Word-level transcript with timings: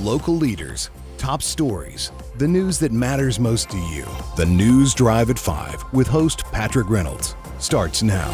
Local 0.00 0.34
leaders, 0.34 0.90
top 1.18 1.42
stories, 1.42 2.10
the 2.38 2.48
news 2.48 2.78
that 2.78 2.90
matters 2.90 3.38
most 3.38 3.68
to 3.68 3.76
you. 3.76 4.06
The 4.34 4.46
News 4.46 4.94
Drive 4.94 5.28
at 5.28 5.38
5 5.38 5.92
with 5.92 6.06
host 6.06 6.44
Patrick 6.44 6.88
Reynolds 6.88 7.36
starts 7.58 8.02
now. 8.02 8.30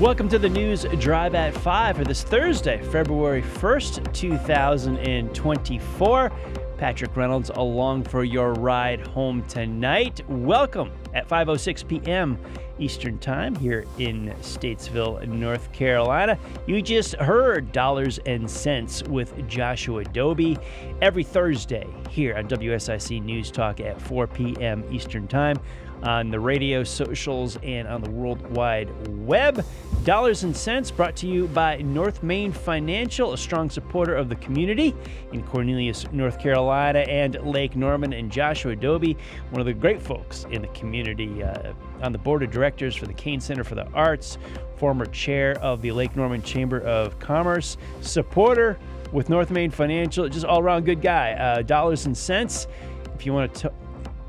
Welcome 0.00 0.28
to 0.30 0.40
the 0.40 0.48
News 0.48 0.84
Drive 0.98 1.36
at 1.36 1.54
5 1.54 1.98
for 1.98 2.04
this 2.04 2.24
Thursday, 2.24 2.82
February 2.90 3.42
1st, 3.42 4.12
2024. 4.12 6.32
Patrick 6.78 7.16
Reynolds 7.16 7.50
along 7.50 8.02
for 8.02 8.24
your 8.24 8.54
ride 8.54 9.06
home 9.06 9.44
tonight. 9.44 10.20
Welcome 10.28 10.90
at 11.14 11.28
5:06 11.28 11.86
p.m. 11.86 12.38
Eastern 12.78 13.18
Time 13.18 13.54
here 13.54 13.84
in 13.98 14.34
Statesville, 14.40 15.26
North 15.26 15.72
Carolina. 15.72 16.38
You 16.66 16.82
just 16.82 17.14
heard 17.16 17.72
Dollars 17.72 18.18
and 18.26 18.50
Cents 18.50 19.02
with 19.04 19.46
Joshua 19.48 20.04
Doby 20.04 20.58
every 21.00 21.24
Thursday 21.24 21.86
here 22.10 22.36
on 22.36 22.48
WSIC 22.48 23.22
News 23.22 23.50
Talk 23.50 23.80
at 23.80 24.00
4 24.00 24.26
p.m. 24.26 24.84
Eastern 24.90 25.28
Time 25.28 25.58
on 26.02 26.30
the 26.30 26.38
radio, 26.38 26.84
socials, 26.84 27.58
and 27.62 27.88
on 27.88 28.02
the 28.02 28.10
World 28.10 28.40
Wide 28.50 28.90
Web. 29.26 29.64
Dollars 30.04 30.44
and 30.44 30.56
Cents 30.56 30.90
brought 30.90 31.16
to 31.16 31.26
you 31.26 31.48
by 31.48 31.78
North 31.78 32.22
Main 32.22 32.52
Financial, 32.52 33.32
a 33.32 33.38
strong 33.38 33.68
supporter 33.68 34.14
of 34.14 34.28
the 34.28 34.36
community 34.36 34.94
in 35.32 35.42
Cornelius, 35.42 36.06
North 36.12 36.38
Carolina, 36.38 37.00
and 37.00 37.34
Lake 37.44 37.74
Norman, 37.74 38.12
and 38.12 38.30
Joshua 38.30 38.76
Doby, 38.76 39.16
one 39.50 39.60
of 39.60 39.66
the 39.66 39.72
great 39.72 40.00
folks 40.00 40.44
in 40.50 40.62
the 40.62 40.68
community 40.68 41.42
uh, 41.42 41.72
on 42.02 42.12
the 42.12 42.18
board 42.18 42.42
of 42.42 42.50
directors 42.50 42.94
for 42.94 43.06
the 43.06 43.14
Cain 43.14 43.40
Center 43.40 43.64
for 43.64 43.74
the 43.74 43.86
Arts, 43.92 44.38
former 44.76 45.06
chair 45.06 45.58
of 45.60 45.82
the 45.82 45.92
Lake 45.92 46.16
Norman 46.16 46.42
Chamber 46.42 46.80
of 46.80 47.18
Commerce, 47.18 47.76
supporter 48.00 48.78
with 49.12 49.28
North 49.28 49.50
Main 49.50 49.70
Financial, 49.70 50.28
just 50.28 50.44
all 50.44 50.60
around 50.60 50.84
good 50.84 51.00
guy. 51.00 51.32
Uh, 51.32 51.62
dollars 51.62 52.06
and 52.06 52.16
Cents. 52.16 52.66
If 53.14 53.24
you 53.24 53.32
want 53.32 53.54
to 53.54 53.72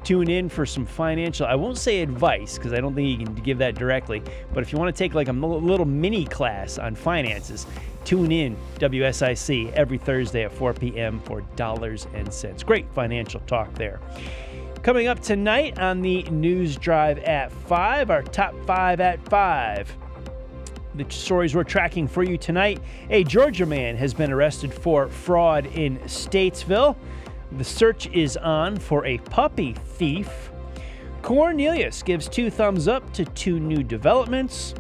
tune 0.04 0.30
in 0.30 0.48
for 0.48 0.66
some 0.66 0.86
financial, 0.86 1.46
I 1.46 1.56
won't 1.56 1.78
say 1.78 2.02
advice 2.02 2.58
because 2.58 2.72
I 2.72 2.80
don't 2.80 2.96
think 2.96 3.20
you 3.20 3.26
can 3.26 3.36
give 3.36 3.58
that 3.58 3.76
directly, 3.76 4.22
but 4.54 4.64
if 4.64 4.72
you 4.72 4.80
want 4.80 4.96
to 4.96 4.98
take 4.98 5.14
like 5.14 5.28
a 5.28 5.34
little 5.34 5.86
mini 5.86 6.24
class 6.24 6.78
on 6.78 6.96
finances, 6.96 7.68
tune 8.06 8.32
in 8.32 8.56
WSIC 8.76 9.74
every 9.74 9.98
Thursday 9.98 10.46
at 10.46 10.54
4 10.54 10.74
p.m. 10.76 11.20
for 11.20 11.42
Dollars 11.58 12.08
and 12.14 12.34
Cents. 12.34 12.64
Great 12.64 12.90
financial 12.94 13.42
talk 13.42 13.74
there. 13.74 14.00
Coming 14.84 15.08
up 15.08 15.20
tonight 15.20 15.80
on 15.80 16.02
the 16.02 16.24
News 16.24 16.78
Drive 16.78 17.20
at 17.20 17.52
5, 17.52 18.10
our 18.10 18.24
top 18.24 18.54
5 18.66 19.00
at 19.02 19.28
5 19.30 19.98
the 20.98 21.06
stories 21.10 21.54
we're 21.54 21.64
tracking 21.64 22.08
for 22.08 22.24
you 22.24 22.38
tonight. 22.38 22.82
A 23.12 23.24
Georgia 23.24 23.66
man 23.66 23.96
has 23.98 24.14
been 24.14 24.32
arrested 24.32 24.74
for 24.74 25.08
fraud 25.08 25.68
in 25.68 26.00
Statesville. 26.00 26.96
The 27.52 27.64
search 27.64 28.08
is 28.08 28.36
on 28.36 28.78
for 28.78 29.06
a 29.06 29.20
puppy 29.20 29.74
thief. 29.74 30.52
Cornelius 31.22 32.02
gives 32.02 32.28
two 32.28 32.50
thumbs 32.50 32.88
up 32.88 33.14
to 33.14 33.26
two 33.26 33.60
new 33.60 33.84
developments. 33.84 34.74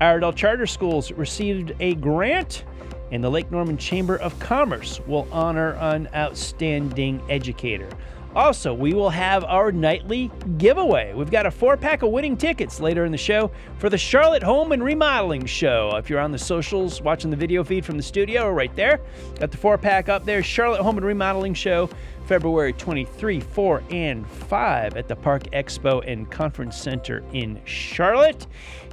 Iredell 0.00 0.32
Charter 0.32 0.66
Schools 0.66 1.12
received 1.12 1.74
a 1.78 1.94
grant, 1.94 2.64
and 3.12 3.22
the 3.22 3.30
Lake 3.30 3.50
Norman 3.50 3.76
Chamber 3.76 4.16
of 4.16 4.36
Commerce 4.40 5.00
will 5.06 5.28
honor 5.30 5.74
an 5.74 6.08
outstanding 6.14 7.22
educator. 7.28 7.88
Also, 8.34 8.72
we 8.72 8.94
will 8.94 9.10
have 9.10 9.44
our 9.44 9.70
nightly 9.70 10.30
giveaway. 10.56 11.12
We've 11.12 11.30
got 11.30 11.44
a 11.44 11.50
four 11.50 11.76
pack 11.76 12.02
of 12.02 12.10
winning 12.10 12.36
tickets 12.36 12.80
later 12.80 13.04
in 13.04 13.12
the 13.12 13.18
show 13.18 13.50
for 13.78 13.90
the 13.90 13.98
Charlotte 13.98 14.42
Home 14.42 14.72
and 14.72 14.82
Remodeling 14.82 15.44
Show. 15.44 15.96
If 15.96 16.08
you're 16.08 16.20
on 16.20 16.32
the 16.32 16.38
socials 16.38 17.02
watching 17.02 17.30
the 17.30 17.36
video 17.36 17.62
feed 17.62 17.84
from 17.84 17.98
the 17.98 18.02
studio, 18.02 18.50
right 18.50 18.74
there, 18.74 19.00
got 19.38 19.50
the 19.50 19.58
four 19.58 19.76
pack 19.76 20.08
up 20.08 20.24
there. 20.24 20.42
Charlotte 20.42 20.80
Home 20.80 20.96
and 20.96 21.04
Remodeling 21.04 21.52
Show, 21.52 21.90
February 22.24 22.72
23, 22.72 23.40
4, 23.40 23.82
and 23.90 24.26
5 24.26 24.96
at 24.96 25.08
the 25.08 25.16
Park 25.16 25.42
Expo 25.52 26.02
and 26.10 26.30
Conference 26.30 26.76
Center 26.76 27.22
in 27.32 27.60
Charlotte. 27.66 28.46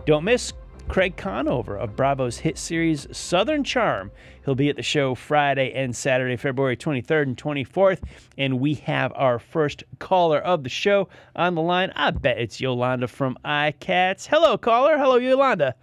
Don't 0.06 0.26
miss 0.26 0.52
Craig 0.90 1.16
Conover 1.16 1.78
of 1.78 1.96
Bravo's 1.96 2.40
hit 2.40 2.58
series 2.58 3.06
Southern 3.16 3.64
Charm. 3.64 4.10
He'll 4.44 4.56
be 4.56 4.70
at 4.70 4.76
the 4.76 4.82
show 4.82 5.14
Friday 5.14 5.72
and 5.72 5.96
Saturday, 5.96 6.36
February 6.36 6.76
23rd 6.76 7.22
and 7.22 7.38
24th. 7.38 8.02
And 8.40 8.60
we 8.60 8.74
have 8.74 9.14
our 9.16 9.38
first 9.38 9.84
caller 10.00 10.40
of 10.40 10.64
the 10.64 10.70
show 10.70 11.08
on 11.36 11.54
the 11.54 11.62
line. 11.62 11.94
I 11.96 12.10
bet 12.10 12.40
it's 12.40 12.60
Yolanda 12.60 13.08
from 13.08 13.38
iCats. 13.46 14.26
Hello, 14.26 14.58
caller. 14.58 14.98
Hello, 14.98 15.18
Yolanda. 15.18 15.76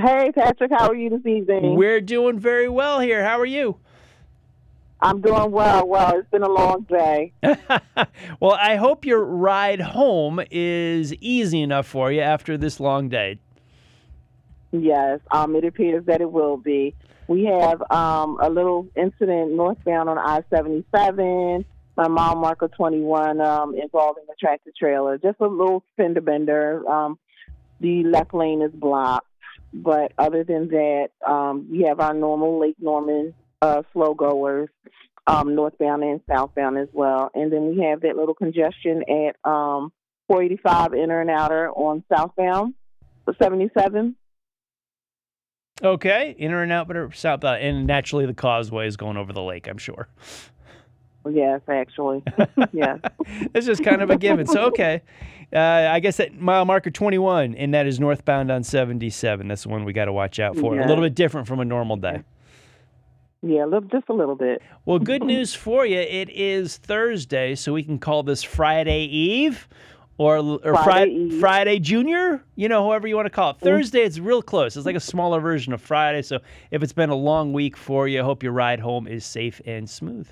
Hey, 0.00 0.30
Patrick. 0.32 0.70
How 0.70 0.90
are 0.90 0.94
you 0.94 1.10
this 1.10 1.26
evening? 1.26 1.74
We're 1.74 2.00
doing 2.00 2.38
very 2.38 2.68
well 2.68 3.00
here. 3.00 3.24
How 3.24 3.40
are 3.40 3.46
you? 3.46 3.80
I'm 5.00 5.20
doing 5.20 5.50
well. 5.50 5.88
Well, 5.88 6.18
it's 6.18 6.30
been 6.30 6.44
a 6.44 6.48
long 6.48 6.82
day. 6.82 7.32
well, 8.40 8.56
I 8.60 8.76
hope 8.76 9.04
your 9.04 9.24
ride 9.24 9.80
home 9.80 10.40
is 10.52 11.14
easy 11.14 11.62
enough 11.62 11.86
for 11.88 12.12
you 12.12 12.20
after 12.20 12.56
this 12.56 12.78
long 12.78 13.08
day. 13.08 13.40
Yes, 14.70 15.20
um, 15.30 15.56
it 15.56 15.64
appears 15.64 16.04
that 16.06 16.20
it 16.20 16.30
will 16.30 16.56
be. 16.56 16.94
We 17.26 17.44
have 17.44 17.82
um, 17.90 18.38
a 18.40 18.48
little 18.48 18.86
incident 18.96 19.52
northbound 19.52 20.08
on 20.08 20.18
I 20.18 20.42
77, 20.50 21.64
my 21.96 22.08
mile 22.08 22.36
marker 22.36 22.68
21, 22.68 23.40
um, 23.40 23.74
involving 23.74 24.24
a 24.30 24.34
tractor 24.38 24.70
trailer. 24.78 25.18
Just 25.18 25.40
a 25.40 25.46
little 25.46 25.84
fender 25.96 26.20
bender. 26.20 26.88
Um, 26.88 27.18
the 27.80 28.04
left 28.04 28.34
lane 28.34 28.62
is 28.62 28.72
blocked. 28.72 29.26
But 29.72 30.12
other 30.18 30.44
than 30.44 30.68
that, 30.68 31.08
um, 31.26 31.68
we 31.70 31.82
have 31.82 32.00
our 32.00 32.14
normal 32.14 32.58
Lake 32.58 32.76
Norman 32.80 33.34
uh, 33.60 33.82
slow 33.92 34.14
goers, 34.14 34.70
um, 35.26 35.54
northbound 35.54 36.02
and 36.02 36.20
southbound 36.26 36.78
as 36.78 36.88
well. 36.92 37.30
And 37.34 37.52
then 37.52 37.68
we 37.68 37.84
have 37.84 38.00
that 38.00 38.16
little 38.16 38.34
congestion 38.34 39.02
at 39.02 39.36
um, 39.44 39.92
485 40.28 40.94
inner 40.94 41.20
and 41.20 41.30
outer 41.30 41.70
on 41.70 42.02
southbound, 42.08 42.74
77. 43.38 44.16
Okay, 45.82 46.34
inner 46.38 46.62
and 46.62 46.72
out, 46.72 46.88
but 46.88 47.14
southbound, 47.14 47.62
and 47.62 47.86
naturally 47.86 48.26
the 48.26 48.34
causeway 48.34 48.86
is 48.86 48.96
going 48.96 49.16
over 49.16 49.32
the 49.32 49.42
lake. 49.42 49.68
I'm 49.68 49.78
sure. 49.78 50.08
Yes, 51.28 51.60
actually, 51.68 52.22
yeah. 52.72 52.96
it's 53.54 53.66
just 53.66 53.84
kind 53.84 54.02
of 54.02 54.10
a 54.10 54.16
given. 54.16 54.46
So 54.46 54.62
okay, 54.66 55.02
uh, 55.52 55.58
I 55.58 56.00
guess 56.00 56.16
that 56.16 56.34
mile 56.40 56.64
marker 56.64 56.90
21, 56.90 57.54
and 57.54 57.74
that 57.74 57.86
is 57.86 58.00
northbound 58.00 58.50
on 58.50 58.64
77. 58.64 59.48
That's 59.48 59.64
the 59.64 59.68
one 59.68 59.84
we 59.84 59.92
got 59.92 60.06
to 60.06 60.12
watch 60.12 60.40
out 60.40 60.56
for. 60.56 60.78
A 60.78 60.86
little 60.86 61.04
bit 61.04 61.14
different 61.14 61.46
from 61.46 61.60
a 61.60 61.64
normal 61.64 61.96
day. 61.96 62.22
Yeah, 63.42 63.64
a 63.64 63.66
little, 63.66 63.88
just 63.88 64.08
a 64.08 64.12
little 64.12 64.34
bit. 64.34 64.62
Well, 64.84 64.98
good 64.98 65.22
news 65.24 65.54
for 65.54 65.86
you. 65.86 65.98
It 65.98 66.28
is 66.30 66.76
Thursday, 66.76 67.54
so 67.54 67.72
we 67.72 67.82
can 67.82 67.98
call 67.98 68.22
this 68.22 68.42
Friday 68.42 69.04
Eve 69.04 69.68
or, 70.18 70.36
or 70.36 70.58
Friday, 70.60 70.82
Friday, 70.84 71.40
Friday, 71.40 71.78
Junior, 71.78 72.42
you 72.56 72.68
know, 72.68 72.84
whoever 72.84 73.06
you 73.06 73.16
want 73.16 73.26
to 73.26 73.30
call 73.30 73.50
it. 73.50 73.56
Mm-hmm. 73.56 73.66
Thursday, 73.66 74.00
it's 74.00 74.18
real 74.18 74.42
close. 74.42 74.76
It's 74.76 74.84
like 74.84 74.96
a 74.96 75.00
smaller 75.00 75.40
version 75.40 75.72
of 75.72 75.80
Friday. 75.80 76.22
So 76.22 76.40
if 76.70 76.82
it's 76.82 76.92
been 76.92 77.10
a 77.10 77.16
long 77.16 77.52
week 77.52 77.76
for 77.76 78.06
you, 78.08 78.20
I 78.20 78.24
hope 78.24 78.42
your 78.42 78.52
ride 78.52 78.80
home 78.80 79.06
is 79.06 79.24
safe 79.24 79.60
and 79.64 79.88
smooth. 79.88 80.28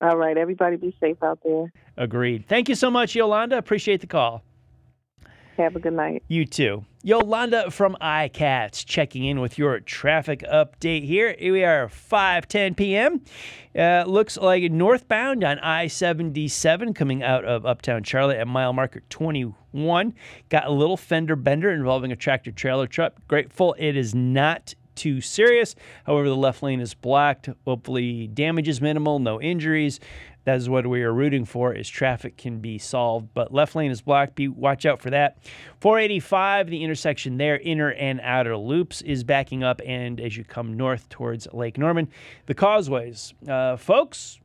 All 0.00 0.16
right. 0.16 0.36
Everybody 0.36 0.76
be 0.76 0.96
safe 1.00 1.22
out 1.22 1.40
there. 1.44 1.72
Agreed. 1.96 2.46
Thank 2.48 2.68
you 2.68 2.74
so 2.74 2.90
much, 2.90 3.14
Yolanda. 3.14 3.58
Appreciate 3.58 4.00
the 4.00 4.06
call. 4.06 4.42
Have 5.56 5.76
a 5.76 5.80
good 5.80 5.92
night. 5.92 6.22
You 6.28 6.46
too. 6.46 6.84
Yolanda 7.02 7.70
from 7.70 7.96
iCats 8.00 8.86
checking 8.86 9.24
in 9.24 9.40
with 9.40 9.58
your 9.58 9.80
traffic 9.80 10.44
update 10.50 11.04
here. 11.04 11.34
We 11.40 11.64
are 11.64 11.88
5:10 11.88 12.76
p.m. 12.76 13.22
Uh, 13.76 14.04
looks 14.06 14.36
like 14.36 14.70
northbound 14.70 15.44
on 15.44 15.58
I-77 15.58 16.94
coming 16.94 17.22
out 17.22 17.44
of 17.44 17.66
Uptown 17.66 18.02
Charlotte 18.04 18.38
at 18.38 18.46
mile 18.46 18.72
marker 18.72 19.02
21. 19.10 20.14
Got 20.48 20.66
a 20.66 20.70
little 20.70 20.96
fender 20.96 21.36
bender 21.36 21.70
involving 21.70 22.12
a 22.12 22.16
tractor 22.16 22.52
trailer 22.52 22.86
truck. 22.86 23.14
Grateful 23.28 23.74
it 23.78 23.96
is 23.96 24.14
not 24.14 24.74
too 24.94 25.20
serious. 25.20 25.74
However, 26.04 26.28
the 26.28 26.36
left 26.36 26.62
lane 26.62 26.80
is 26.80 26.94
blocked. 26.94 27.48
Hopefully, 27.66 28.26
damage 28.28 28.68
is 28.68 28.80
minimal, 28.80 29.18
no 29.18 29.40
injuries. 29.40 30.00
That 30.44 30.56
is 30.56 30.68
what 30.68 30.86
we 30.86 31.02
are 31.02 31.12
rooting 31.12 31.44
for 31.44 31.72
is 31.72 31.88
traffic 31.88 32.36
can 32.36 32.58
be 32.58 32.78
solved. 32.78 33.28
But 33.34 33.52
left 33.52 33.76
lane 33.76 33.90
is 33.90 34.00
blocked. 34.00 34.34
Be 34.34 34.48
watch 34.48 34.84
out 34.86 35.00
for 35.00 35.10
that. 35.10 35.38
485, 35.80 36.68
the 36.68 36.82
intersection 36.82 37.36
there, 37.36 37.58
inner 37.58 37.92
and 37.92 38.20
outer 38.22 38.56
loops, 38.56 39.02
is 39.02 39.22
backing 39.24 39.62
up. 39.62 39.80
And 39.86 40.20
as 40.20 40.36
you 40.36 40.44
come 40.44 40.76
north 40.76 41.08
towards 41.08 41.46
Lake 41.52 41.78
Norman, 41.78 42.08
the 42.46 42.54
causeways, 42.54 43.34
uh, 43.48 43.76
folks. 43.76 44.38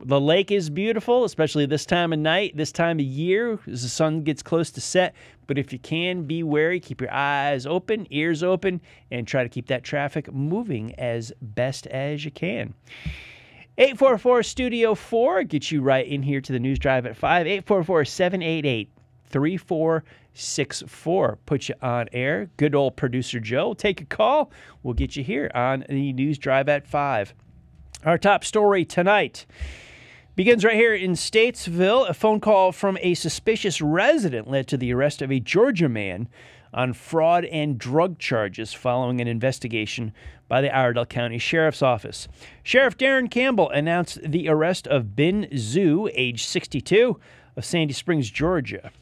The 0.00 0.20
lake 0.20 0.52
is 0.52 0.70
beautiful, 0.70 1.24
especially 1.24 1.66
this 1.66 1.84
time 1.84 2.12
of 2.12 2.20
night, 2.20 2.56
this 2.56 2.70
time 2.70 3.00
of 3.00 3.04
year, 3.04 3.58
as 3.66 3.82
the 3.82 3.88
sun 3.88 4.22
gets 4.22 4.44
close 4.44 4.70
to 4.70 4.80
set. 4.80 5.12
But 5.48 5.58
if 5.58 5.72
you 5.72 5.80
can, 5.80 6.22
be 6.22 6.44
wary, 6.44 6.78
keep 6.78 7.00
your 7.00 7.12
eyes 7.12 7.66
open, 7.66 8.06
ears 8.10 8.44
open, 8.44 8.80
and 9.10 9.26
try 9.26 9.42
to 9.42 9.48
keep 9.48 9.66
that 9.66 9.82
traffic 9.82 10.32
moving 10.32 10.94
as 11.00 11.32
best 11.42 11.88
as 11.88 12.24
you 12.24 12.30
can. 12.30 12.74
844 13.78 14.42
Studio 14.42 14.94
4 14.96 15.44
gets 15.44 15.70
you 15.70 15.82
right 15.82 16.04
in 16.04 16.24
here 16.24 16.40
to 16.40 16.52
the 16.52 16.58
news 16.58 16.80
drive 16.80 17.06
at 17.06 17.16
5. 17.16 17.46
844 17.46 18.04
788 18.04 18.90
3464. 19.26 21.38
Put 21.46 21.68
you 21.68 21.76
on 21.80 22.08
air. 22.12 22.50
Good 22.56 22.74
old 22.74 22.96
producer 22.96 23.38
Joe. 23.38 23.74
Take 23.74 24.00
a 24.00 24.04
call. 24.04 24.50
We'll 24.82 24.94
get 24.94 25.14
you 25.14 25.22
here 25.22 25.48
on 25.54 25.84
the 25.88 26.12
News 26.12 26.38
Drive 26.38 26.68
at 26.68 26.88
5. 26.88 27.34
Our 28.04 28.18
top 28.18 28.42
story 28.42 28.84
tonight 28.84 29.46
begins 30.38 30.64
right 30.64 30.76
here 30.76 30.94
in 30.94 31.14
Statesville. 31.14 32.08
A 32.08 32.14
phone 32.14 32.38
call 32.38 32.70
from 32.70 32.96
a 33.00 33.14
suspicious 33.14 33.80
resident 33.80 34.48
led 34.48 34.68
to 34.68 34.76
the 34.76 34.94
arrest 34.94 35.20
of 35.20 35.32
a 35.32 35.40
Georgia 35.40 35.88
man 35.88 36.28
on 36.72 36.92
fraud 36.92 37.44
and 37.46 37.76
drug 37.76 38.20
charges 38.20 38.72
following 38.72 39.20
an 39.20 39.26
investigation 39.26 40.12
by 40.46 40.60
the 40.60 40.72
Iredell 40.72 41.06
County 41.06 41.38
Sheriff's 41.38 41.82
Office. 41.82 42.28
Sheriff 42.62 42.96
Darren 42.96 43.28
Campbell 43.28 43.68
announced 43.70 44.20
the 44.22 44.48
arrest 44.48 44.86
of 44.86 45.16
Ben 45.16 45.46
Zhu, 45.46 46.08
age 46.14 46.44
62, 46.44 47.18
of 47.56 47.64
Sandy 47.64 47.92
Springs, 47.92 48.30
Georgia. 48.30 48.92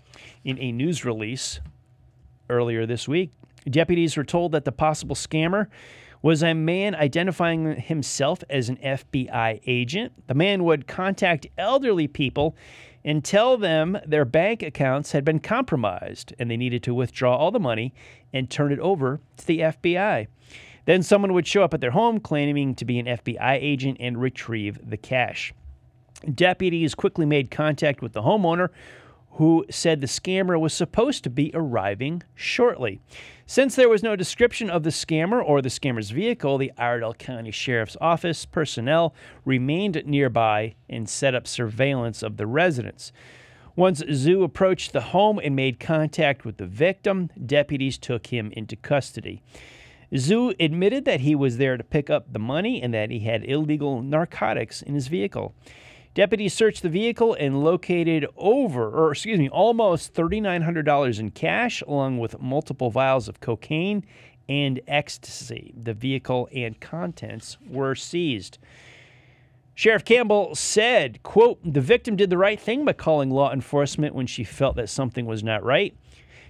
In 0.42 0.58
a 0.58 0.72
news 0.72 1.04
release 1.04 1.60
earlier 2.48 2.86
this 2.86 3.06
week, 3.06 3.30
deputies 3.68 4.16
were 4.16 4.24
told 4.24 4.52
that 4.52 4.64
the 4.64 4.72
possible 4.72 5.14
scammer 5.14 5.66
was 6.26 6.42
a 6.42 6.54
man 6.54 6.92
identifying 6.96 7.76
himself 7.76 8.42
as 8.50 8.68
an 8.68 8.76
FBI 8.78 9.60
agent. 9.64 10.12
The 10.26 10.34
man 10.34 10.64
would 10.64 10.88
contact 10.88 11.46
elderly 11.56 12.08
people 12.08 12.56
and 13.04 13.24
tell 13.24 13.56
them 13.56 13.96
their 14.04 14.24
bank 14.24 14.60
accounts 14.60 15.12
had 15.12 15.24
been 15.24 15.38
compromised 15.38 16.34
and 16.36 16.50
they 16.50 16.56
needed 16.56 16.82
to 16.82 16.94
withdraw 16.94 17.36
all 17.36 17.52
the 17.52 17.60
money 17.60 17.94
and 18.32 18.50
turn 18.50 18.72
it 18.72 18.80
over 18.80 19.20
to 19.36 19.46
the 19.46 19.60
FBI. 19.60 20.26
Then 20.84 21.04
someone 21.04 21.32
would 21.32 21.46
show 21.46 21.62
up 21.62 21.72
at 21.72 21.80
their 21.80 21.92
home 21.92 22.18
claiming 22.18 22.74
to 22.74 22.84
be 22.84 22.98
an 22.98 23.06
FBI 23.06 23.58
agent 23.62 23.98
and 24.00 24.20
retrieve 24.20 24.80
the 24.82 24.96
cash. 24.96 25.54
Deputies 26.34 26.96
quickly 26.96 27.24
made 27.24 27.52
contact 27.52 28.02
with 28.02 28.14
the 28.14 28.22
homeowner 28.22 28.70
who 29.36 29.66
said 29.70 30.00
the 30.00 30.06
scammer 30.06 30.58
was 30.58 30.72
supposed 30.72 31.22
to 31.24 31.30
be 31.30 31.50
arriving 31.52 32.22
shortly. 32.34 33.00
Since 33.44 33.76
there 33.76 33.88
was 33.88 34.02
no 34.02 34.16
description 34.16 34.70
of 34.70 34.82
the 34.82 34.90
scammer 34.90 35.42
or 35.44 35.60
the 35.60 35.68
scammer's 35.68 36.10
vehicle, 36.10 36.56
the 36.58 36.72
Iredell 36.78 37.14
County 37.14 37.50
Sheriff's 37.50 37.96
Office 38.00 38.46
personnel 38.46 39.14
remained 39.44 40.02
nearby 40.06 40.74
and 40.88 41.08
set 41.08 41.34
up 41.34 41.46
surveillance 41.46 42.22
of 42.22 42.38
the 42.38 42.46
residence. 42.46 43.12
Once 43.76 44.02
Zhu 44.02 44.42
approached 44.42 44.94
the 44.94 45.02
home 45.02 45.38
and 45.38 45.54
made 45.54 45.78
contact 45.78 46.46
with 46.46 46.56
the 46.56 46.66
victim, 46.66 47.30
deputies 47.44 47.98
took 47.98 48.28
him 48.28 48.50
into 48.56 48.74
custody. 48.74 49.42
Zhu 50.12 50.54
admitted 50.58 51.04
that 51.04 51.20
he 51.20 51.34
was 51.34 51.58
there 51.58 51.76
to 51.76 51.84
pick 51.84 52.08
up 52.08 52.32
the 52.32 52.38
money 52.38 52.80
and 52.80 52.94
that 52.94 53.10
he 53.10 53.20
had 53.20 53.44
illegal 53.44 54.00
narcotics 54.00 54.80
in 54.80 54.94
his 54.94 55.08
vehicle. 55.08 55.54
Deputies 56.16 56.54
searched 56.54 56.80
the 56.80 56.88
vehicle 56.88 57.34
and 57.34 57.62
located 57.62 58.26
over, 58.38 58.88
or 58.88 59.12
excuse 59.12 59.38
me, 59.38 59.50
almost 59.50 60.14
$3,900 60.14 61.20
in 61.20 61.30
cash, 61.30 61.82
along 61.82 62.16
with 62.16 62.40
multiple 62.40 62.90
vials 62.90 63.28
of 63.28 63.40
cocaine 63.40 64.02
and 64.48 64.80
ecstasy. 64.88 65.74
The 65.76 65.92
vehicle 65.92 66.48
and 66.54 66.80
contents 66.80 67.58
were 67.68 67.94
seized. 67.94 68.56
Sheriff 69.74 70.06
Campbell 70.06 70.54
said, 70.54 71.22
quote, 71.22 71.58
the 71.62 71.82
victim 71.82 72.16
did 72.16 72.30
the 72.30 72.38
right 72.38 72.58
thing 72.58 72.86
by 72.86 72.94
calling 72.94 73.28
law 73.28 73.52
enforcement 73.52 74.14
when 74.14 74.26
she 74.26 74.42
felt 74.42 74.76
that 74.76 74.88
something 74.88 75.26
was 75.26 75.44
not 75.44 75.62
right. 75.62 75.94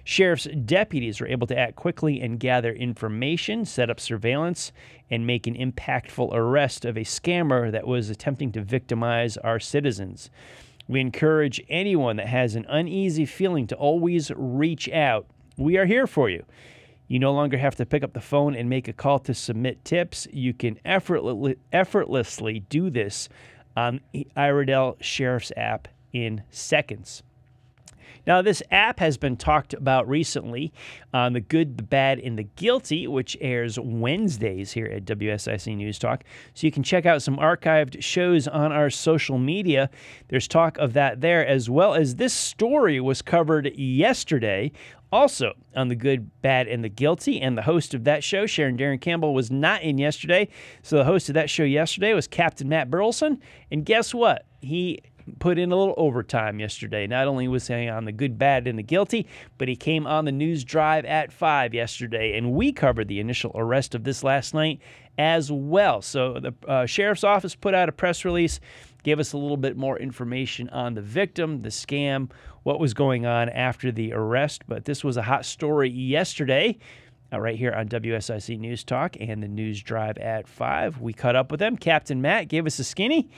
Sheriff's 0.09 0.47
deputies 0.63 1.19
were 1.19 1.27
able 1.27 1.47
to 1.47 1.59
act 1.59 1.75
quickly 1.75 2.21
and 2.21 2.39
gather 2.39 2.71
information, 2.71 3.65
set 3.65 3.89
up 3.89 3.99
surveillance, 3.99 4.71
and 5.09 5.27
make 5.27 5.47
an 5.47 5.55
impactful 5.55 6.29
arrest 6.33 6.85
of 6.85 6.95
a 6.95 7.01
scammer 7.01 7.69
that 7.73 7.85
was 7.85 8.09
attempting 8.09 8.53
to 8.53 8.61
victimize 8.61 9.35
our 9.35 9.59
citizens. 9.59 10.29
We 10.87 11.01
encourage 11.01 11.61
anyone 11.67 12.15
that 12.15 12.27
has 12.27 12.55
an 12.55 12.65
uneasy 12.69 13.25
feeling 13.25 13.67
to 13.67 13.75
always 13.75 14.31
reach 14.33 14.87
out. 14.87 15.27
We 15.57 15.75
are 15.75 15.85
here 15.85 16.07
for 16.07 16.29
you. 16.29 16.45
You 17.09 17.19
no 17.19 17.33
longer 17.33 17.57
have 17.57 17.75
to 17.75 17.85
pick 17.85 18.01
up 18.01 18.13
the 18.13 18.21
phone 18.21 18.55
and 18.55 18.69
make 18.69 18.87
a 18.87 18.93
call 18.93 19.19
to 19.19 19.33
submit 19.33 19.83
tips. 19.83 20.25
You 20.31 20.53
can 20.53 20.79
effortlessly 20.85 22.59
do 22.61 22.89
this 22.89 23.27
on 23.75 23.99
Iredell 24.37 24.95
Sheriff's 25.01 25.51
app 25.57 25.89
in 26.13 26.43
seconds. 26.49 27.23
Now, 28.27 28.41
this 28.41 28.61
app 28.69 28.99
has 28.99 29.17
been 29.17 29.37
talked 29.37 29.73
about 29.73 30.07
recently 30.07 30.73
on 31.13 31.31
The 31.31 31.39
Good, 31.39 31.77
the 31.77 31.83
Bad, 31.83 32.19
and 32.19 32.37
the 32.37 32.43
Guilty, 32.43 33.07
which 33.07 33.37
airs 33.39 33.79
Wednesdays 33.79 34.73
here 34.73 34.87
at 34.87 35.05
WSIC 35.05 35.77
News 35.77 35.97
Talk. 35.97 36.25
So 36.53 36.67
you 36.67 36.71
can 36.71 36.83
check 36.83 37.05
out 37.05 37.21
some 37.21 37.37
archived 37.37 38.03
shows 38.03 38.45
on 38.45 38.73
our 38.73 38.89
social 38.89 39.37
media. 39.37 39.89
There's 40.27 40.47
talk 40.47 40.77
of 40.77 40.91
that 40.93 41.21
there, 41.21 41.47
as 41.47 41.69
well 41.69 41.93
as 41.93 42.15
this 42.15 42.33
story 42.33 42.99
was 42.99 43.21
covered 43.21 43.73
yesterday 43.75 44.73
also 45.11 45.53
on 45.73 45.87
the 45.87 45.95
good, 45.95 46.29
bad, 46.41 46.67
and 46.67 46.83
the 46.83 46.89
guilty. 46.89 47.39
And 47.39 47.57
the 47.57 47.61
host 47.61 47.93
of 47.93 48.03
that 48.03 48.23
show, 48.23 48.45
Sheriff 48.45 48.75
Darren 48.75 48.99
Campbell, 48.99 49.33
was 49.33 49.49
not 49.49 49.81
in 49.81 49.97
yesterday. 49.97 50.49
So 50.81 50.97
the 50.97 51.05
host 51.05 51.29
of 51.29 51.35
that 51.35 51.49
show 51.49 51.63
yesterday 51.63 52.13
was 52.13 52.27
Captain 52.27 52.67
Matt 52.67 52.91
Burleson. 52.91 53.39
And 53.71 53.85
guess 53.85 54.13
what? 54.13 54.45
He 54.59 54.99
put 55.39 55.57
in 55.57 55.71
a 55.71 55.75
little 55.75 55.93
overtime 55.97 56.59
yesterday. 56.59 57.07
Not 57.07 57.27
only 57.27 57.47
was 57.47 57.67
he 57.67 57.87
on 57.87 58.05
the 58.05 58.11
good, 58.11 58.37
bad, 58.37 58.67
and 58.67 58.77
the 58.77 58.83
guilty, 58.83 59.27
but 59.57 59.67
he 59.67 59.75
came 59.75 60.07
on 60.07 60.25
the 60.25 60.31
news 60.31 60.63
drive 60.63 61.05
at 61.05 61.31
5 61.31 61.73
yesterday, 61.73 62.37
and 62.37 62.53
we 62.53 62.71
covered 62.71 63.07
the 63.07 63.19
initial 63.19 63.51
arrest 63.55 63.95
of 63.95 64.03
this 64.03 64.23
last 64.23 64.53
night 64.53 64.79
as 65.17 65.51
well. 65.51 66.01
So 66.01 66.39
the 66.39 66.53
uh, 66.67 66.85
sheriff's 66.85 67.23
office 67.23 67.55
put 67.55 67.73
out 67.73 67.89
a 67.89 67.91
press 67.91 68.23
release, 68.23 68.59
gave 69.03 69.19
us 69.19 69.33
a 69.33 69.37
little 69.37 69.57
bit 69.57 69.77
more 69.77 69.97
information 69.97 70.69
on 70.69 70.93
the 70.93 71.01
victim, 71.01 71.61
the 71.61 71.69
scam, 71.69 72.29
what 72.63 72.79
was 72.79 72.93
going 72.93 73.25
on 73.25 73.49
after 73.49 73.91
the 73.91 74.13
arrest. 74.13 74.63
But 74.67 74.85
this 74.85 75.03
was 75.03 75.17
a 75.17 75.23
hot 75.23 75.45
story 75.45 75.89
yesterday. 75.89 76.77
Uh, 77.33 77.41
right 77.41 77.57
here 77.57 77.73
on 77.73 77.89
WSIC 77.89 78.57
News 78.57 78.85
Talk 78.85 79.17
and 79.19 79.43
the 79.43 79.49
News 79.49 79.81
Drive 79.81 80.17
at 80.17 80.47
5. 80.47 81.01
We 81.01 81.11
caught 81.11 81.35
up 81.35 81.51
with 81.51 81.59
them. 81.59 81.75
Captain 81.75 82.21
Matt 82.21 82.47
gave 82.47 82.65
us 82.65 82.79
a 82.79 82.85
skinny 82.85 83.29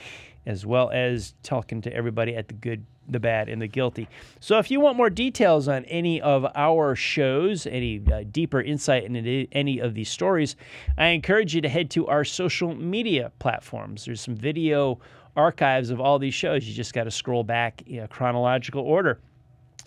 as 0.46 0.64
well 0.64 0.90
as 0.90 1.34
talking 1.42 1.80
to 1.82 1.92
everybody 1.92 2.34
at 2.34 2.48
the 2.48 2.54
good, 2.54 2.84
the 3.08 3.20
bad, 3.20 3.48
and 3.48 3.60
the 3.60 3.66
guilty. 3.66 4.08
So, 4.40 4.58
if 4.58 4.70
you 4.70 4.80
want 4.80 4.96
more 4.96 5.10
details 5.10 5.68
on 5.68 5.84
any 5.86 6.20
of 6.20 6.46
our 6.54 6.96
shows, 6.96 7.66
any 7.66 8.02
uh, 8.12 8.24
deeper 8.30 8.60
insight 8.60 9.04
into 9.04 9.46
any 9.52 9.78
of 9.78 9.94
these 9.94 10.10
stories, 10.10 10.56
I 10.96 11.08
encourage 11.08 11.54
you 11.54 11.60
to 11.60 11.68
head 11.68 11.90
to 11.90 12.06
our 12.06 12.24
social 12.24 12.74
media 12.74 13.32
platforms. 13.38 14.04
There's 14.04 14.20
some 14.20 14.36
video 14.36 15.00
archives 15.36 15.90
of 15.90 16.00
all 16.00 16.18
these 16.18 16.34
shows. 16.34 16.66
You 16.66 16.74
just 16.74 16.92
got 16.92 17.04
to 17.04 17.10
scroll 17.10 17.44
back 17.44 17.82
in 17.86 18.06
chronological 18.08 18.82
order. 18.82 19.20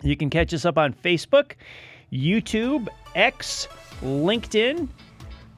You 0.01 0.17
can 0.17 0.29
catch 0.29 0.53
us 0.53 0.65
up 0.65 0.77
on 0.77 0.93
Facebook, 0.93 1.53
YouTube, 2.11 2.87
X, 3.15 3.67
LinkedIn 4.01 4.89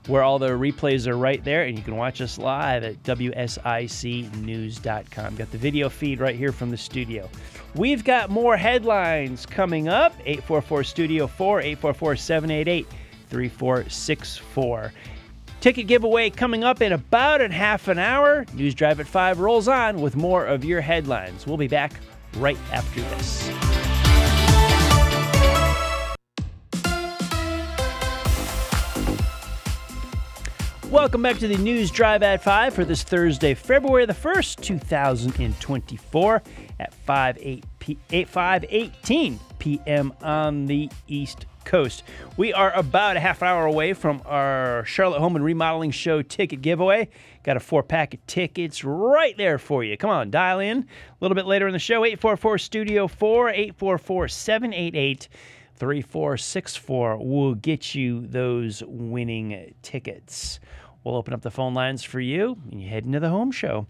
where 0.07 0.23
all 0.23 0.39
the 0.39 0.49
replays 0.49 1.07
are 1.07 1.17
right 1.17 1.43
there, 1.43 1.63
and 1.63 1.77
you 1.77 1.83
can 1.83 1.95
watch 1.95 2.21
us 2.21 2.37
live 2.37 2.83
at 2.83 3.01
WSICnews.com. 3.03 5.35
Got 5.35 5.51
the 5.51 5.57
video 5.57 5.89
feed 5.89 6.19
right 6.19 6.35
here 6.35 6.51
from 6.51 6.69
the 6.69 6.77
studio. 6.77 7.29
We've 7.73 8.03
got 8.03 8.29
more 8.29 8.55
headlines 8.55 9.45
coming 9.45 9.87
up 9.87 10.13
844 10.25 10.83
Studio 10.83 11.27
4, 11.27 11.61
844 11.61 12.15
788 12.15 12.87
3464. 13.29 14.93
Ticket 15.61 15.87
giveaway 15.87 16.29
coming 16.29 16.63
up 16.63 16.81
in 16.81 16.93
about 16.93 17.41
a 17.41 17.51
half 17.51 17.87
an 17.87 17.97
hour. 17.97 18.45
News 18.53 18.75
Drive 18.75 18.99
at 18.99 19.07
5 19.07 19.39
rolls 19.39 19.67
on 19.67 19.99
with 19.99 20.15
more 20.15 20.45
of 20.45 20.63
your 20.63 20.81
headlines. 20.81 21.47
We'll 21.47 21.57
be 21.57 21.67
back 21.67 21.93
right 22.37 22.57
after 22.71 23.01
this. 23.01 23.64
Welcome 30.91 31.23
back 31.23 31.39
to 31.39 31.47
the 31.47 31.57
News 31.57 31.91
Drive 31.91 32.23
at 32.23 32.41
5 32.43 32.73
for 32.73 32.85
this 32.85 33.03
Thursday, 33.03 33.53
February 33.53 34.05
the 34.05 34.13
1st, 34.13 34.61
2024 34.61 36.43
at 36.79 36.93
5, 36.93 37.37
8 37.41 37.65
p- 37.79 37.97
8, 38.11 38.29
5 38.29 38.65
18 38.69 39.39
p.m. 39.59 40.13
on 40.21 40.67
the 40.67 40.89
East 41.07 41.47
Coast. 41.65 42.03
We 42.37 42.53
are 42.53 42.71
about 42.73 43.17
a 43.17 43.19
half 43.19 43.43
hour 43.43 43.65
away 43.65 43.93
from 43.93 44.21
our 44.25 44.85
Charlotte 44.85 45.19
Home 45.19 45.35
and 45.35 45.43
Remodeling 45.43 45.91
Show 45.91 46.21
ticket 46.21 46.61
giveaway. 46.61 47.09
Got 47.43 47.57
a 47.57 47.59
four 47.59 47.83
pack 47.83 48.13
of 48.13 48.25
tickets 48.27 48.83
right 48.83 49.35
there 49.37 49.57
for 49.57 49.83
you. 49.83 49.97
Come 49.97 50.11
on, 50.11 50.29
dial 50.29 50.59
in 50.59 50.79
a 50.79 50.85
little 51.19 51.35
bit 51.35 51.45
later 51.45 51.67
in 51.67 51.73
the 51.73 51.79
show 51.79 52.05
844 52.05 52.57
Studio 52.59 53.07
4 53.07 53.49
844 53.49 54.27
788 54.27 55.27
3464 55.75 57.17
will 57.17 57.55
get 57.55 57.95
you 57.95 58.25
those 58.27 58.83
winning 58.85 59.73
tickets. 59.81 60.59
We'll 61.03 61.15
open 61.15 61.33
up 61.33 61.41
the 61.41 61.51
phone 61.51 61.73
lines 61.73 62.03
for 62.03 62.19
you 62.19 62.57
and 62.71 62.81
you 62.81 62.89
head 62.89 63.05
into 63.05 63.19
the 63.19 63.29
home 63.29 63.51
show. 63.51 63.87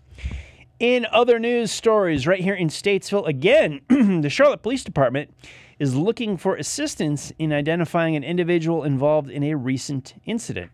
In 0.80 1.06
other 1.12 1.40
news 1.40 1.72
stories, 1.72 2.28
right 2.28 2.42
here 2.42 2.54
in 2.54 2.68
Statesville, 2.68 3.28
again, 3.28 3.82
the 4.22 4.30
Charlotte 4.30 4.62
Police 4.62 4.84
Department 4.84 5.34
is 5.80 5.96
looking 5.96 6.36
for 6.36 6.56
assistance 6.56 7.32
in 7.40 7.54
identifying 7.54 8.16
an 8.16 8.24
individual 8.24 8.84
involved 8.84 9.30
in 9.30 9.44
a 9.44 9.56
recent 9.56 10.16
incident. 10.26 10.72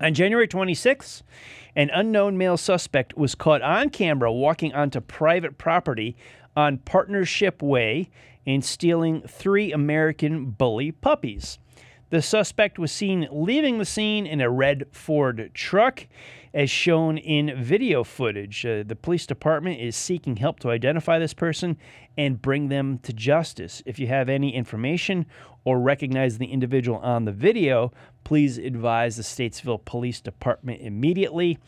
On 0.00 0.12
January 0.12 0.48
26th, 0.48 1.22
an 1.76 1.90
unknown 1.94 2.36
male 2.36 2.56
suspect 2.56 3.16
was 3.16 3.36
caught 3.36 3.62
on 3.62 3.90
camera 3.90 4.32
walking 4.32 4.74
onto 4.74 5.00
private 5.00 5.58
property 5.58 6.16
on 6.56 6.78
Partnership 6.78 7.62
Way 7.62 8.10
and 8.46 8.64
stealing 8.64 9.22
three 9.22 9.72
American 9.72 10.50
bully 10.50 10.92
puppies. 10.92 11.58
The 12.10 12.20
suspect 12.20 12.78
was 12.78 12.92
seen 12.92 13.26
leaving 13.30 13.78
the 13.78 13.86
scene 13.86 14.26
in 14.26 14.42
a 14.42 14.50
red 14.50 14.84
Ford 14.92 15.50
truck, 15.54 16.06
as 16.52 16.70
shown 16.70 17.16
in 17.16 17.62
video 17.62 18.04
footage. 18.04 18.66
Uh, 18.66 18.82
the 18.86 18.94
police 18.94 19.26
department 19.26 19.80
is 19.80 19.96
seeking 19.96 20.36
help 20.36 20.60
to 20.60 20.70
identify 20.70 21.18
this 21.18 21.32
person 21.32 21.78
and 22.18 22.42
bring 22.42 22.68
them 22.68 22.98
to 22.98 23.14
justice. 23.14 23.82
If 23.86 23.98
you 23.98 24.08
have 24.08 24.28
any 24.28 24.54
information 24.54 25.24
or 25.64 25.80
recognize 25.80 26.36
the 26.36 26.52
individual 26.52 26.98
on 26.98 27.24
the 27.24 27.32
video, 27.32 27.92
please 28.24 28.58
advise 28.58 29.16
the 29.16 29.22
Statesville 29.22 29.84
Police 29.84 30.20
Department 30.20 30.82
immediately. 30.82 31.58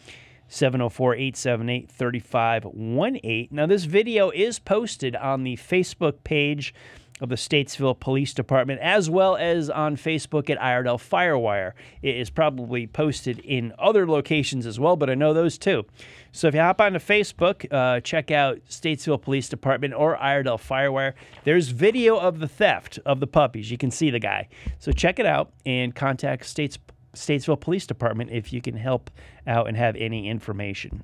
704 0.49 1.15
878 1.15 1.91
3518. 1.91 3.49
Now, 3.51 3.67
this 3.67 3.85
video 3.85 4.31
is 4.31 4.59
posted 4.59 5.17
on 5.17 5.45
the 5.45 5.57
Facebook 5.57 6.25
page 6.25 6.75
of 7.21 7.29
the 7.29 7.37
Statesville 7.37 7.99
Police 7.99 8.35
Department, 8.35 8.81
as 8.81 9.09
well 9.09 9.37
as 9.37 9.71
on 9.71 9.97
Facebook 9.97 10.51
at 10.51 10.61
Iredell 10.61 10.99
Firewire. 10.99 11.73
It 12.03 12.17
is 12.17 12.29
probably 12.29 12.87
posted 12.87 13.39
in 13.41 13.73
other 13.79 14.07
locations 14.07 14.67
as 14.67 14.81
well, 14.81 14.97
but 14.97 15.09
I 15.09 15.15
know 15.15 15.33
those 15.33 15.57
too. 15.57 15.85
So 16.33 16.49
if 16.49 16.55
you 16.55 16.61
hop 16.61 16.81
onto 16.81 16.99
Facebook, 16.99 17.73
uh, 17.73 18.01
check 18.01 18.33
out 18.33 18.59
Statesville 18.69 19.23
Police 19.23 19.49
Department 19.49 19.95
or 19.95 20.17
Iredell 20.17 20.59
Firewire. 20.59 21.15
There's 21.45 21.69
video 21.69 22.17
of 22.17 22.41
the 22.41 22.49
theft 22.49 22.99
of 23.07 23.21
the 23.21 23.29
puppies. 23.29 23.71
You 23.71 23.79
can 23.79 23.93
see 23.93 24.11
the 24.11 24.19
guy. 24.19 24.49
So 24.81 24.91
check 24.91 25.21
it 25.21 25.27
out 25.27 25.53
and 25.65 25.95
contact 25.95 26.47
States, 26.47 26.79
Statesville 27.15 27.61
Police 27.61 27.87
Department 27.87 28.31
if 28.31 28.53
you 28.53 28.61
can 28.61 28.77
help 28.77 29.11
out 29.47 29.69
and 29.69 29.77
have 29.77 29.97
any 29.97 30.29
information. 30.29 31.03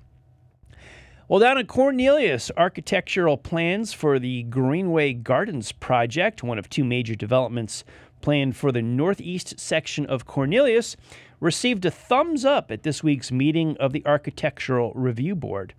Well, 1.29 1.39
down 1.39 1.59
in 1.59 1.67
Cornelius, 1.67 2.51
architectural 2.57 3.37
plans 3.37 3.93
for 3.93 4.19
the 4.19 4.43
Greenway 4.43 5.13
Gardens 5.13 5.71
project, 5.71 6.43
one 6.43 6.59
of 6.59 6.69
two 6.69 6.83
major 6.83 7.15
developments 7.15 7.85
planned 8.21 8.57
for 8.57 8.73
the 8.73 8.83
northeast 8.83 9.59
section 9.61 10.07
of 10.07 10.27
Cornelius, 10.27 10.97
received 11.39 11.85
a 11.85 11.91
thumbs 11.91 12.45
up 12.45 12.71
at 12.71 12.83
this 12.83 13.03
week's 13.03 13.31
meeting 13.31 13.77
of 13.79 13.93
the 13.93 14.05
Architectural 14.05 14.93
Review 14.95 15.35
Board. 15.37 15.73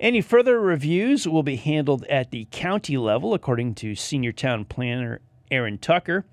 Any 0.00 0.20
further 0.20 0.58
reviews 0.58 1.28
will 1.28 1.42
be 1.42 1.56
handled 1.56 2.04
at 2.06 2.30
the 2.30 2.48
county 2.50 2.96
level, 2.96 3.34
according 3.34 3.74
to 3.76 3.94
senior 3.94 4.32
town 4.32 4.64
planner 4.64 5.20
Aaron 5.50 5.78
Tucker. 5.78 6.24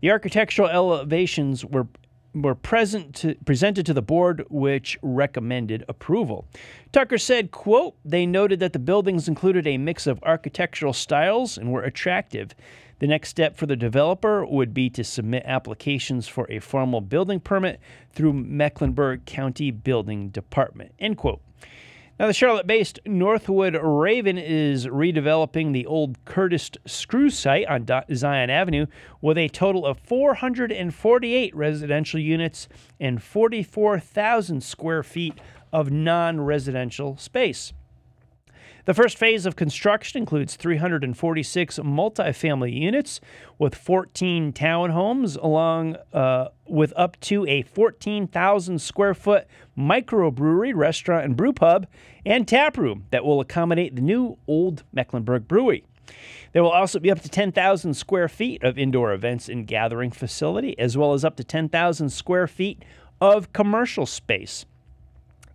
The 0.00 0.10
architectural 0.10 0.68
elevations 0.68 1.64
were 1.64 1.86
were 2.34 2.54
present 2.54 3.14
to, 3.16 3.34
presented 3.44 3.86
to 3.86 3.94
the 3.94 4.02
board, 4.02 4.44
which 4.48 4.98
recommended 5.02 5.84
approval. 5.88 6.46
Tucker 6.92 7.18
said, 7.18 7.50
quote, 7.50 7.96
they 8.04 8.26
noted 8.26 8.60
that 8.60 8.72
the 8.72 8.78
buildings 8.78 9.28
included 9.28 9.66
a 9.66 9.78
mix 9.78 10.06
of 10.06 10.22
architectural 10.22 10.92
styles 10.92 11.58
and 11.58 11.72
were 11.72 11.82
attractive. 11.82 12.54
The 12.98 13.06
next 13.06 13.28
step 13.28 13.56
for 13.56 13.66
the 13.66 13.76
developer 13.76 14.44
would 14.44 14.74
be 14.74 14.90
to 14.90 15.04
submit 15.04 15.44
applications 15.46 16.26
for 16.26 16.46
a 16.50 16.58
formal 16.58 17.00
building 17.00 17.40
permit 17.40 17.80
through 18.12 18.32
Mecklenburg 18.32 19.24
County 19.24 19.70
Building 19.70 20.30
Department, 20.30 20.92
end 20.98 21.16
quote. 21.16 21.40
Now, 22.18 22.26
the 22.26 22.32
Charlotte 22.32 22.66
based 22.66 22.98
Northwood 23.06 23.78
Ravin 23.80 24.38
is 24.38 24.88
redeveloping 24.88 25.72
the 25.72 25.86
old 25.86 26.24
Curtis 26.24 26.68
Screw 26.84 27.30
site 27.30 27.68
on 27.68 27.86
Zion 28.12 28.50
Avenue 28.50 28.86
with 29.20 29.38
a 29.38 29.46
total 29.46 29.86
of 29.86 30.00
448 30.00 31.54
residential 31.54 32.18
units 32.18 32.68
and 32.98 33.22
44,000 33.22 34.64
square 34.64 35.04
feet 35.04 35.38
of 35.72 35.92
non 35.92 36.40
residential 36.40 37.16
space. 37.18 37.72
The 38.88 38.94
first 38.94 39.18
phase 39.18 39.44
of 39.44 39.54
construction 39.54 40.22
includes 40.22 40.56
346 40.56 41.78
multifamily 41.80 42.72
units 42.72 43.20
with 43.58 43.74
14 43.74 44.54
townhomes, 44.54 45.36
along 45.36 45.96
uh, 46.14 46.48
with 46.66 46.94
up 46.96 47.20
to 47.20 47.46
a 47.48 47.64
14,000 47.64 48.80
square 48.80 49.12
foot 49.12 49.46
microbrewery, 49.76 50.74
restaurant, 50.74 51.26
and 51.26 51.36
brew 51.36 51.52
pub, 51.52 51.86
and 52.24 52.48
tap 52.48 52.78
room 52.78 53.04
that 53.10 53.26
will 53.26 53.42
accommodate 53.42 53.94
the 53.94 54.00
new 54.00 54.38
Old 54.46 54.84
Mecklenburg 54.90 55.46
Brewery. 55.46 55.84
There 56.54 56.62
will 56.62 56.70
also 56.70 56.98
be 56.98 57.10
up 57.10 57.20
to 57.20 57.28
10,000 57.28 57.92
square 57.92 58.28
feet 58.30 58.62
of 58.62 58.78
indoor 58.78 59.12
events 59.12 59.50
and 59.50 59.66
gathering 59.66 60.12
facility, 60.12 60.74
as 60.78 60.96
well 60.96 61.12
as 61.12 61.26
up 61.26 61.36
to 61.36 61.44
10,000 61.44 62.08
square 62.08 62.46
feet 62.46 62.82
of 63.20 63.52
commercial 63.52 64.06
space. 64.06 64.64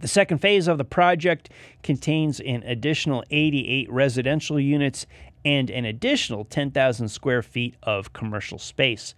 The 0.04 0.10
second 0.10 0.40
phase 0.40 0.68
of 0.68 0.78
the 0.78 0.84
project 0.84 1.50
contains 1.82 2.42
an 2.42 2.62
additional 2.64 3.24
88 3.32 3.90
residential 3.90 4.60
units 4.60 5.06
and 5.46 5.70
an 5.70 5.86
additional 5.86 6.44
10,000 6.44 7.08
square 7.08 7.42
feet 7.42 7.76
of 7.84 8.12
commercial 8.12 8.60
space. 8.60 9.16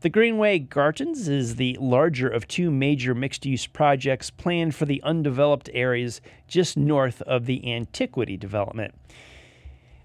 The 0.00 0.08
Greenway 0.08 0.58
Gardens 0.58 1.28
is 1.28 1.54
the 1.54 1.78
larger 1.80 2.28
of 2.28 2.48
two 2.48 2.72
major 2.72 3.14
mixed 3.14 3.46
use 3.46 3.68
projects 3.68 4.30
planned 4.30 4.74
for 4.74 4.84
the 4.84 5.00
undeveloped 5.04 5.70
areas 5.72 6.20
just 6.48 6.76
north 6.76 7.22
of 7.22 7.46
the 7.46 7.72
Antiquity 7.72 8.36
development. 8.36 8.96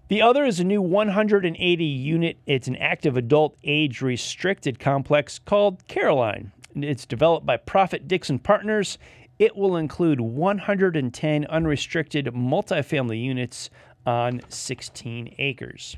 The 0.07 0.21
other 0.21 0.45
is 0.45 0.59
a 0.59 0.63
new 0.63 0.83
180 0.83 1.83
unit, 1.83 2.37
it's 2.45 2.67
an 2.67 2.75
active 2.75 3.17
adult 3.17 3.57
age 3.63 4.03
restricted 4.03 4.77
complex 4.77 5.39
called 5.39 5.87
Caroline. 5.87 6.51
It's 6.75 7.05
developed 7.05 7.45
by 7.45 7.57
Proffitt 7.57 8.07
Dixon 8.07 8.39
Partners 8.39 8.97
it 9.41 9.57
will 9.57 9.75
include 9.75 10.21
110 10.21 11.45
unrestricted 11.45 12.27
multifamily 12.27 13.19
units 13.19 13.71
on 14.05 14.39
16 14.49 15.33
acres. 15.39 15.97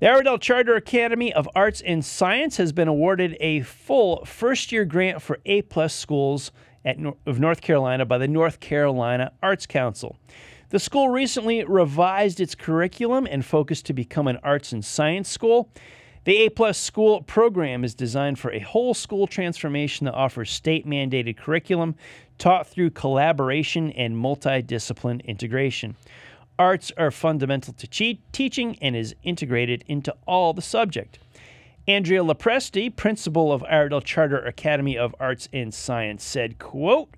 The 0.00 0.08
Iredell 0.08 0.38
Charter 0.38 0.74
Academy 0.74 1.32
of 1.32 1.48
Arts 1.54 1.80
and 1.80 2.04
Science 2.04 2.56
has 2.56 2.72
been 2.72 2.88
awarded 2.88 3.36
a 3.38 3.60
full 3.60 4.24
first 4.24 4.72
year 4.72 4.84
grant 4.84 5.22
for 5.22 5.38
A 5.46 5.62
plus 5.62 5.94
schools 5.94 6.50
at, 6.84 6.96
of 7.24 7.38
North 7.38 7.60
Carolina 7.60 8.04
by 8.04 8.18
the 8.18 8.26
North 8.26 8.58
Carolina 8.58 9.30
Arts 9.40 9.64
Council. 9.64 10.18
The 10.70 10.80
school 10.80 11.08
recently 11.08 11.62
revised 11.62 12.40
its 12.40 12.56
curriculum 12.56 13.28
and 13.30 13.44
focused 13.44 13.86
to 13.86 13.92
become 13.92 14.26
an 14.26 14.38
arts 14.42 14.72
and 14.72 14.84
science 14.84 15.28
school. 15.28 15.70
The 16.24 16.36
A 16.44 16.50
Plus 16.50 16.78
School 16.78 17.22
program 17.22 17.82
is 17.82 17.96
designed 17.96 18.38
for 18.38 18.52
a 18.52 18.60
whole 18.60 18.94
school 18.94 19.26
transformation 19.26 20.04
that 20.04 20.14
offers 20.14 20.52
state 20.52 20.86
mandated 20.86 21.36
curriculum 21.36 21.96
taught 22.38 22.68
through 22.68 22.90
collaboration 22.90 23.90
and 23.90 24.14
multidiscipline 24.14 25.24
integration. 25.24 25.96
Arts 26.60 26.92
are 26.96 27.10
fundamental 27.10 27.74
to 27.74 27.88
che- 27.88 28.20
teaching 28.30 28.78
and 28.80 28.94
is 28.94 29.16
integrated 29.24 29.82
into 29.88 30.14
all 30.24 30.52
the 30.52 30.62
subject. 30.62 31.18
Andrea 31.88 32.22
Lopresti, 32.22 32.94
principal 32.94 33.52
of 33.52 33.64
Iredell 33.64 34.00
Charter 34.00 34.38
Academy 34.38 34.96
of 34.96 35.16
Arts 35.18 35.48
and 35.52 35.74
Science, 35.74 36.22
said, 36.22 36.60
quote, 36.60 37.08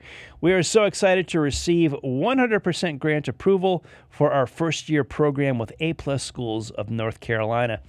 We 0.40 0.54
are 0.54 0.62
so 0.62 0.84
excited 0.84 1.28
to 1.28 1.40
receive 1.40 1.92
100% 2.02 2.98
grant 2.98 3.28
approval 3.28 3.84
for 4.08 4.32
our 4.32 4.46
first 4.46 4.88
year 4.88 5.04
program 5.04 5.58
with 5.58 5.74
A 5.80 5.92
Plus 5.92 6.22
Schools 6.22 6.70
of 6.70 6.88
North 6.88 7.20
Carolina. 7.20 7.82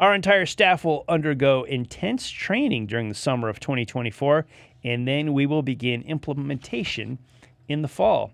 Our 0.00 0.14
entire 0.14 0.46
staff 0.46 0.82
will 0.82 1.04
undergo 1.10 1.64
intense 1.64 2.30
training 2.30 2.86
during 2.86 3.10
the 3.10 3.14
summer 3.14 3.50
of 3.50 3.60
2024, 3.60 4.46
and 4.82 5.06
then 5.06 5.34
we 5.34 5.44
will 5.44 5.60
begin 5.60 6.00
implementation 6.02 7.18
in 7.68 7.82
the 7.82 7.88
fall. 7.88 8.32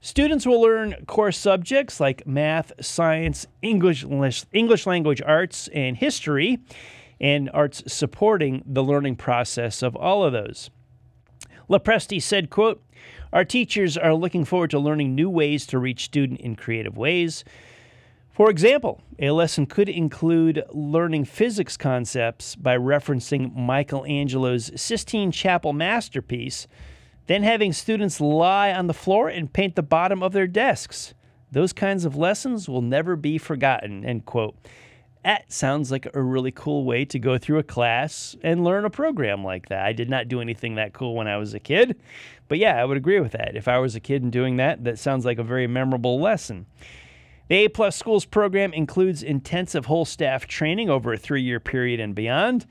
Students 0.00 0.46
will 0.46 0.62
learn 0.62 1.04
core 1.06 1.32
subjects 1.32 2.00
like 2.00 2.26
math, 2.26 2.72
science, 2.80 3.46
English, 3.60 4.06
English 4.52 4.86
language 4.86 5.20
arts, 5.20 5.68
and 5.68 5.98
history, 5.98 6.58
and 7.20 7.50
arts 7.52 7.82
supporting 7.86 8.62
the 8.64 8.82
learning 8.82 9.16
process 9.16 9.82
of 9.82 9.94
all 9.94 10.24
of 10.24 10.32
those. 10.32 10.70
Lopresti 11.68 12.22
said, 12.22 12.48
quote, 12.48 12.82
Our 13.34 13.44
teachers 13.44 13.98
are 13.98 14.14
looking 14.14 14.46
forward 14.46 14.70
to 14.70 14.78
learning 14.78 15.14
new 15.14 15.28
ways 15.28 15.66
to 15.66 15.78
reach 15.78 16.04
student 16.04 16.40
in 16.40 16.56
creative 16.56 16.96
ways. 16.96 17.44
For 18.40 18.48
example, 18.48 19.02
a 19.18 19.32
lesson 19.32 19.66
could 19.66 19.90
include 19.90 20.64
learning 20.70 21.26
physics 21.26 21.76
concepts 21.76 22.56
by 22.56 22.74
referencing 22.74 23.54
Michelangelo's 23.54 24.70
Sistine 24.80 25.30
Chapel 25.30 25.74
masterpiece, 25.74 26.66
then 27.26 27.42
having 27.42 27.74
students 27.74 28.18
lie 28.18 28.72
on 28.72 28.86
the 28.86 28.94
floor 28.94 29.28
and 29.28 29.52
paint 29.52 29.76
the 29.76 29.82
bottom 29.82 30.22
of 30.22 30.32
their 30.32 30.46
desks. 30.46 31.12
Those 31.52 31.74
kinds 31.74 32.06
of 32.06 32.16
lessons 32.16 32.66
will 32.66 32.80
never 32.80 33.14
be 33.14 33.36
forgotten. 33.36 34.06
End 34.06 34.24
quote. 34.24 34.56
That 35.22 35.52
sounds 35.52 35.90
like 35.90 36.08
a 36.14 36.22
really 36.22 36.50
cool 36.50 36.86
way 36.86 37.04
to 37.04 37.18
go 37.18 37.36
through 37.36 37.58
a 37.58 37.62
class 37.62 38.34
and 38.42 38.64
learn 38.64 38.86
a 38.86 38.90
program 38.90 39.44
like 39.44 39.68
that. 39.68 39.84
I 39.84 39.92
did 39.92 40.08
not 40.08 40.28
do 40.28 40.40
anything 40.40 40.76
that 40.76 40.94
cool 40.94 41.14
when 41.14 41.28
I 41.28 41.36
was 41.36 41.52
a 41.52 41.60
kid, 41.60 42.00
but 42.48 42.56
yeah, 42.56 42.80
I 42.80 42.86
would 42.86 42.96
agree 42.96 43.20
with 43.20 43.32
that. 43.32 43.54
If 43.54 43.68
I 43.68 43.76
was 43.76 43.94
a 43.94 44.00
kid 44.00 44.22
and 44.22 44.32
doing 44.32 44.56
that, 44.56 44.84
that 44.84 44.98
sounds 44.98 45.26
like 45.26 45.38
a 45.38 45.44
very 45.44 45.66
memorable 45.66 46.18
lesson. 46.18 46.64
The 47.50 47.64
A 47.64 47.68
Plus 47.68 47.96
Schools 47.96 48.26
program 48.26 48.72
includes 48.72 49.24
intensive 49.24 49.86
whole 49.86 50.04
staff 50.04 50.46
training 50.46 50.88
over 50.88 51.12
a 51.12 51.18
three 51.18 51.42
year 51.42 51.58
period 51.58 51.98
and 51.98 52.14
beyond. 52.14 52.64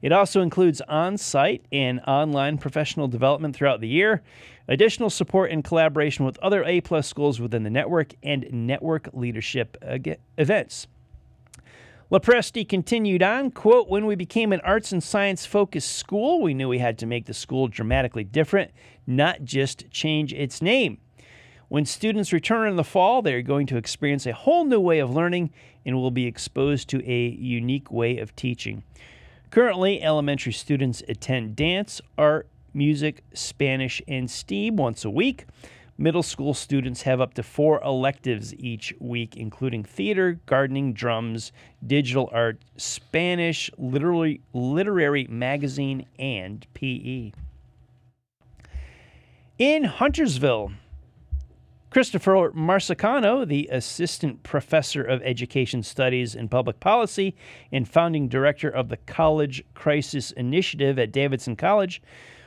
It 0.00 0.12
also 0.12 0.42
includes 0.42 0.80
on 0.82 1.18
site 1.18 1.66
and 1.72 2.00
online 2.06 2.58
professional 2.58 3.08
development 3.08 3.56
throughout 3.56 3.80
the 3.80 3.88
year, 3.88 4.22
additional 4.68 5.10
support 5.10 5.50
and 5.50 5.64
collaboration 5.64 6.24
with 6.24 6.38
other 6.38 6.62
A 6.62 6.80
plus 6.82 7.08
schools 7.08 7.40
within 7.40 7.64
the 7.64 7.70
network, 7.70 8.14
and 8.22 8.46
network 8.52 9.08
leadership 9.12 9.76
events. 10.38 10.86
Lopresti 12.08 12.68
continued 12.68 13.24
on, 13.24 13.50
quote, 13.50 13.88
When 13.88 14.06
we 14.06 14.14
became 14.14 14.52
an 14.52 14.60
arts 14.60 14.92
and 14.92 15.02
science 15.02 15.46
focused 15.46 15.96
school, 15.96 16.40
we 16.40 16.54
knew 16.54 16.68
we 16.68 16.78
had 16.78 16.96
to 16.98 17.06
make 17.06 17.26
the 17.26 17.34
school 17.34 17.66
dramatically 17.66 18.22
different, 18.22 18.70
not 19.04 19.42
just 19.42 19.90
change 19.90 20.32
its 20.32 20.62
name. 20.62 20.98
When 21.72 21.86
students 21.86 22.34
return 22.34 22.68
in 22.68 22.76
the 22.76 22.84
fall, 22.84 23.22
they 23.22 23.32
are 23.32 23.40
going 23.40 23.66
to 23.68 23.78
experience 23.78 24.26
a 24.26 24.34
whole 24.34 24.66
new 24.66 24.78
way 24.78 24.98
of 24.98 25.10
learning 25.10 25.54
and 25.86 25.96
will 25.96 26.10
be 26.10 26.26
exposed 26.26 26.86
to 26.90 27.02
a 27.10 27.28
unique 27.28 27.90
way 27.90 28.18
of 28.18 28.36
teaching. 28.36 28.82
Currently, 29.48 30.02
elementary 30.02 30.52
students 30.52 31.02
attend 31.08 31.56
dance, 31.56 32.02
art, 32.18 32.46
music, 32.74 33.24
Spanish, 33.32 34.02
and 34.06 34.30
STEAM 34.30 34.76
once 34.76 35.06
a 35.06 35.08
week. 35.08 35.46
Middle 35.96 36.22
school 36.22 36.52
students 36.52 37.00
have 37.02 37.22
up 37.22 37.32
to 37.32 37.42
four 37.42 37.82
electives 37.82 38.54
each 38.56 38.92
week, 39.00 39.34
including 39.38 39.82
theater, 39.82 40.40
gardening, 40.44 40.92
drums, 40.92 41.52
digital 41.86 42.28
art, 42.34 42.60
Spanish, 42.76 43.70
literary, 43.78 44.42
literary 44.52 45.26
magazine, 45.30 46.04
and 46.18 46.66
PE. 46.74 47.32
In 49.58 49.84
Huntersville, 49.84 50.72
Christopher 51.92 52.50
Marsicano, 52.52 53.46
the 53.46 53.68
Assistant 53.70 54.42
Professor 54.42 55.02
of 55.02 55.20
Education 55.22 55.82
Studies 55.82 56.34
and 56.34 56.50
Public 56.50 56.80
Policy 56.80 57.36
and 57.70 57.86
founding 57.86 58.28
director 58.28 58.70
of 58.70 58.88
the 58.88 58.96
College 58.96 59.62
Crisis 59.74 60.30
Initiative 60.30 60.98
at 60.98 61.12
Davidson 61.12 61.54
College, 61.54 62.00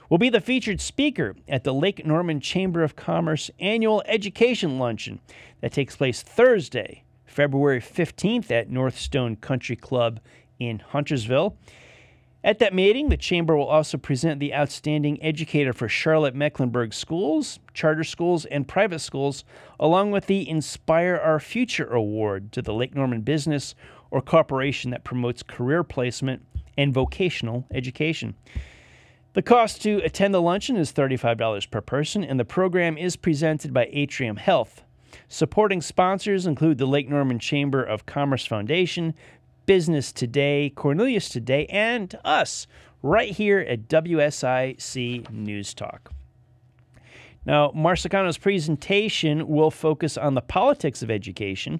will 0.09 0.17
be 0.17 0.31
the 0.31 0.41
featured 0.41 0.81
speaker 0.81 1.35
at 1.47 1.63
the 1.63 1.75
Lake 1.75 2.03
Norman 2.07 2.39
Chamber 2.39 2.81
of 2.81 2.95
Commerce 2.95 3.51
annual 3.59 4.01
education 4.07 4.79
luncheon 4.79 5.19
that 5.61 5.71
takes 5.71 5.95
place 5.95 6.23
Thursday, 6.23 7.03
February 7.27 7.79
15th 7.79 8.49
at 8.49 8.71
Northstone 8.71 9.35
Country 9.39 9.75
Club 9.75 10.21
in 10.57 10.79
Huntersville. 10.79 11.55
At 12.45 12.59
that 12.59 12.75
meeting, 12.75 13.09
the 13.09 13.17
Chamber 13.17 13.57
will 13.57 13.65
also 13.65 13.97
present 13.97 14.39
the 14.39 14.53
Outstanding 14.53 15.17
Educator 15.23 15.73
for 15.73 15.89
Charlotte 15.89 16.35
Mecklenburg 16.35 16.93
Schools, 16.93 17.59
charter 17.73 18.03
schools, 18.03 18.45
and 18.45 18.67
private 18.67 18.99
schools, 18.99 19.43
along 19.79 20.11
with 20.11 20.27
the 20.27 20.47
Inspire 20.47 21.15
Our 21.15 21.39
Future 21.39 21.87
Award 21.87 22.51
to 22.51 22.61
the 22.61 22.71
Lake 22.71 22.93
Norman 22.93 23.21
business 23.21 23.73
or 24.11 24.21
corporation 24.21 24.91
that 24.91 25.03
promotes 25.03 25.41
career 25.41 25.83
placement 25.83 26.45
and 26.77 26.93
vocational 26.93 27.65
education. 27.73 28.35
The 29.33 29.41
cost 29.41 29.81
to 29.81 29.97
attend 30.03 30.31
the 30.31 30.39
luncheon 30.39 30.77
is 30.77 30.93
$35 30.93 31.71
per 31.71 31.81
person, 31.81 32.23
and 32.23 32.39
the 32.39 32.45
program 32.45 32.95
is 32.95 33.15
presented 33.15 33.73
by 33.73 33.89
Atrium 33.91 34.35
Health. 34.35 34.83
Supporting 35.27 35.81
sponsors 35.81 36.45
include 36.45 36.77
the 36.77 36.85
Lake 36.85 37.09
Norman 37.09 37.39
Chamber 37.39 37.81
of 37.83 38.05
Commerce 38.05 38.45
Foundation, 38.45 39.15
Business 39.65 40.11
Today, 40.11 40.71
Cornelius 40.75 41.29
Today, 41.29 41.65
and 41.67 42.17
us 42.23 42.67
right 43.01 43.31
here 43.31 43.59
at 43.59 43.87
WSIC 43.87 45.29
News 45.29 45.73
Talk. 45.73 46.11
Now, 47.45 47.71
Marsicano's 47.75 48.37
presentation 48.37 49.47
will 49.47 49.69
focus 49.69 50.17
on 50.17 50.33
the 50.33 50.41
politics 50.41 51.03
of 51.03 51.11
education 51.11 51.79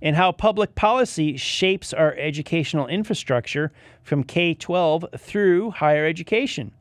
and 0.00 0.16
how 0.16 0.32
public 0.32 0.74
policy 0.74 1.36
shapes 1.36 1.92
our 1.92 2.14
educational 2.14 2.86
infrastructure 2.86 3.72
from 4.02 4.24
K 4.24 4.54
12 4.54 5.04
through 5.18 5.70
higher 5.70 6.06
education. 6.06 6.72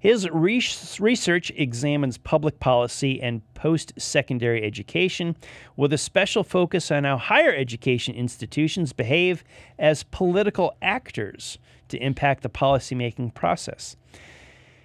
His 0.00 0.28
research 0.30 1.50
examines 1.56 2.18
public 2.18 2.60
policy 2.60 3.20
and 3.20 3.42
post 3.54 3.92
secondary 3.98 4.62
education 4.62 5.36
with 5.76 5.92
a 5.92 5.98
special 5.98 6.44
focus 6.44 6.92
on 6.92 7.02
how 7.02 7.16
higher 7.16 7.52
education 7.52 8.14
institutions 8.14 8.92
behave 8.92 9.42
as 9.76 10.04
political 10.04 10.76
actors 10.80 11.58
to 11.88 11.98
impact 11.98 12.44
the 12.44 12.48
policymaking 12.48 13.34
process. 13.34 13.96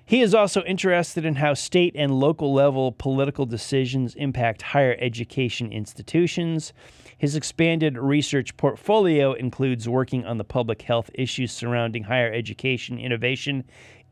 He 0.05 0.22
is 0.22 0.34
also 0.34 0.63
interested 0.63 1.25
in 1.25 1.36
how 1.36 1.53
state 1.53 1.93
and 1.95 2.19
local 2.19 2.54
level 2.54 2.91
political 2.91 3.45
decisions 3.45 4.15
impact 4.15 4.62
higher 4.62 4.97
education 4.99 5.71
institutions. 5.71 6.73
His 7.17 7.38
expanded 7.38 7.97
research 7.97 8.58
portfolio 8.58 9.32
includes 9.34 9.88
working 9.88 10.26
on 10.26 10.39
the 10.39 10.43
public 10.43 10.82
health 10.82 11.10
issues 11.13 11.54
surrounding 11.54 12.04
higher 12.04 12.34
education 12.34 12.99
innovation 12.99 13.63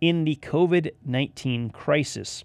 in 0.01 0.25
the 0.25 0.35
COVID 0.35 0.91
19 1.05 1.69
crisis. 1.69 2.43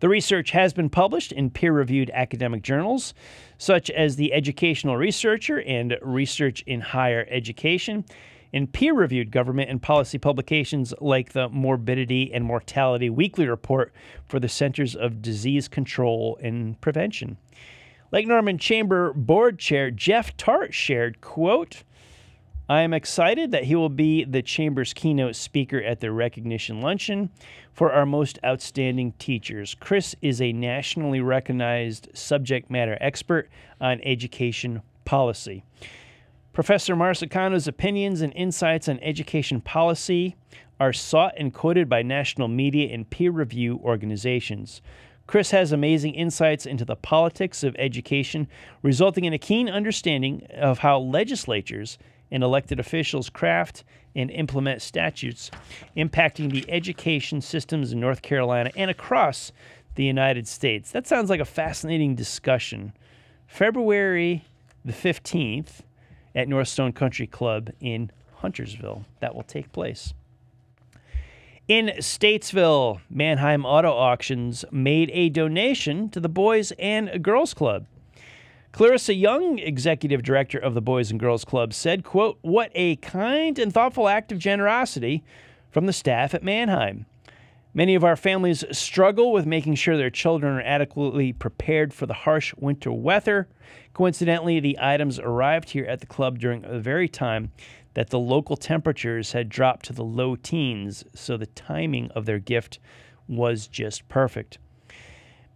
The 0.00 0.08
research 0.10 0.50
has 0.50 0.74
been 0.74 0.90
published 0.90 1.32
in 1.32 1.48
peer 1.48 1.72
reviewed 1.72 2.10
academic 2.12 2.62
journals, 2.62 3.14
such 3.56 3.88
as 3.90 4.16
the 4.16 4.34
Educational 4.34 4.98
Researcher 4.98 5.62
and 5.62 5.96
Research 6.02 6.62
in 6.66 6.82
Higher 6.82 7.26
Education, 7.30 8.04
in 8.52 8.66
peer 8.66 8.92
reviewed 8.92 9.30
government 9.30 9.70
and 9.70 9.80
policy 9.80 10.18
publications 10.18 10.92
like 11.00 11.32
the 11.32 11.48
Morbidity 11.48 12.30
and 12.32 12.44
Mortality 12.44 13.08
Weekly 13.08 13.46
Report 13.46 13.92
for 14.26 14.38
the 14.38 14.50
Centers 14.50 14.94
of 14.94 15.22
Disease 15.22 15.66
Control 15.66 16.38
and 16.42 16.78
Prevention. 16.82 17.38
Lake 18.12 18.26
Norman 18.26 18.58
Chamber 18.58 19.14
Board 19.14 19.58
Chair 19.58 19.90
Jeff 19.90 20.36
Tart 20.36 20.74
shared, 20.74 21.20
quote, 21.22 21.82
I 22.68 22.80
am 22.80 22.92
excited 22.92 23.52
that 23.52 23.64
he 23.64 23.76
will 23.76 23.88
be 23.88 24.24
the 24.24 24.42
Chamber's 24.42 24.92
keynote 24.92 25.36
speaker 25.36 25.80
at 25.80 26.00
the 26.00 26.10
recognition 26.10 26.80
luncheon 26.80 27.30
for 27.72 27.92
our 27.92 28.04
most 28.04 28.40
outstanding 28.44 29.12
teachers. 29.20 29.76
Chris 29.78 30.16
is 30.20 30.42
a 30.42 30.52
nationally 30.52 31.20
recognized 31.20 32.08
subject 32.12 32.68
matter 32.68 32.98
expert 33.00 33.48
on 33.80 34.00
education 34.00 34.82
policy. 35.04 35.62
Professor 36.52 36.96
Marsicano's 36.96 37.68
opinions 37.68 38.20
and 38.20 38.32
insights 38.34 38.88
on 38.88 38.98
education 38.98 39.60
policy 39.60 40.34
are 40.80 40.92
sought 40.92 41.34
and 41.36 41.54
quoted 41.54 41.88
by 41.88 42.02
national 42.02 42.48
media 42.48 42.92
and 42.92 43.08
peer 43.08 43.30
review 43.30 43.80
organizations. 43.84 44.82
Chris 45.28 45.52
has 45.52 45.70
amazing 45.70 46.14
insights 46.14 46.66
into 46.66 46.84
the 46.84 46.96
politics 46.96 47.62
of 47.62 47.76
education, 47.78 48.48
resulting 48.82 49.24
in 49.24 49.32
a 49.32 49.38
keen 49.38 49.68
understanding 49.68 50.46
of 50.54 50.78
how 50.78 50.98
legislatures 50.98 51.98
and 52.30 52.42
elected 52.42 52.80
officials 52.80 53.30
craft 53.30 53.84
and 54.14 54.30
implement 54.30 54.82
statutes 54.82 55.50
impacting 55.96 56.50
the 56.50 56.64
education 56.70 57.40
systems 57.40 57.92
in 57.92 58.00
North 58.00 58.22
Carolina 58.22 58.70
and 58.76 58.90
across 58.90 59.52
the 59.94 60.04
United 60.04 60.46
States. 60.48 60.90
That 60.92 61.06
sounds 61.06 61.30
like 61.30 61.40
a 61.40 61.44
fascinating 61.44 62.14
discussion. 62.14 62.92
February 63.46 64.44
the 64.86 64.92
15th 64.92 65.80
at 66.34 66.48
Northstone 66.48 66.94
Country 66.94 67.26
Club 67.26 67.70
in 67.80 68.10
Huntersville. 68.36 69.04
That 69.20 69.34
will 69.34 69.42
take 69.42 69.72
place. 69.72 70.14
In 71.66 71.88
Statesville, 71.98 73.00
Manheim 73.10 73.66
Auto 73.66 73.90
Auctions 73.90 74.64
made 74.70 75.10
a 75.12 75.28
donation 75.28 76.08
to 76.10 76.20
the 76.20 76.28
Boys 76.28 76.72
and 76.78 77.22
Girls 77.22 77.52
Club. 77.52 77.86
Clarissa 78.72 79.14
Young, 79.14 79.58
executive 79.58 80.22
director 80.22 80.58
of 80.58 80.74
the 80.74 80.82
Boys 80.82 81.10
and 81.10 81.18
Girls 81.18 81.44
Club, 81.44 81.72
said, 81.72 82.04
quote, 82.04 82.38
What 82.42 82.70
a 82.74 82.96
kind 82.96 83.58
and 83.58 83.72
thoughtful 83.72 84.08
act 84.08 84.32
of 84.32 84.38
generosity 84.38 85.24
from 85.70 85.86
the 85.86 85.92
staff 85.92 86.34
at 86.34 86.42
Manheim. 86.42 87.06
Many 87.72 87.94
of 87.94 88.04
our 88.04 88.16
families 88.16 88.64
struggle 88.72 89.32
with 89.32 89.44
making 89.44 89.74
sure 89.74 89.98
their 89.98 90.08
children 90.08 90.54
are 90.54 90.62
adequately 90.62 91.34
prepared 91.34 91.92
for 91.92 92.06
the 92.06 92.14
harsh 92.14 92.54
winter 92.56 92.90
weather. 92.90 93.48
Coincidentally, 93.92 94.60
the 94.60 94.78
items 94.80 95.18
arrived 95.18 95.70
here 95.70 95.84
at 95.84 96.00
the 96.00 96.06
club 96.06 96.38
during 96.38 96.62
the 96.62 96.80
very 96.80 97.08
time 97.08 97.52
that 97.92 98.10
the 98.10 98.18
local 98.18 98.56
temperatures 98.56 99.32
had 99.32 99.48
dropped 99.48 99.84
to 99.86 99.92
the 99.92 100.04
low 100.04 100.36
teens, 100.36 101.04
so 101.14 101.36
the 101.36 101.46
timing 101.46 102.10
of 102.12 102.24
their 102.24 102.38
gift 102.38 102.78
was 103.28 103.66
just 103.66 104.08
perfect. 104.08 104.58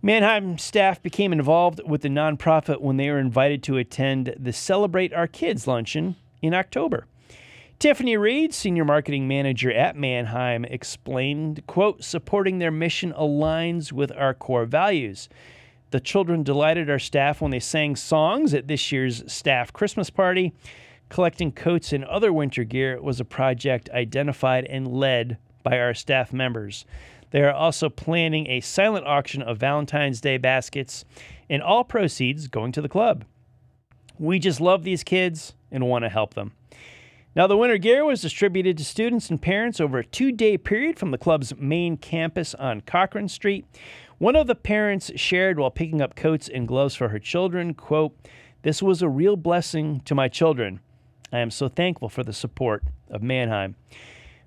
Manheim 0.03 0.57
staff 0.57 1.03
became 1.03 1.31
involved 1.31 1.83
with 1.87 2.01
the 2.01 2.09
nonprofit 2.09 2.81
when 2.81 2.97
they 2.97 3.11
were 3.11 3.19
invited 3.19 3.63
to 3.65 3.77
attend 3.77 4.35
the 4.39 4.53
Celebrate 4.53 5.13
Our 5.13 5.27
Kids 5.27 5.67
luncheon 5.67 6.17
in 6.41 6.55
October. 6.55 7.07
Tiffany 7.79 8.17
Reed, 8.17 8.55
senior 8.55 8.85
marketing 8.87 9.29
manager 9.29 9.71
at 9.71 9.97
Manheim, 9.97 10.65
explained, 10.65 11.67
quote, 11.67 12.03
supporting 12.03 12.59
their 12.59 12.71
mission 12.71 13.13
aligns 13.13 13.93
with 13.93 14.11
our 14.13 14.33
core 14.33 14.65
values. 14.65 15.29
The 15.91 16.01
children 16.01 16.43
delighted 16.43 16.89
our 16.89 16.99
staff 16.99 17.43
when 17.43 17.51
they 17.51 17.61
sang 17.61 17.95
songs 17.95 18.55
at 18.55 18.69
this 18.69 18.91
year's 18.91 19.31
staff 19.31 19.71
Christmas 19.71 20.09
party. 20.09 20.55
Collecting 21.11 21.53
coats 21.53 21.93
and 21.93 22.05
other 22.07 22.33
winter 22.33 22.65
gear 22.65 23.03
was 23.03 23.21
a 23.21 23.25
project 23.25 23.91
identified 23.91 24.65
and 24.65 24.87
led 24.87 25.37
by 25.63 25.79
our 25.79 25.95
staff 25.95 26.33
members. 26.33 26.85
They 27.31 27.43
are 27.43 27.53
also 27.53 27.89
planning 27.89 28.49
a 28.49 28.61
silent 28.61 29.07
auction 29.07 29.43
of 29.43 29.59
Valentine's 29.59 30.21
Day 30.21 30.37
baskets, 30.37 31.05
and 31.49 31.63
all 31.63 31.85
proceeds 31.85 32.49
going 32.49 32.73
to 32.73 32.83
the 32.83 32.89
club. 32.89 33.25
We 34.19 34.39
just 34.39 34.61
love 34.61 34.83
these 34.83 35.05
kids 35.05 35.55
and 35.71 35.89
want 35.89 36.05
to 36.05 36.09
help 36.09 36.35
them. 36.35 36.53
Now, 37.37 37.47
the 37.47 37.57
winter 37.57 37.79
gear 37.79 38.05
was 38.05 38.21
distributed 38.21 38.77
to 38.79 38.85
students 38.85 39.31
and 39.31 39.41
parents 39.41 39.81
over 39.81 39.99
a 39.99 40.05
two 40.05 40.33
day 40.33 40.59
period 40.59 40.99
from 40.99 41.13
the 41.13 41.19
club's 41.19 41.57
main 41.57 41.97
campus 41.97 42.55
on 42.57 42.81
Cochrane 42.81 43.29
Street. 43.29 43.65
One 44.19 44.37
of 44.37 44.49
the 44.49 44.57
parents 44.57 45.13
shared 45.15 45.59
while 45.59 45.71
picking 45.71 46.03
up 46.03 46.17
coats 46.17 46.49
and 46.49 46.67
gloves 46.67 46.97
for 46.97 47.09
her 47.09 47.21
children, 47.21 47.73
quote, 47.73 48.17
This 48.63 48.83
was 48.83 49.01
a 49.01 49.09
real 49.09 49.37
blessing 49.37 50.01
to 50.07 50.15
my 50.15 50.29
children. 50.29 50.81
I 51.33 51.39
am 51.39 51.53
so 51.53 51.69
thankful 51.69 52.09
for 52.09 52.25
the 52.25 52.33
support 52.33 52.83
of 53.09 53.23
Manheim. 53.23 53.77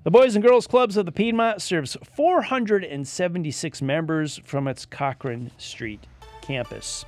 The 0.04 0.12
Boys 0.12 0.36
and 0.36 0.44
Girls 0.44 0.68
Clubs 0.68 0.98
of 0.98 1.06
the 1.06 1.14
Piedmont 1.14 1.62
serves 1.62 1.96
476 2.18 3.82
members 3.82 4.38
from 4.44 4.68
its 4.68 4.86
Cochrane 4.86 5.50
Street 5.58 6.06
campus. 6.42 7.06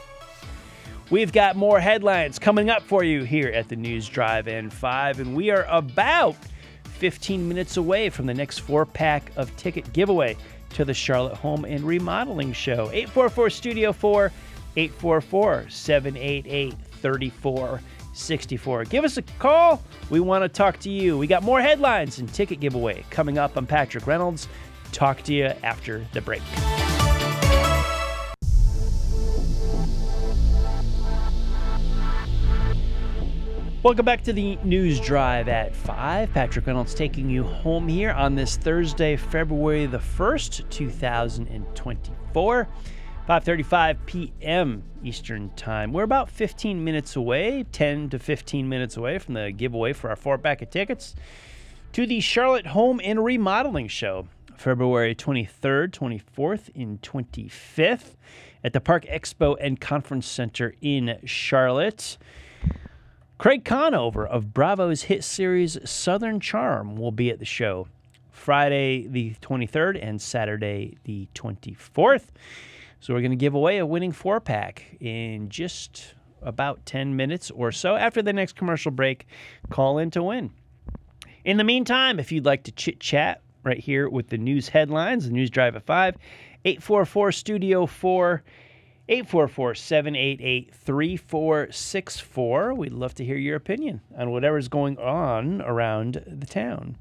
We've 1.09 1.33
got 1.33 1.57
more 1.57 1.81
headlines 1.81 2.39
coming 2.39 2.69
up 2.69 2.83
for 2.83 3.03
you 3.03 3.23
here 3.23 3.49
at 3.49 3.67
the 3.67 3.75
News 3.75 4.07
Drive 4.07 4.47
at 4.47 4.71
5, 4.71 5.19
and 5.19 5.35
we 5.35 5.49
are 5.49 5.65
about 5.69 6.37
15 6.85 7.45
minutes 7.45 7.75
away 7.75 8.09
from 8.09 8.27
the 8.27 8.33
next 8.33 8.59
four 8.59 8.85
pack 8.85 9.29
of 9.35 9.53
ticket 9.57 9.91
giveaway 9.91 10.37
to 10.69 10.85
the 10.85 10.93
Charlotte 10.93 11.35
Home 11.35 11.65
and 11.65 11.83
Remodeling 11.83 12.53
Show. 12.53 12.89
844 12.93 13.49
Studio 13.49 13.91
4, 13.91 14.31
844 14.77 15.65
788 15.69 16.75
3464. 18.15 18.85
Give 18.85 19.03
us 19.03 19.17
a 19.17 19.21
call. 19.21 19.83
We 20.09 20.21
want 20.21 20.43
to 20.43 20.49
talk 20.49 20.79
to 20.79 20.89
you. 20.89 21.17
We 21.17 21.27
got 21.27 21.43
more 21.43 21.59
headlines 21.59 22.19
and 22.19 22.33
ticket 22.33 22.61
giveaway 22.61 23.03
coming 23.09 23.37
up. 23.37 23.57
I'm 23.57 23.67
Patrick 23.67 24.07
Reynolds. 24.07 24.47
Talk 24.93 25.21
to 25.23 25.33
you 25.33 25.51
after 25.63 26.05
the 26.13 26.21
break. 26.21 26.41
Welcome 33.83 34.05
back 34.05 34.23
to 34.23 34.33
the 34.33 34.55
news 34.63 34.99
drive 34.99 35.47
at 35.47 35.75
5. 35.75 36.33
Patrick 36.33 36.65
Reynolds 36.65 36.95
taking 36.95 37.29
you 37.29 37.43
home 37.43 37.87
here 37.87 38.11
on 38.11 38.33
this 38.33 38.57
Thursday, 38.57 39.15
February 39.15 39.85
the 39.85 39.99
1st, 39.99 40.67
2024. 40.69 42.67
5:35 43.27 43.97
p.m. 44.05 44.83
Eastern 45.03 45.49
Time. 45.55 45.91
We're 45.91 46.03
about 46.03 46.29
15 46.29 46.83
minutes 46.83 47.15
away, 47.15 47.65
10 47.71 48.11
to 48.11 48.19
15 48.19 48.69
minutes 48.69 48.97
away 48.97 49.17
from 49.17 49.33
the 49.33 49.51
giveaway 49.51 49.93
for 49.93 50.11
our 50.11 50.15
four 50.15 50.37
pack 50.37 50.61
of 50.61 50.69
tickets 50.69 51.15
to 51.93 52.05
the 52.05 52.19
Charlotte 52.19 52.67
Home 52.67 53.01
and 53.03 53.25
Remodeling 53.25 53.87
Show, 53.87 54.27
February 54.55 55.15
23rd, 55.15 55.89
24th, 55.89 56.69
and 56.75 57.01
25th 57.01 58.15
at 58.63 58.73
the 58.73 58.79
Park 58.79 59.05
Expo 59.05 59.57
and 59.59 59.81
Conference 59.81 60.27
Center 60.27 60.75
in 60.79 61.17
Charlotte. 61.25 62.19
Craig 63.39 63.65
Conover 63.65 64.27
of 64.27 64.53
Bravo's 64.53 65.03
hit 65.03 65.23
series 65.23 65.79
Southern 65.83 66.39
Charm 66.39 66.95
will 66.95 67.11
be 67.11 67.31
at 67.31 67.39
the 67.39 67.45
show 67.45 67.87
Friday 68.29 69.07
the 69.07 69.33
23rd 69.41 69.97
and 69.99 70.21
Saturday 70.21 70.99
the 71.05 71.27
24th. 71.33 72.25
So 73.05 73.13
we're 73.13 73.21
going 73.21 73.29
to 73.29 73.35
give 73.35 73.53
away 73.53 73.77
a 73.77 73.85
winning 73.85 74.11
four 74.11 74.39
pack 74.39 74.97
in 74.99 75.49
just 75.49 76.15
about 76.41 76.87
10 76.87 77.15
minutes 77.15 77.51
or 77.51 77.71
so. 77.71 77.95
After 77.95 78.23
the 78.23 78.33
next 78.33 78.55
commercial 78.55 78.89
break, 78.89 79.27
call 79.69 79.99
in 79.99 80.09
to 80.09 80.23
win. 80.23 80.49
In 81.43 81.57
the 81.57 81.63
meantime, 81.63 82.19
if 82.19 82.31
you'd 82.31 82.47
like 82.47 82.63
to 82.63 82.71
chit 82.71 82.99
chat 82.99 83.43
right 83.63 83.77
here 83.77 84.09
with 84.09 84.29
the 84.29 84.39
news 84.39 84.69
headlines, 84.69 85.27
the 85.27 85.33
news 85.33 85.51
drive 85.51 85.75
at 85.75 85.83
5, 85.83 86.17
844 86.65 87.31
Studio 87.31 87.85
4 87.85 88.43
844 89.07 89.75
788 89.75 90.73
3464. 90.73 92.73
We'd 92.73 92.91
love 92.91 93.13
to 93.13 93.23
hear 93.23 93.37
your 93.37 93.55
opinion 93.55 94.01
on 94.17 94.31
whatever's 94.31 94.67
going 94.67 94.97
on 94.97 95.61
around 95.61 96.23
the 96.25 96.47
town. 96.47 96.97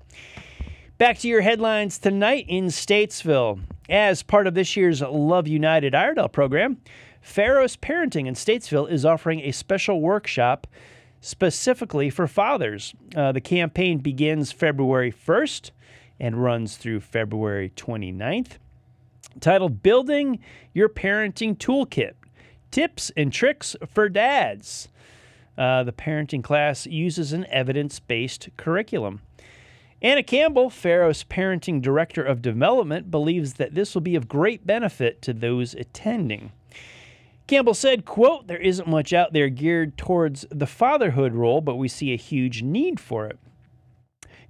Back 0.98 1.16
to 1.20 1.28
your 1.28 1.40
headlines 1.40 1.96
tonight 1.96 2.44
in 2.46 2.66
Statesville. 2.66 3.60
As 3.88 4.22
part 4.22 4.46
of 4.46 4.54
this 4.54 4.76
year's 4.76 5.02
Love 5.02 5.46
United 5.46 5.94
Iredell 5.94 6.28
program, 6.28 6.80
Pharos 7.20 7.76
Parenting 7.76 8.26
in 8.26 8.34
Statesville 8.34 8.90
is 8.90 9.04
offering 9.04 9.40
a 9.40 9.52
special 9.52 10.00
workshop 10.00 10.66
specifically 11.20 12.10
for 12.10 12.26
fathers. 12.26 12.94
Uh, 13.14 13.32
the 13.32 13.40
campaign 13.40 13.98
begins 13.98 14.52
February 14.52 15.12
1st 15.12 15.70
and 16.18 16.42
runs 16.42 16.76
through 16.76 17.00
February 17.00 17.72
29th 17.76 18.58
titled 19.40 19.82
Building 19.82 20.38
Your 20.72 20.88
Parenting 20.88 21.56
Toolkit 21.56 22.12
Tips 22.70 23.10
and 23.16 23.32
Tricks 23.32 23.76
for 23.86 24.08
Dads. 24.08 24.88
Uh, 25.56 25.84
the 25.84 25.92
parenting 25.92 26.42
class 26.42 26.86
uses 26.86 27.32
an 27.32 27.46
evidence 27.46 28.00
based 28.00 28.48
curriculum. 28.56 29.20
Anna 30.04 30.22
Campbell, 30.22 30.68
Pharos 30.68 31.24
Parenting 31.24 31.80
Director 31.80 32.22
of 32.22 32.42
Development, 32.42 33.10
believes 33.10 33.54
that 33.54 33.74
this 33.74 33.94
will 33.94 34.02
be 34.02 34.16
of 34.16 34.28
great 34.28 34.66
benefit 34.66 35.22
to 35.22 35.32
those 35.32 35.72
attending. 35.72 36.52
Campbell 37.46 37.72
said, 37.72 38.04
quote, 38.04 38.46
there 38.46 38.58
isn't 38.58 38.86
much 38.86 39.14
out 39.14 39.32
there 39.32 39.48
geared 39.48 39.96
towards 39.96 40.44
the 40.50 40.66
fatherhood 40.66 41.32
role, 41.32 41.62
but 41.62 41.76
we 41.76 41.88
see 41.88 42.12
a 42.12 42.18
huge 42.18 42.60
need 42.62 43.00
for 43.00 43.26
it. 43.26 43.38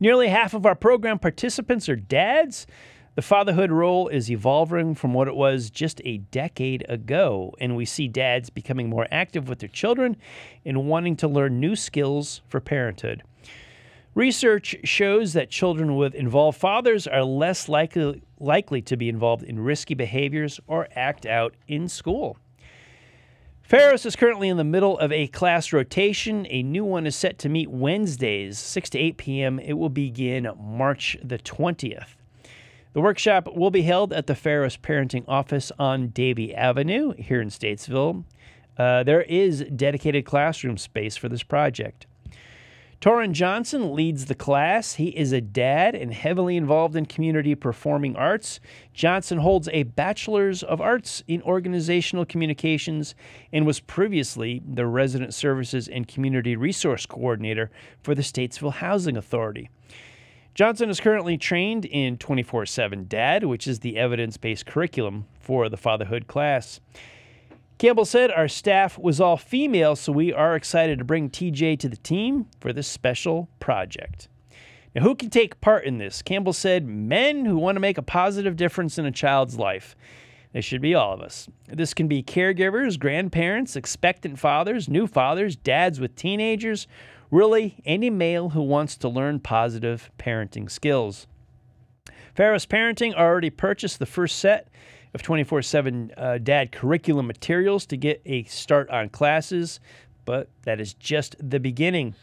Nearly 0.01 0.27
half 0.27 0.55
of 0.55 0.67
our 0.67 0.75
program 0.75 1.21
participants 1.21 1.89
are 1.89 1.95
dads, 1.95 2.67
the 3.15 3.23
fatherhood 3.23 3.71
role 3.71 4.09
is 4.09 4.29
evolving 4.29 4.97
from 4.97 5.15
what 5.15 5.29
it 5.29 5.37
was 5.37 5.71
just 5.71 6.01
a 6.05 6.19
decade 6.19 6.85
ago, 6.89 7.55
and 7.61 7.77
we 7.77 7.85
see 7.85 8.09
dads 8.09 8.51
becoming 8.51 8.89
more 8.91 9.07
active 9.13 9.49
with 9.49 9.61
their 9.61 9.69
children 9.69 10.17
and 10.65 10.89
wanting 10.89 11.15
to 11.15 11.29
learn 11.29 11.61
new 11.61 11.77
skills 11.77 12.43
for 12.49 12.59
parenthood. 12.59 13.23
Research 14.15 14.77
shows 14.85 15.33
that 15.33 15.51
children 15.51 15.97
with 15.97 16.15
involved 16.15 16.59
fathers 16.59 17.09
are 17.09 17.25
less 17.25 17.69
likely, 17.69 18.23
likely 18.39 18.81
to 18.83 18.97
be 18.97 19.09
involved 19.09 19.43
in 19.43 19.59
risky 19.59 19.95
behaviors 19.95 20.61
or 20.69 20.87
act 20.95 21.27
out 21.27 21.55
in 21.67 21.89
school. 21.89 22.37
Pharos 23.63 24.07
is 24.07 24.15
currently 24.15 24.49
in 24.49 24.57
the 24.57 24.63
middle 24.63 24.97
of 24.99 25.11
a 25.11 25.27
class 25.29 25.73
rotation. 25.73 26.47
A 26.51 26.63
new 26.63 26.85
one 26.85 27.07
is 27.07 27.17
set 27.17 27.39
to 27.39 27.49
meet 27.49 27.71
Wednesdays, 27.71 28.57
6 28.59 28.91
to 28.91 28.99
8 28.99 29.17
p.m. 29.17 29.59
It 29.59 29.73
will 29.73 29.89
begin 29.89 30.49
March 30.61 31.17
the 31.25 31.39
20th. 31.39 32.15
The 32.93 33.01
workshop 33.01 33.49
will 33.53 33.73
be 33.73 33.83
held 33.83 34.13
at 34.13 34.29
the 34.29 34.37
Pharos 34.37 34.77
Parenting 34.77 35.25
Office 35.27 35.73
on 35.77 36.09
Davie 36.09 36.55
Avenue 36.55 37.15
here 37.15 37.41
in 37.41 37.49
Statesville. 37.49 38.23
Uh, 38.79 39.03
there 39.03 39.23
is 39.23 39.65
dedicated 39.75 40.25
classroom 40.25 40.77
space 40.77 41.17
for 41.17 41.29
this 41.29 41.43
project. 41.43 42.07
Torin 43.01 43.33
Johnson 43.33 43.95
leads 43.95 44.27
the 44.27 44.35
class. 44.35 44.95
He 44.95 45.09
is 45.09 45.33
a 45.33 45.41
dad 45.41 45.95
and 45.95 46.13
heavily 46.13 46.57
involved 46.57 46.97
in 46.97 47.07
community 47.07 47.55
performing 47.55 48.17
arts. 48.17 48.61
Johnson 48.93 49.39
holds 49.39 49.69
a 49.73 49.83
Bachelor's 49.83 50.63
of 50.63 50.81
Arts 50.81 51.23
in 51.29 51.43
Organizational 51.43 52.25
Communications 52.25 53.15
and 53.53 53.67
was 53.67 53.81
previously 53.81 54.63
the 54.67 54.87
Resident 54.87 55.35
Services 55.35 55.89
and 55.89 56.09
Community 56.09 56.57
Resource 56.57 57.07
Coordinator 57.07 57.71
for 58.03 58.15
the 58.15 58.23
Statesville 58.23 58.75
Housing 58.75 59.17
Authority. 59.17 59.69
Johnson 60.55 60.89
is 60.89 61.01
currently 61.01 61.37
trained 61.37 61.85
in 61.85 62.17
24 62.17 62.67
7 62.67 63.07
DAD, 63.09 63.45
which 63.45 63.67
is 63.67 63.81
the 63.81 63.97
evidence 63.97 64.37
based 64.37 64.67
curriculum 64.67 65.27
for 65.41 65.69
the 65.69 65.77
fatherhood 65.77 66.29
class. 66.29 66.81
Campbell 67.79 68.05
said, 68.05 68.31
Our 68.31 68.49
staff 68.49 68.99
was 68.99 69.21
all 69.21 69.37
female, 69.37 69.97
so 69.97 70.13
we 70.13 70.33
are 70.33 70.55
excited 70.55 70.99
to 70.99 71.05
bring 71.05 71.31
TJ 71.31 71.79
to 71.81 71.89
the 71.89 71.97
team 71.97 72.47
for 72.61 72.73
this 72.73 72.87
special 72.87 73.49
project. 73.61 74.29
Now, 74.95 75.03
who 75.03 75.15
can 75.15 75.31
take 75.31 75.61
part 75.61 75.85
in 75.85 75.99
this? 75.99 76.23
Campbell 76.23 76.53
said, 76.53 76.87
Men 76.87 77.45
who 77.45 77.59
want 77.59 77.77
to 77.77 77.81
make 77.81 77.99
a 77.99 78.03
positive 78.03 78.57
difference 78.57 78.97
in 78.97 79.07
a 79.07 79.11
child's 79.11 79.59
life. 79.59 79.97
This 80.53 80.65
should 80.65 80.81
be 80.81 80.95
all 80.95 81.13
of 81.13 81.21
us. 81.21 81.49
This 81.67 81.95
can 81.95 82.07
be 82.07 82.23
caregivers, 82.23 82.97
grandparents, 82.97 83.75
expectant 83.75 84.39
fathers, 84.39 84.89
new 84.89 85.09
fathers, 85.09 85.57
dads 85.57 85.99
with 85.99 86.15
teenagers, 86.15 86.87
Really, 87.35 87.77
any 87.85 88.11
male 88.11 88.51
who 88.51 88.63
wants 88.63 88.97
to 88.99 89.09
learn 89.09 89.41
positive 89.41 90.09
parenting 90.19 90.71
skills. 90.71 91.27
Pharos 92.37 92.65
Parenting 92.65 93.13
already 93.15 93.51
purchased 93.51 93.99
the 93.99 94.07
first 94.07 94.39
set 94.39 94.69
of 95.15 95.23
24 95.23 95.59
uh, 95.59 95.63
7 95.63 96.13
dad 96.43 96.73
curriculum 96.73 97.27
materials 97.27 97.87
to 97.87 97.97
get 97.97 98.21
a 98.27 98.45
start 98.45 98.91
on 98.91 99.09
classes, 99.09 99.81
but 100.25 100.49
that 100.63 100.81
is 100.81 100.95
just 100.95 101.37
the 101.39 101.61
beginning. 101.61 102.15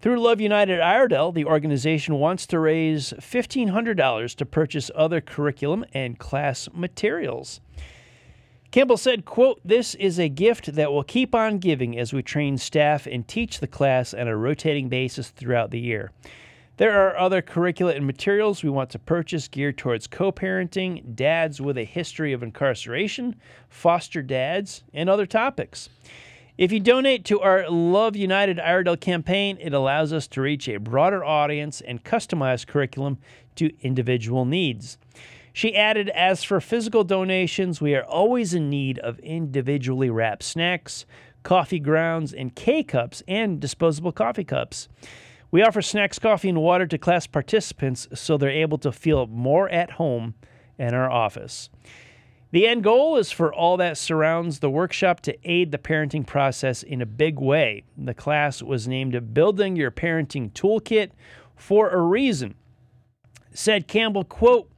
Through 0.00 0.20
Love 0.20 0.40
United 0.40 0.80
Iredell, 0.80 1.30
the 1.30 1.44
organization 1.44 2.16
wants 2.16 2.44
to 2.48 2.58
raise 2.58 3.12
$1,500 3.12 4.34
to 4.34 4.46
purchase 4.46 4.90
other 4.96 5.20
curriculum 5.20 5.84
and 5.92 6.18
class 6.18 6.68
materials. 6.72 7.60
Campbell 8.72 8.96
said, 8.96 9.24
quote, 9.24 9.60
This 9.64 9.94
is 9.94 10.18
a 10.18 10.28
gift 10.28 10.74
that 10.74 10.90
will 10.90 11.04
keep 11.04 11.36
on 11.36 11.58
giving 11.58 11.96
as 11.96 12.12
we 12.12 12.22
train 12.22 12.58
staff 12.58 13.06
and 13.06 13.28
teach 13.28 13.60
the 13.60 13.68
class 13.68 14.12
on 14.12 14.26
a 14.26 14.36
rotating 14.36 14.88
basis 14.88 15.28
throughout 15.28 15.70
the 15.70 15.78
year. 15.78 16.10
There 16.82 17.06
are 17.06 17.16
other 17.16 17.42
curricula 17.42 17.94
and 17.94 18.04
materials 18.04 18.64
we 18.64 18.68
want 18.68 18.90
to 18.90 18.98
purchase 18.98 19.46
geared 19.46 19.78
towards 19.78 20.08
co 20.08 20.32
parenting, 20.32 21.14
dads 21.14 21.60
with 21.60 21.78
a 21.78 21.84
history 21.84 22.32
of 22.32 22.42
incarceration, 22.42 23.36
foster 23.68 24.20
dads, 24.20 24.82
and 24.92 25.08
other 25.08 25.24
topics. 25.24 25.88
If 26.58 26.72
you 26.72 26.80
donate 26.80 27.24
to 27.26 27.38
our 27.38 27.70
Love 27.70 28.16
United 28.16 28.58
Iredell 28.58 28.96
campaign, 28.96 29.58
it 29.60 29.72
allows 29.72 30.12
us 30.12 30.26
to 30.26 30.40
reach 30.40 30.68
a 30.68 30.78
broader 30.78 31.24
audience 31.24 31.82
and 31.82 32.02
customize 32.02 32.66
curriculum 32.66 33.18
to 33.54 33.70
individual 33.82 34.44
needs. 34.44 34.98
She 35.52 35.76
added, 35.76 36.08
As 36.08 36.42
for 36.42 36.60
physical 36.60 37.04
donations, 37.04 37.80
we 37.80 37.94
are 37.94 38.02
always 38.02 38.54
in 38.54 38.68
need 38.68 38.98
of 38.98 39.20
individually 39.20 40.10
wrapped 40.10 40.42
snacks, 40.42 41.06
coffee 41.44 41.78
grounds, 41.78 42.34
and 42.34 42.56
K 42.56 42.82
cups 42.82 43.22
and 43.28 43.60
disposable 43.60 44.10
coffee 44.10 44.42
cups. 44.42 44.88
We 45.52 45.62
offer 45.62 45.82
snacks, 45.82 46.18
coffee, 46.18 46.48
and 46.48 46.62
water 46.62 46.86
to 46.86 46.96
class 46.96 47.26
participants 47.26 48.08
so 48.14 48.38
they're 48.38 48.48
able 48.48 48.78
to 48.78 48.90
feel 48.90 49.26
more 49.26 49.68
at 49.68 49.92
home 49.92 50.34
in 50.78 50.94
our 50.94 51.10
office. 51.10 51.68
The 52.52 52.66
end 52.66 52.82
goal 52.82 53.16
is 53.16 53.30
for 53.30 53.52
all 53.52 53.76
that 53.76 53.98
surrounds 53.98 54.60
the 54.60 54.70
workshop 54.70 55.20
to 55.20 55.36
aid 55.44 55.70
the 55.70 55.76
parenting 55.78 56.26
process 56.26 56.82
in 56.82 57.02
a 57.02 57.06
big 57.06 57.38
way. 57.38 57.84
The 57.98 58.14
class 58.14 58.62
was 58.62 58.88
named 58.88 59.34
Building 59.34 59.76
Your 59.76 59.90
Parenting 59.90 60.52
Toolkit 60.52 61.10
for 61.54 61.90
a 61.90 62.00
reason. 62.00 62.54
Said 63.52 63.86
Campbell, 63.86 64.24
quote, 64.24 64.70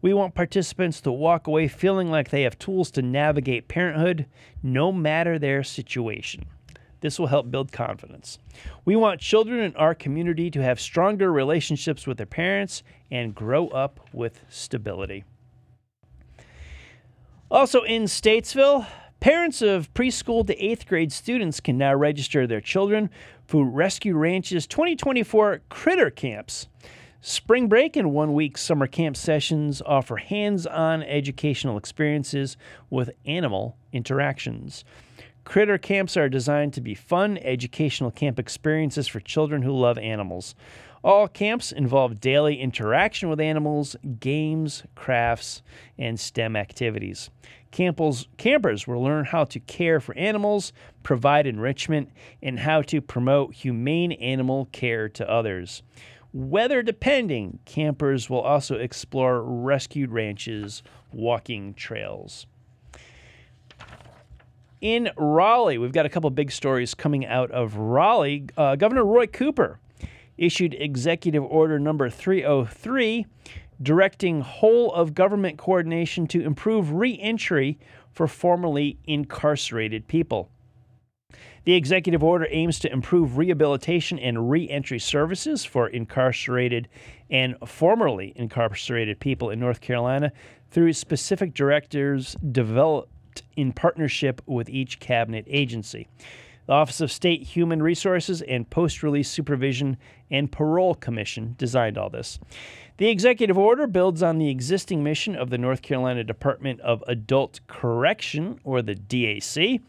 we 0.00 0.14
want 0.14 0.34
participants 0.34 1.02
to 1.02 1.12
walk 1.12 1.46
away 1.46 1.68
feeling 1.68 2.10
like 2.10 2.30
they 2.30 2.42
have 2.42 2.58
tools 2.58 2.90
to 2.92 3.02
navigate 3.02 3.68
parenthood 3.68 4.24
no 4.62 4.90
matter 4.90 5.38
their 5.38 5.62
situation. 5.62 6.46
This 7.04 7.18
will 7.18 7.26
help 7.26 7.50
build 7.50 7.70
confidence. 7.70 8.38
We 8.86 8.96
want 8.96 9.20
children 9.20 9.60
in 9.60 9.76
our 9.76 9.94
community 9.94 10.50
to 10.50 10.62
have 10.62 10.80
stronger 10.80 11.30
relationships 11.30 12.06
with 12.06 12.16
their 12.16 12.24
parents 12.24 12.82
and 13.10 13.34
grow 13.34 13.68
up 13.68 14.08
with 14.14 14.40
stability. 14.48 15.24
Also 17.50 17.82
in 17.82 18.04
Statesville, 18.04 18.86
parents 19.20 19.60
of 19.60 19.92
preschool 19.92 20.46
to 20.46 20.56
eighth 20.56 20.86
grade 20.86 21.12
students 21.12 21.60
can 21.60 21.76
now 21.76 21.94
register 21.94 22.46
their 22.46 22.62
children 22.62 23.10
for 23.44 23.66
Rescue 23.66 24.16
Ranch's 24.16 24.66
2024 24.66 25.60
Critter 25.68 26.08
Camps. 26.08 26.68
Spring 27.20 27.68
break 27.68 27.96
and 27.96 28.12
one 28.12 28.32
week 28.32 28.56
summer 28.56 28.86
camp 28.86 29.18
sessions 29.18 29.82
offer 29.84 30.16
hands 30.16 30.66
on 30.66 31.02
educational 31.02 31.76
experiences 31.76 32.56
with 32.88 33.10
animal 33.26 33.76
interactions. 33.92 34.86
Critter 35.44 35.76
camps 35.76 36.16
are 36.16 36.28
designed 36.28 36.72
to 36.72 36.80
be 36.80 36.94
fun, 36.94 37.38
educational 37.38 38.10
camp 38.10 38.38
experiences 38.38 39.06
for 39.06 39.20
children 39.20 39.62
who 39.62 39.72
love 39.72 39.98
animals. 39.98 40.54
All 41.04 41.28
camps 41.28 41.70
involve 41.70 42.18
daily 42.18 42.58
interaction 42.58 43.28
with 43.28 43.38
animals, 43.38 43.94
games, 44.20 44.84
crafts, 44.94 45.62
and 45.98 46.18
STEM 46.18 46.56
activities. 46.56 47.28
Campers, 47.70 48.26
campers 48.38 48.86
will 48.86 49.02
learn 49.02 49.26
how 49.26 49.44
to 49.44 49.60
care 49.60 50.00
for 50.00 50.16
animals, 50.16 50.72
provide 51.02 51.46
enrichment, 51.46 52.08
and 52.42 52.58
how 52.60 52.80
to 52.82 53.02
promote 53.02 53.54
humane 53.54 54.12
animal 54.12 54.70
care 54.72 55.10
to 55.10 55.30
others. 55.30 55.82
Weather 56.32 56.82
depending, 56.82 57.58
campers 57.66 58.30
will 58.30 58.40
also 58.40 58.76
explore 58.76 59.42
Rescue 59.42 60.08
Ranch's, 60.08 60.82
walking 61.12 61.74
trails. 61.74 62.46
In 64.84 65.08
Raleigh, 65.16 65.78
we've 65.78 65.94
got 65.94 66.04
a 66.04 66.10
couple 66.10 66.28
big 66.28 66.52
stories 66.52 66.92
coming 66.92 67.24
out 67.24 67.50
of 67.52 67.78
Raleigh. 67.78 68.48
Uh, 68.54 68.76
Governor 68.76 69.06
Roy 69.06 69.26
Cooper 69.26 69.80
issued 70.36 70.76
Executive 70.78 71.42
Order 71.42 71.78
number 71.78 72.10
303, 72.10 73.24
directing 73.80 74.42
whole 74.42 74.92
of 74.92 75.14
government 75.14 75.56
coordination 75.56 76.26
to 76.26 76.42
improve 76.42 76.92
reentry 76.92 77.78
for 78.12 78.26
formerly 78.26 78.98
incarcerated 79.06 80.06
people. 80.06 80.50
The 81.64 81.72
executive 81.72 82.22
order 82.22 82.46
aims 82.50 82.78
to 82.80 82.92
improve 82.92 83.38
rehabilitation 83.38 84.18
and 84.18 84.50
reentry 84.50 84.98
services 84.98 85.64
for 85.64 85.88
incarcerated 85.88 86.88
and 87.30 87.56
formerly 87.66 88.34
incarcerated 88.36 89.18
people 89.18 89.48
in 89.48 89.60
North 89.60 89.80
Carolina 89.80 90.30
through 90.70 90.92
specific 90.92 91.54
directives 91.54 92.36
developed 93.34 93.42
in 93.56 93.72
partnership 93.72 94.42
with 94.46 94.68
each 94.68 95.00
cabinet 95.00 95.44
agency. 95.48 96.08
The 96.66 96.72
Office 96.72 97.00
of 97.00 97.12
State 97.12 97.42
Human 97.42 97.82
Resources 97.82 98.40
and 98.42 98.68
Post 98.68 99.02
Release 99.02 99.28
Supervision 99.28 99.98
and 100.30 100.50
Parole 100.50 100.94
Commission 100.94 101.54
designed 101.58 101.98
all 101.98 102.08
this. 102.08 102.38
The 102.96 103.08
executive 103.08 103.58
order 103.58 103.86
builds 103.86 104.22
on 104.22 104.38
the 104.38 104.48
existing 104.48 105.02
mission 105.02 105.36
of 105.36 105.50
the 105.50 105.58
North 105.58 105.82
Carolina 105.82 106.24
Department 106.24 106.80
of 106.80 107.04
Adult 107.06 107.60
Correction, 107.66 108.58
or 108.64 108.82
the 108.82 108.94
DAC, 108.94 109.82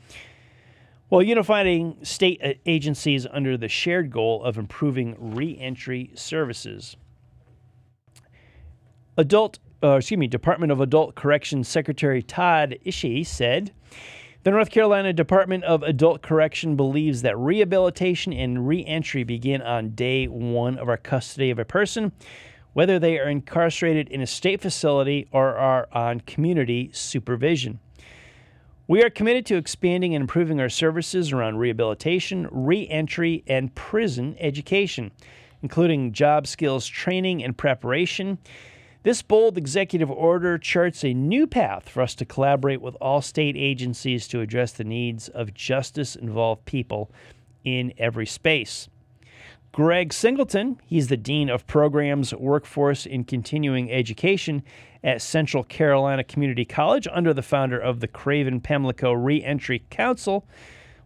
while 1.08 1.22
unifying 1.22 1.98
state 2.04 2.42
uh, 2.44 2.54
agencies 2.66 3.26
under 3.32 3.58
the 3.58 3.70
shared 3.70 4.12
goal 4.12 4.44
of 4.44 4.58
improving 4.58 5.16
reentry 5.20 6.12
services. 6.16 6.98
Adult, 9.18 9.60
uh, 9.84 9.98
excuse 9.98 10.18
me, 10.18 10.28
Department 10.28 10.72
of 10.72 10.82
Adult 10.82 11.16
Corrections 11.16 11.68
Secretary 11.68 12.22
Todd 12.22 12.78
Ishee 12.86 13.26
said, 13.26 13.72
the 14.44 14.52
North 14.52 14.70
Carolina 14.70 15.12
Department 15.12 15.64
of 15.64 15.82
Adult 15.82 16.22
Correction 16.22 16.76
believes 16.76 17.24
that 17.24 17.36
rehabilitation 17.36 18.32
and 18.32 18.68
reentry 18.68 19.24
begin 19.24 19.64
on 19.64 19.96
day 19.96 20.28
one 20.28 20.78
of 20.78 20.88
our 20.88 20.98
custody 20.98 21.50
of 21.50 21.58
a 21.58 21.66
person, 21.66 22.12
whether 22.74 23.00
they 23.00 23.18
are 23.18 23.28
incarcerated 23.28 24.08
in 24.10 24.22
a 24.22 24.28
state 24.28 24.62
facility 24.62 25.28
or 25.32 25.56
are 25.56 25.88
on 25.92 26.20
community 26.20 26.92
supervision. 26.94 27.80
We 28.88 29.02
are 29.02 29.10
committed 29.10 29.48
to 29.48 29.56
expanding 29.56 30.14
and 30.14 30.22
improving 30.22 30.60
our 30.62 30.70
services 30.70 31.34
around 31.34 31.58
rehabilitation, 31.58 32.48
reentry, 32.52 33.44
and 33.48 33.74
prison 33.74 34.36
education, 34.40 35.12
including 35.64 36.14
job 36.14 36.46
skills 36.46 36.86
training 36.86 37.44
and 37.44 37.58
preparation 37.58 38.38
this 39.06 39.22
bold 39.22 39.56
executive 39.56 40.10
order 40.10 40.58
charts 40.58 41.06
a 41.06 41.14
new 41.14 41.46
path 41.46 41.88
for 41.88 42.02
us 42.02 42.16
to 42.16 42.26
collaborate 42.26 42.82
with 42.82 42.96
all 42.96 43.22
state 43.22 43.56
agencies 43.56 44.28
to 44.28 44.42
address 44.42 44.72
the 44.72 44.84
needs 44.84 45.30
of 45.30 45.54
justice 45.54 46.16
involved 46.16 46.66
people 46.66 47.12
in 47.64 47.94
every 48.00 48.26
space. 48.26 48.90
Greg 49.72 50.12
Singleton, 50.12 50.82
he's 50.88 51.08
the 51.08 51.18
Dean 51.18 51.52
of 51.52 51.68
Programs, 51.68 52.34
Workforce, 52.34 53.06
and 53.06 53.28
Continuing 53.28 53.92
Education 53.92 54.64
at 55.04 55.22
Central 55.22 55.64
Carolina 55.64 56.24
Community 56.24 56.66
College 56.66 57.08
under 57.12 57.32
the 57.32 57.44
founder 57.44 57.78
of 57.78 58.00
the 58.00 58.08
Craven 58.08 58.60
Pamlico 58.60 59.14
Reentry 59.14 59.84
Council, 59.92 60.48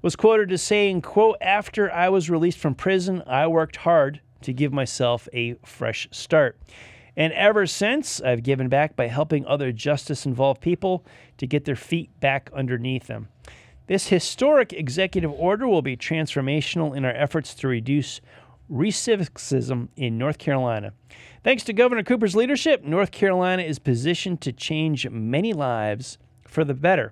was 0.02 0.16
quoted 0.16 0.54
as 0.54 0.62
saying, 0.62 1.02
quote, 1.02 1.36
after 1.42 1.92
I 1.92 2.08
was 2.08 2.30
released 2.30 2.60
from 2.60 2.76
prison, 2.76 3.24
I 3.28 3.48
worked 3.48 3.76
hard 3.76 4.22
to 4.44 4.54
give 4.54 4.72
myself 4.72 5.28
a 5.34 5.56
fresh 5.66 6.08
start. 6.12 6.58
And 7.20 7.34
ever 7.34 7.68
since, 7.68 8.22
I've 8.22 8.44
given 8.44 8.70
back 8.70 8.96
by 8.96 9.08
helping 9.08 9.46
other 9.46 9.74
justice 9.74 10.26
involved 10.26 10.62
people 10.62 11.06
to 11.38 11.46
get 11.46 11.66
their 11.66 11.76
feet 11.76 12.18
back 12.22 12.50
underneath 12.54 13.08
them. 13.08 13.28
This 13.88 14.08
historic 14.08 14.72
executive 14.72 15.34
order 15.34 15.68
will 15.68 15.82
be 15.82 15.98
transformational 15.98 16.96
in 16.96 17.04
our 17.04 17.12
efforts 17.12 17.54
to 17.56 17.68
reduce 17.68 18.22
recidivism 18.72 19.90
in 19.98 20.18
North 20.18 20.38
Carolina. 20.38 20.94
Thanks 21.44 21.64
to 21.66 21.74
Governor 21.74 22.04
Cooper's 22.04 22.38
leadership, 22.38 22.86
North 22.86 23.12
Carolina 23.12 23.64
is 23.64 23.80
positioned 23.80 24.40
to 24.42 24.54
change 24.54 25.10
many 25.10 25.52
lives 25.52 26.18
for 26.48 26.64
the 26.64 26.74
better. 26.74 27.12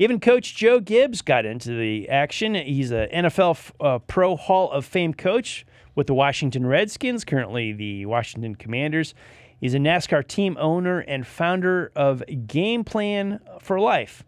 Even 0.00 0.18
Coach 0.18 0.56
Joe 0.56 0.80
Gibbs 0.80 1.22
got 1.22 1.46
into 1.46 1.78
the 1.78 2.08
action. 2.08 2.56
He's 2.56 2.90
an 2.90 3.08
NFL 3.10 3.70
uh, 3.78 3.98
Pro 4.00 4.34
Hall 4.34 4.68
of 4.72 4.84
Fame 4.84 5.14
coach 5.14 5.64
with 5.96 6.06
the 6.06 6.14
Washington 6.14 6.64
Redskins, 6.66 7.24
currently 7.24 7.72
the 7.72 8.06
Washington 8.06 8.54
Commanders. 8.54 9.14
He's 9.58 9.74
a 9.74 9.78
NASCAR 9.78 10.24
team 10.24 10.56
owner 10.60 11.00
and 11.00 11.26
founder 11.26 11.90
of 11.96 12.22
Game 12.46 12.84
Plan 12.84 13.40
for 13.60 13.80
Life. 13.80 14.22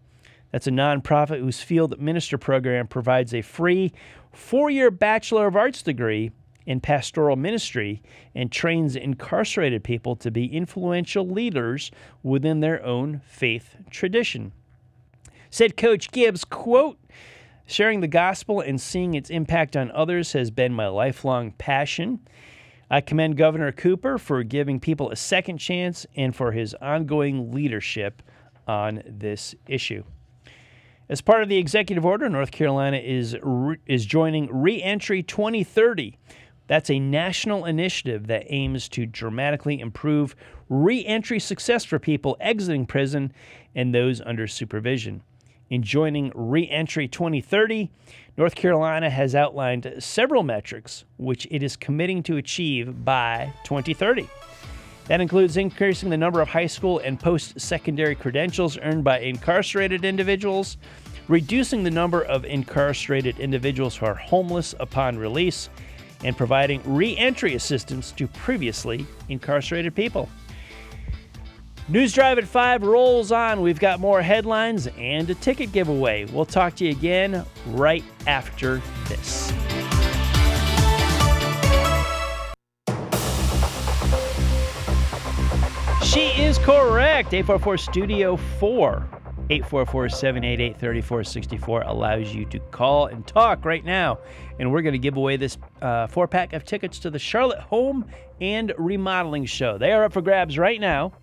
That's 0.50 0.66
a 0.66 0.70
nonprofit 0.72 1.38
whose 1.38 1.60
field 1.60 2.00
minister 2.00 2.38
program 2.38 2.88
provides 2.88 3.34
a 3.34 3.42
free 3.42 3.92
four 4.32 4.70
year 4.70 4.90
Bachelor 4.90 5.46
of 5.46 5.56
Arts 5.56 5.82
degree 5.82 6.32
in 6.64 6.80
pastoral 6.80 7.36
ministry 7.36 8.02
and 8.34 8.50
trains 8.50 8.96
incarcerated 8.96 9.84
people 9.84 10.16
to 10.16 10.30
be 10.30 10.46
influential 10.46 11.26
leaders 11.26 11.90
within 12.22 12.60
their 12.60 12.84
own 12.84 13.20
faith 13.26 13.76
tradition. 13.90 14.52
Said 15.50 15.76
Coach 15.76 16.10
Gibbs, 16.10 16.44
quote, 16.44 16.98
Sharing 17.70 18.00
the 18.00 18.08
gospel 18.08 18.62
and 18.62 18.80
seeing 18.80 19.12
its 19.12 19.28
impact 19.28 19.76
on 19.76 19.90
others 19.90 20.32
has 20.32 20.50
been 20.50 20.72
my 20.72 20.88
lifelong 20.88 21.52
passion. 21.52 22.20
I 22.90 23.02
commend 23.02 23.36
Governor 23.36 23.72
Cooper 23.72 24.16
for 24.16 24.42
giving 24.42 24.80
people 24.80 25.10
a 25.10 25.16
second 25.16 25.58
chance 25.58 26.06
and 26.16 26.34
for 26.34 26.52
his 26.52 26.72
ongoing 26.80 27.52
leadership 27.52 28.22
on 28.66 29.02
this 29.06 29.54
issue. 29.66 30.02
As 31.10 31.20
part 31.20 31.42
of 31.42 31.50
the 31.50 31.58
executive 31.58 32.06
order, 32.06 32.30
North 32.30 32.52
Carolina 32.52 32.96
is 32.96 33.36
re- 33.42 33.76
is 33.84 34.06
joining 34.06 34.50
Reentry 34.50 35.22
2030. 35.22 36.16
That's 36.68 36.88
a 36.88 36.98
national 36.98 37.66
initiative 37.66 38.28
that 38.28 38.46
aims 38.48 38.88
to 38.90 39.04
dramatically 39.04 39.78
improve 39.78 40.34
reentry 40.70 41.38
success 41.38 41.84
for 41.84 41.98
people 41.98 42.34
exiting 42.40 42.86
prison 42.86 43.30
and 43.74 43.94
those 43.94 44.22
under 44.22 44.46
supervision. 44.46 45.22
In 45.70 45.82
joining 45.82 46.32
Reentry 46.34 47.08
2030, 47.08 47.90
North 48.36 48.54
Carolina 48.54 49.10
has 49.10 49.34
outlined 49.34 49.92
several 49.98 50.42
metrics 50.42 51.04
which 51.18 51.46
it 51.50 51.62
is 51.62 51.76
committing 51.76 52.22
to 52.24 52.36
achieve 52.36 53.04
by 53.04 53.52
2030. 53.64 54.28
That 55.06 55.20
includes 55.20 55.56
increasing 55.56 56.10
the 56.10 56.16
number 56.16 56.40
of 56.40 56.48
high 56.48 56.66
school 56.66 56.98
and 56.98 57.18
post 57.18 57.60
secondary 57.60 58.14
credentials 58.14 58.78
earned 58.78 59.04
by 59.04 59.20
incarcerated 59.20 60.04
individuals, 60.04 60.76
reducing 61.28 61.82
the 61.82 61.90
number 61.90 62.22
of 62.22 62.44
incarcerated 62.44 63.38
individuals 63.38 63.96
who 63.96 64.06
are 64.06 64.14
homeless 64.14 64.74
upon 64.80 65.18
release, 65.18 65.70
and 66.24 66.36
providing 66.36 66.82
reentry 66.84 67.54
assistance 67.54 68.12
to 68.12 68.26
previously 68.28 69.06
incarcerated 69.28 69.94
people. 69.94 70.28
News 71.90 72.12
Drive 72.12 72.36
at 72.36 72.46
5 72.46 72.82
rolls 72.82 73.32
on. 73.32 73.62
We've 73.62 73.80
got 73.80 73.98
more 73.98 74.20
headlines 74.20 74.88
and 74.98 75.30
a 75.30 75.34
ticket 75.34 75.72
giveaway. 75.72 76.26
We'll 76.26 76.44
talk 76.44 76.74
to 76.76 76.84
you 76.84 76.90
again 76.90 77.46
right 77.68 78.04
after 78.26 78.82
this. 79.06 79.50
She 86.04 86.26
is 86.42 86.58
correct. 86.58 87.32
844 87.32 87.78
Studio 87.78 88.36
4. 88.36 89.08
844 89.50 90.10
788 90.10 90.78
3464 90.78 91.82
allows 91.86 92.34
you 92.34 92.44
to 92.44 92.58
call 92.58 93.06
and 93.06 93.26
talk 93.26 93.64
right 93.64 93.82
now. 93.82 94.18
And 94.58 94.70
we're 94.70 94.82
going 94.82 94.92
to 94.92 94.98
give 94.98 95.16
away 95.16 95.38
this 95.38 95.56
uh, 95.80 96.06
four 96.06 96.28
pack 96.28 96.52
of 96.52 96.66
tickets 96.66 96.98
to 96.98 97.08
the 97.08 97.18
Charlotte 97.18 97.60
Home 97.60 98.04
and 98.42 98.74
Remodeling 98.76 99.46
Show. 99.46 99.78
They 99.78 99.92
are 99.92 100.04
up 100.04 100.12
for 100.12 100.20
grabs 100.20 100.58
right 100.58 100.78
now. 100.78 101.14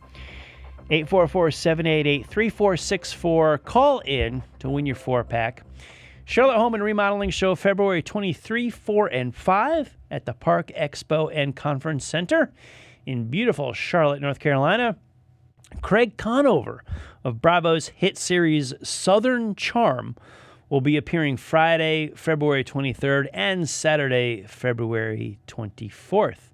844 0.89 1.51
788 1.51 2.25
3464. 2.27 3.57
Call 3.59 3.99
in 3.99 4.43
to 4.59 4.69
win 4.69 4.85
your 4.85 4.95
four 4.95 5.23
pack. 5.23 5.63
Charlotte 6.25 6.57
Home 6.57 6.73
and 6.73 6.83
Remodeling 6.83 7.29
Show, 7.29 7.55
February 7.55 8.01
23, 8.01 8.69
4, 8.69 9.07
and 9.07 9.35
5 9.35 9.97
at 10.11 10.25
the 10.25 10.33
Park 10.33 10.71
Expo 10.77 11.31
and 11.33 11.55
Conference 11.55 12.05
Center 12.05 12.51
in 13.05 13.29
beautiful 13.29 13.73
Charlotte, 13.73 14.21
North 14.21 14.39
Carolina. 14.39 14.97
Craig 15.81 16.17
Conover 16.17 16.83
of 17.23 17.41
Bravo's 17.41 17.89
hit 17.89 18.17
series 18.17 18.73
Southern 18.83 19.55
Charm 19.55 20.15
will 20.69 20.81
be 20.81 20.97
appearing 20.97 21.37
Friday, 21.37 22.11
February 22.15 22.63
23rd 22.63 23.27
and 23.33 23.69
Saturday, 23.69 24.45
February 24.47 25.39
24th. 25.47 26.51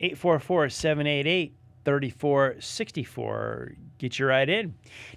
844 0.00 0.68
788 0.68 1.57
3464. 1.88 3.72
Get 3.96 4.18
your 4.18 4.28
ride 4.28 4.50
in 4.50 4.74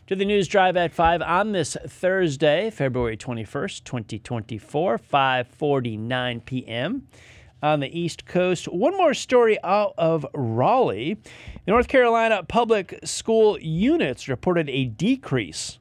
to 0.07 0.15
the 0.15 0.23
news 0.23 0.47
drive 0.47 0.77
at 0.77 0.93
5 0.93 1.21
on 1.21 1.51
this 1.51 1.75
Thursday, 1.85 2.69
February 2.69 3.17
21st, 3.17 3.83
2024, 3.83 4.97
5:49 4.97 6.45
p.m. 6.45 7.09
on 7.61 7.81
the 7.81 7.99
East 7.99 8.25
Coast. 8.25 8.69
One 8.69 8.95
more 8.95 9.13
story 9.13 9.57
out 9.65 9.93
of 9.97 10.25
Raleigh. 10.33 11.17
The 11.65 11.71
North 11.71 11.89
Carolina 11.89 12.41
public 12.47 12.97
school 13.03 13.59
units 13.59 14.29
reported 14.29 14.69
a 14.69 14.85
decrease 14.85 15.77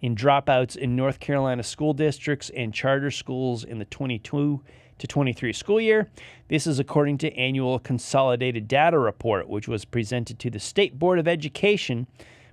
in 0.00 0.16
dropouts 0.16 0.74
in 0.74 0.96
North 0.96 1.20
Carolina 1.20 1.62
school 1.62 1.92
districts 1.92 2.48
and 2.56 2.72
charter 2.72 3.10
schools 3.10 3.62
in 3.62 3.78
the 3.78 3.84
22 3.84 4.62
to 4.98 5.06
23 5.06 5.52
school 5.52 5.80
year. 5.80 6.10
This 6.48 6.66
is 6.66 6.78
according 6.78 7.18
to 7.18 7.34
annual 7.36 7.78
consolidated 7.78 8.68
data 8.68 8.98
report, 8.98 9.48
which 9.48 9.68
was 9.68 9.84
presented 9.84 10.38
to 10.40 10.50
the 10.50 10.60
State 10.60 10.98
Board 10.98 11.18
of 11.18 11.28
Education 11.28 12.06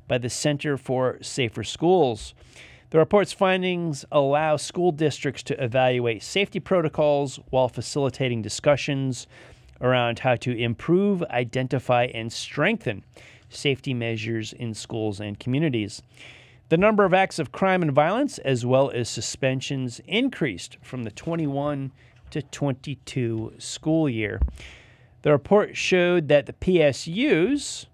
by 0.08 0.17
the 0.17 0.30
Center 0.30 0.77
for 0.77 1.17
Safer 1.21 1.63
Schools. 1.63 2.34
The 2.89 2.97
report's 2.97 3.32
findings 3.32 4.04
allow 4.12 4.58
school 4.58 4.91
districts 4.91 5.43
to 5.43 5.63
evaluate 5.63 6.23
safety 6.23 6.60
protocols 6.60 7.39
while 7.49 7.69
facilitating 7.69 8.41
discussions 8.41 9.27
around 9.80 10.19
how 10.19 10.36
to 10.36 10.51
improve, 10.51 11.23
identify, 11.23 12.06
and 12.13 12.32
strengthen 12.32 13.04
safety 13.49 13.93
measures 13.93 14.54
in 14.54 14.73
schools 14.73 15.19
and 15.19 15.39
communities. 15.39 16.01
The 16.69 16.77
number 16.77 17.04
of 17.04 17.13
acts 17.13 17.39
of 17.39 17.51
crime 17.51 17.82
and 17.82 17.91
violence, 17.91 18.38
as 18.39 18.65
well 18.65 18.91
as 18.91 19.10
suspensions, 19.10 19.99
increased 20.08 20.77
from 20.82 21.04
the 21.04 21.12
21 21.12 21.91
to 22.32 22.41
22 22.41 23.54
school 23.58 24.10
year. 24.10 24.39
The 25.22 25.32
report 25.32 25.78
showed 25.78 26.28
that 26.30 26.48
the 26.48 26.54
PSUs 26.54 27.86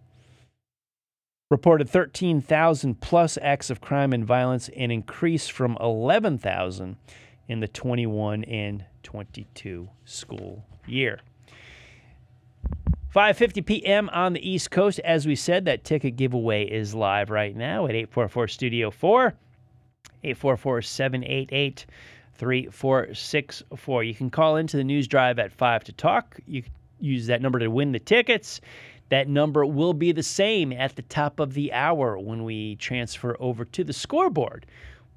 reported 1.50 1.89
13,000 1.89 3.00
plus 3.00 3.38
acts 3.41 3.69
of 3.69 3.82
crime 3.82 4.13
and 4.13 4.26
violence, 4.26 4.69
an 4.76 4.91
increase 4.91 5.47
from 5.47 5.78
11,000 5.80 6.97
in 7.47 7.60
the 7.60 7.67
21 7.67 8.43
and 8.45 8.86
22 9.04 9.89
school 10.06 10.65
year. 10.86 11.19
5:50 13.15 13.65
p.m. 13.65 14.10
on 14.10 14.34
the 14.34 14.47
East 14.47 14.69
Coast. 14.69 15.00
As 15.00 15.26
we 15.26 15.36
said, 15.36 15.65
that 15.65 15.84
ticket 15.84 16.17
giveaway 16.17 16.65
is 16.65 16.93
live 16.93 17.30
right 17.30 17.56
now 17.56 17.86
at 17.86 17.95
844 17.95 18.47
Studio 18.47 18.91
4, 18.91 19.34
844 20.23 20.82
788 20.82 21.86
3464. 22.38 24.04
You 24.04 24.13
can 24.15 24.30
call 24.30 24.58
into 24.58 24.78
the 24.78 24.84
news 24.84 25.08
drive 25.08 25.39
at 25.39 25.52
5 25.52 25.84
to 25.86 25.91
talk. 25.93 26.39
You 26.47 26.63
can 26.63 26.71
use 27.00 27.28
that 27.28 27.41
number 27.41 27.60
to 27.60 27.67
win 27.67 27.91
the 27.91 28.00
tickets. 28.00 28.62
That 29.10 29.28
number 29.28 29.65
will 29.65 29.93
be 29.93 30.12
the 30.12 30.23
same 30.23 30.73
at 30.73 30.95
the 30.95 31.02
top 31.04 31.39
of 31.39 31.54
the 31.54 31.71
hour 31.71 32.17
when 32.19 32.43
we 32.43 32.76
transfer 32.76 33.38
over 33.39 33.65
to 33.65 33.84
the 33.84 33.93
scoreboard 33.93 34.65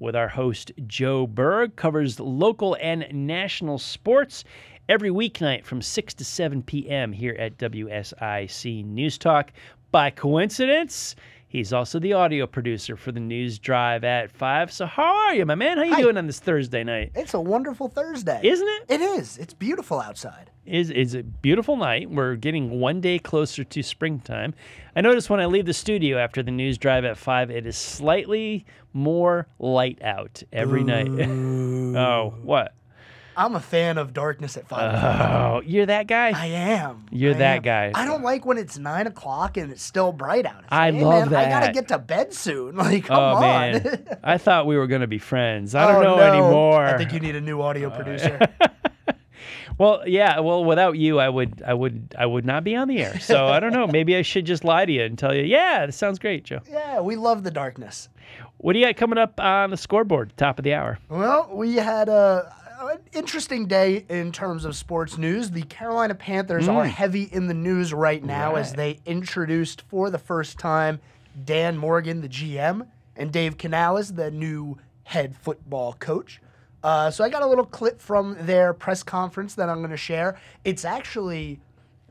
with 0.01 0.15
our 0.15 0.27
host 0.27 0.71
Joe 0.87 1.27
Berg 1.27 1.75
covers 1.75 2.19
local 2.19 2.75
and 2.81 3.05
national 3.13 3.77
sports 3.77 4.43
every 4.89 5.11
weeknight 5.11 5.63
from 5.63 5.81
6 5.81 6.13
to 6.15 6.25
7 6.25 6.63
p.m. 6.63 7.13
here 7.13 7.35
at 7.37 7.59
WSIC 7.59 8.83
News 8.83 9.19
Talk. 9.19 9.53
By 9.91 10.09
coincidence, 10.09 11.15
He's 11.51 11.73
also 11.73 11.99
the 11.99 12.13
audio 12.13 12.47
producer 12.47 12.95
for 12.95 13.11
the 13.11 13.19
News 13.19 13.59
Drive 13.59 14.05
at 14.05 14.31
5. 14.31 14.71
So 14.71 14.85
how 14.85 15.03
are 15.03 15.35
you, 15.35 15.45
my 15.45 15.55
man? 15.55 15.77
How 15.77 15.83
you 15.83 15.95
Hi. 15.95 16.01
doing 16.01 16.15
on 16.15 16.25
this 16.25 16.39
Thursday 16.39 16.81
night? 16.81 17.11
It's 17.13 17.33
a 17.33 17.41
wonderful 17.41 17.89
Thursday. 17.89 18.39
Isn't 18.41 18.65
it? 18.69 18.83
It 18.87 19.01
is. 19.01 19.37
It's 19.37 19.53
beautiful 19.53 19.99
outside. 19.99 20.49
Is 20.65 20.89
is 20.89 21.13
a 21.13 21.23
beautiful 21.23 21.75
night. 21.75 22.09
We're 22.09 22.35
getting 22.35 22.79
one 22.79 23.01
day 23.01 23.19
closer 23.19 23.65
to 23.65 23.83
springtime. 23.83 24.53
I 24.95 25.01
notice 25.01 25.29
when 25.29 25.41
I 25.41 25.45
leave 25.45 25.65
the 25.65 25.73
studio 25.73 26.19
after 26.19 26.41
the 26.41 26.51
News 26.51 26.77
Drive 26.77 27.03
at 27.03 27.17
5, 27.17 27.51
it 27.51 27.65
is 27.65 27.75
slightly 27.75 28.65
more 28.93 29.45
light 29.59 30.01
out 30.01 30.43
every 30.53 30.85
night. 30.85 31.09
oh, 31.97 32.33
what? 32.43 32.73
I'm 33.37 33.55
a 33.55 33.59
fan 33.59 33.97
of 33.97 34.13
darkness 34.13 34.57
at 34.57 34.67
five. 34.67 34.93
Oh, 35.03 35.61
you're 35.65 35.85
that 35.85 36.07
guy? 36.07 36.31
I 36.35 36.47
am. 36.47 37.05
You're 37.11 37.35
I 37.35 37.37
that 37.39 37.55
am. 37.57 37.61
guy. 37.63 37.91
I 37.95 38.05
don't 38.05 38.23
like 38.23 38.45
when 38.45 38.57
it's 38.57 38.77
nine 38.77 39.07
o'clock 39.07 39.57
and 39.57 39.71
it's 39.71 39.83
still 39.83 40.11
bright 40.11 40.45
out. 40.45 40.59
It's 40.59 40.67
I 40.69 40.89
like, 40.89 40.99
hey, 40.99 41.05
love 41.05 41.31
man, 41.31 41.47
I 41.47 41.49
gotta 41.49 41.71
get 41.73 41.87
to 41.89 41.99
bed 41.99 42.33
soon. 42.33 42.75
Like, 42.81 43.05
oh, 43.05 43.07
come 43.07 43.17
oh 43.19 43.35
on. 43.35 43.43
man. 43.43 44.07
I 44.23 44.37
thought 44.37 44.65
we 44.67 44.77
were 44.77 44.87
going 44.87 45.01
to 45.01 45.07
be 45.07 45.19
friends. 45.19 45.75
I 45.75 45.87
don't 45.91 46.03
Oh, 46.05 46.09
know 46.09 46.15
no. 46.17 46.23
anymore. 46.23 46.85
I 46.85 46.97
think 46.97 47.13
you 47.13 47.19
need 47.19 47.35
a 47.35 47.41
new 47.41 47.61
audio 47.61 47.89
uh, 47.89 47.95
producer. 47.95 48.39
Well, 49.77 50.03
yeah. 50.07 50.39
Well, 50.41 50.63
without 50.63 50.95
you, 50.97 51.17
I 51.19 51.27
would, 51.27 51.63
I 51.65 51.73
would, 51.73 52.13
I 52.15 52.25
would 52.25 52.45
not 52.45 52.63
be 52.63 52.75
on 52.75 52.87
the 52.87 53.01
air. 53.03 53.19
So 53.19 53.47
I 53.47 53.59
don't 53.59 53.71
know. 53.73 53.87
Maybe 53.87 54.15
I 54.15 54.21
should 54.21 54.45
just 54.45 54.63
lie 54.63 54.85
to 54.85 54.91
you 54.91 55.01
and 55.03 55.17
tell 55.17 55.33
you, 55.33 55.41
yeah, 55.43 55.87
this 55.87 55.95
sounds 55.95 56.19
great, 56.19 56.43
Joe. 56.43 56.59
yeah, 56.69 56.99
we 56.99 57.15
love 57.15 57.43
the 57.43 57.49
darkness. 57.49 58.07
What 58.57 58.73
do 58.73 58.79
you 58.79 58.85
got 58.85 58.97
coming 58.97 59.17
up 59.17 59.39
on 59.39 59.71
the 59.71 59.77
scoreboard, 59.77 60.33
top 60.37 60.59
of 60.59 60.63
the 60.63 60.75
hour? 60.75 60.99
Well, 61.09 61.49
we 61.51 61.77
had 61.77 62.09
a, 62.09 62.53
an 62.89 62.99
interesting 63.13 63.67
day 63.67 64.05
in 64.09 64.31
terms 64.31 64.65
of 64.65 64.75
sports 64.75 65.17
news. 65.17 65.51
The 65.51 65.63
Carolina 65.63 66.15
Panthers 66.15 66.67
are 66.67 66.85
heavy 66.85 67.23
in 67.23 67.47
the 67.47 67.53
news 67.53 67.93
right 67.93 68.23
now 68.23 68.55
as 68.55 68.73
they 68.73 68.99
introduced 69.05 69.83
for 69.83 70.09
the 70.09 70.17
first 70.17 70.57
time 70.57 70.99
Dan 71.45 71.77
Morgan, 71.77 72.21
the 72.21 72.27
GM, 72.29 72.87
and 73.15 73.31
Dave 73.31 73.57
Canales, 73.57 74.13
the 74.13 74.31
new 74.31 74.77
head 75.03 75.35
football 75.35 75.93
coach. 75.93 76.41
Uh, 76.83 77.11
so 77.11 77.23
I 77.23 77.29
got 77.29 77.43
a 77.43 77.47
little 77.47 77.65
clip 77.65 78.01
from 78.01 78.35
their 78.41 78.73
press 78.73 79.03
conference 79.03 79.55
that 79.55 79.69
I'm 79.69 79.77
going 79.77 79.91
to 79.91 79.97
share. 79.97 80.39
It's 80.63 80.83
actually 80.83 81.59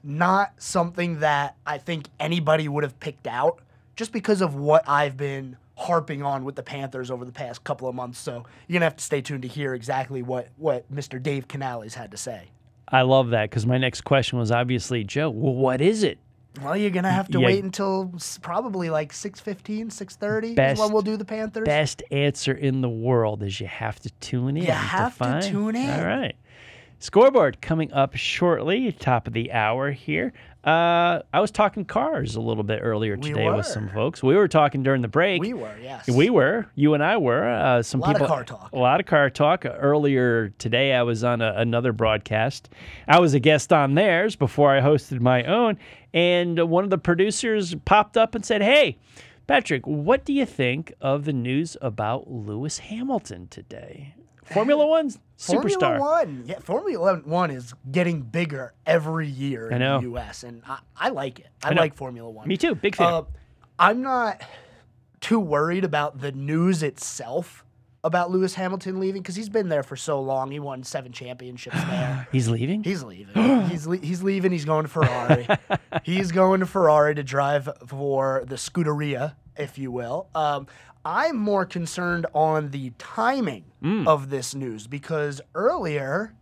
not 0.02 0.52
something 0.58 1.20
that 1.20 1.56
I 1.66 1.78
think 1.78 2.06
anybody 2.18 2.68
would 2.68 2.84
have 2.84 2.98
picked 3.00 3.26
out 3.26 3.60
just 3.96 4.12
because 4.12 4.40
of 4.40 4.54
what 4.54 4.88
I've 4.88 5.16
been 5.16 5.56
harping 5.80 6.22
on 6.22 6.44
with 6.44 6.54
the 6.56 6.62
Panthers 6.62 7.10
over 7.10 7.24
the 7.24 7.32
past 7.32 7.64
couple 7.64 7.88
of 7.88 7.94
months. 7.94 8.18
So 8.18 8.44
you're 8.68 8.74
going 8.74 8.80
to 8.80 8.84
have 8.86 8.96
to 8.96 9.04
stay 9.04 9.22
tuned 9.22 9.42
to 9.42 9.48
hear 9.48 9.74
exactly 9.74 10.22
what, 10.22 10.48
what 10.58 10.92
Mr. 10.94 11.20
Dave 11.20 11.48
Canales 11.48 11.94
had 11.94 12.10
to 12.10 12.18
say. 12.18 12.50
I 12.88 13.02
love 13.02 13.30
that 13.30 13.48
because 13.48 13.64
my 13.66 13.78
next 13.78 14.02
question 14.02 14.38
was 14.38 14.52
obviously, 14.52 15.04
Joe, 15.04 15.30
well, 15.30 15.54
what 15.54 15.80
is 15.80 16.02
it? 16.02 16.18
Well, 16.60 16.76
you're 16.76 16.90
going 16.90 17.04
to 17.04 17.10
have 17.10 17.28
to 17.28 17.38
Yeah. 17.40 17.46
wait 17.46 17.64
until 17.64 18.12
probably 18.42 18.90
like 18.90 19.12
6.15, 19.12 19.86
6.30 19.86 20.54
Best- 20.54 20.74
is 20.74 20.80
when 20.80 20.92
we'll 20.92 21.00
do 21.02 21.16
the 21.16 21.24
Panthers. 21.24 21.64
Best 21.64 22.02
answer 22.10 22.52
in 22.52 22.80
the 22.82 22.88
world 22.88 23.42
is 23.42 23.58
you 23.60 23.68
have 23.68 23.98
to 24.00 24.10
tune 24.20 24.56
in. 24.58 24.64
You 24.64 24.72
have 24.72 25.12
to 25.12 25.18
find- 25.18 25.42
tune 25.44 25.76
in. 25.76 25.88
All 25.98 26.04
right. 26.04 26.34
Scoreboard 26.98 27.62
coming 27.62 27.90
up 27.94 28.14
shortly, 28.16 28.92
top 28.92 29.26
of 29.26 29.32
the 29.32 29.52
hour 29.52 29.92
here. 29.92 30.34
Uh, 30.62 31.22
I 31.32 31.40
was 31.40 31.50
talking 31.50 31.86
cars 31.86 32.36
a 32.36 32.40
little 32.40 32.62
bit 32.64 32.80
earlier 32.82 33.16
We 33.16 33.30
today 33.30 33.50
with 33.50 33.64
some 33.64 33.88
folks. 33.88 34.22
We 34.22 34.36
were 34.36 34.46
talking 34.48 34.82
during 34.82 35.00
the 35.00 35.08
break. 35.08 35.40
We 35.40 35.54
were, 35.54 35.74
yes. 35.82 36.06
We 36.06 36.28
were. 36.28 36.66
You 36.74 36.92
and 36.92 37.02
I 37.02 37.16
were. 37.16 37.48
Uh, 37.48 37.82
some 37.82 38.00
A 38.00 38.04
lot 38.04 38.10
of 38.10 38.16
people. 38.16 38.26
car 38.26 38.44
talk. 38.44 38.72
A 38.72 38.78
lot 38.78 39.00
of 39.00 39.06
car 39.06 39.30
talk. 39.30 39.64
Earlier 39.64 40.50
today, 40.58 40.92
I 40.92 41.02
was 41.02 41.24
on 41.24 41.40
a, 41.40 41.54
another 41.56 41.92
broadcast. 41.92 42.68
I 43.08 43.20
was 43.20 43.32
a 43.32 43.40
guest 43.40 43.72
on 43.72 43.94
theirs 43.94 44.36
before 44.36 44.70
I 44.76 44.82
hosted 44.82 45.20
my 45.20 45.44
own, 45.44 45.78
and 46.12 46.68
one 46.68 46.84
of 46.84 46.90
the 46.90 46.98
producers 46.98 47.74
popped 47.86 48.18
up 48.18 48.34
and 48.34 48.44
said, 48.44 48.60
"Hey, 48.60 48.98
Patrick, 49.46 49.86
what 49.86 50.26
do 50.26 50.34
you 50.34 50.44
think 50.44 50.92
of 51.00 51.24
the 51.24 51.32
news 51.32 51.78
about 51.80 52.30
Lewis 52.30 52.78
Hamilton 52.80 53.48
today? 53.48 54.14
Formula 54.52 54.86
One 54.86 55.10
superstar." 55.38 55.98
Formula 55.98 56.00
One, 56.00 56.44
yeah, 56.46 56.58
Formula 56.60 57.16
One 57.24 57.50
is 57.50 57.74
getting 57.90 58.22
bigger 58.22 58.74
every 58.86 59.28
year 59.28 59.70
in 59.70 59.80
the 59.80 60.00
U.S. 60.02 60.42
and 60.44 60.62
I, 60.66 60.78
I 60.96 61.08
like 61.10 61.38
it. 61.40 61.48
I, 61.62 61.70
I 61.70 61.72
like 61.74 61.94
Formula 61.94 62.28
One. 62.28 62.48
Me 62.48 62.56
too. 62.56 62.74
Big 62.74 62.96
fan. 62.96 63.12
Uh, 63.12 63.22
I'm 63.78 64.02
not 64.02 64.42
too 65.20 65.40
worried 65.40 65.84
about 65.84 66.20
the 66.20 66.32
news 66.32 66.82
itself 66.82 67.64
about 68.02 68.30
Lewis 68.30 68.54
Hamilton 68.54 68.98
leaving 68.98 69.20
because 69.22 69.36
he's 69.36 69.48
been 69.48 69.68
there 69.68 69.82
for 69.82 69.96
so 69.96 70.20
long. 70.20 70.50
He 70.50 70.58
won 70.58 70.82
seven 70.82 71.12
championships 71.12 71.76
there. 71.84 72.28
He's 72.32 72.48
leaving. 72.48 72.82
He's 72.82 73.02
leaving. 73.02 73.34
he's 73.68 73.86
le- 73.86 73.98
he's 73.98 74.22
leaving. 74.22 74.52
He's 74.52 74.64
going 74.64 74.84
to 74.84 74.88
Ferrari. 74.88 75.46
he's 76.04 76.32
going 76.32 76.60
to 76.60 76.66
Ferrari 76.66 77.14
to 77.14 77.22
drive 77.22 77.68
for 77.86 78.44
the 78.46 78.56
Scuderia, 78.56 79.34
if 79.60 79.78
you 79.78 79.90
will. 79.90 80.26
Um, 80.34 80.66
I'm 81.04 81.36
more 81.36 81.64
concerned 81.64 82.26
on 82.34 82.70
the 82.70 82.92
timing 82.98 83.64
Mm. 83.82 84.06
of 84.06 84.28
this 84.28 84.54
news 84.54 84.86
because 84.86 85.40
earlier, 85.54 86.34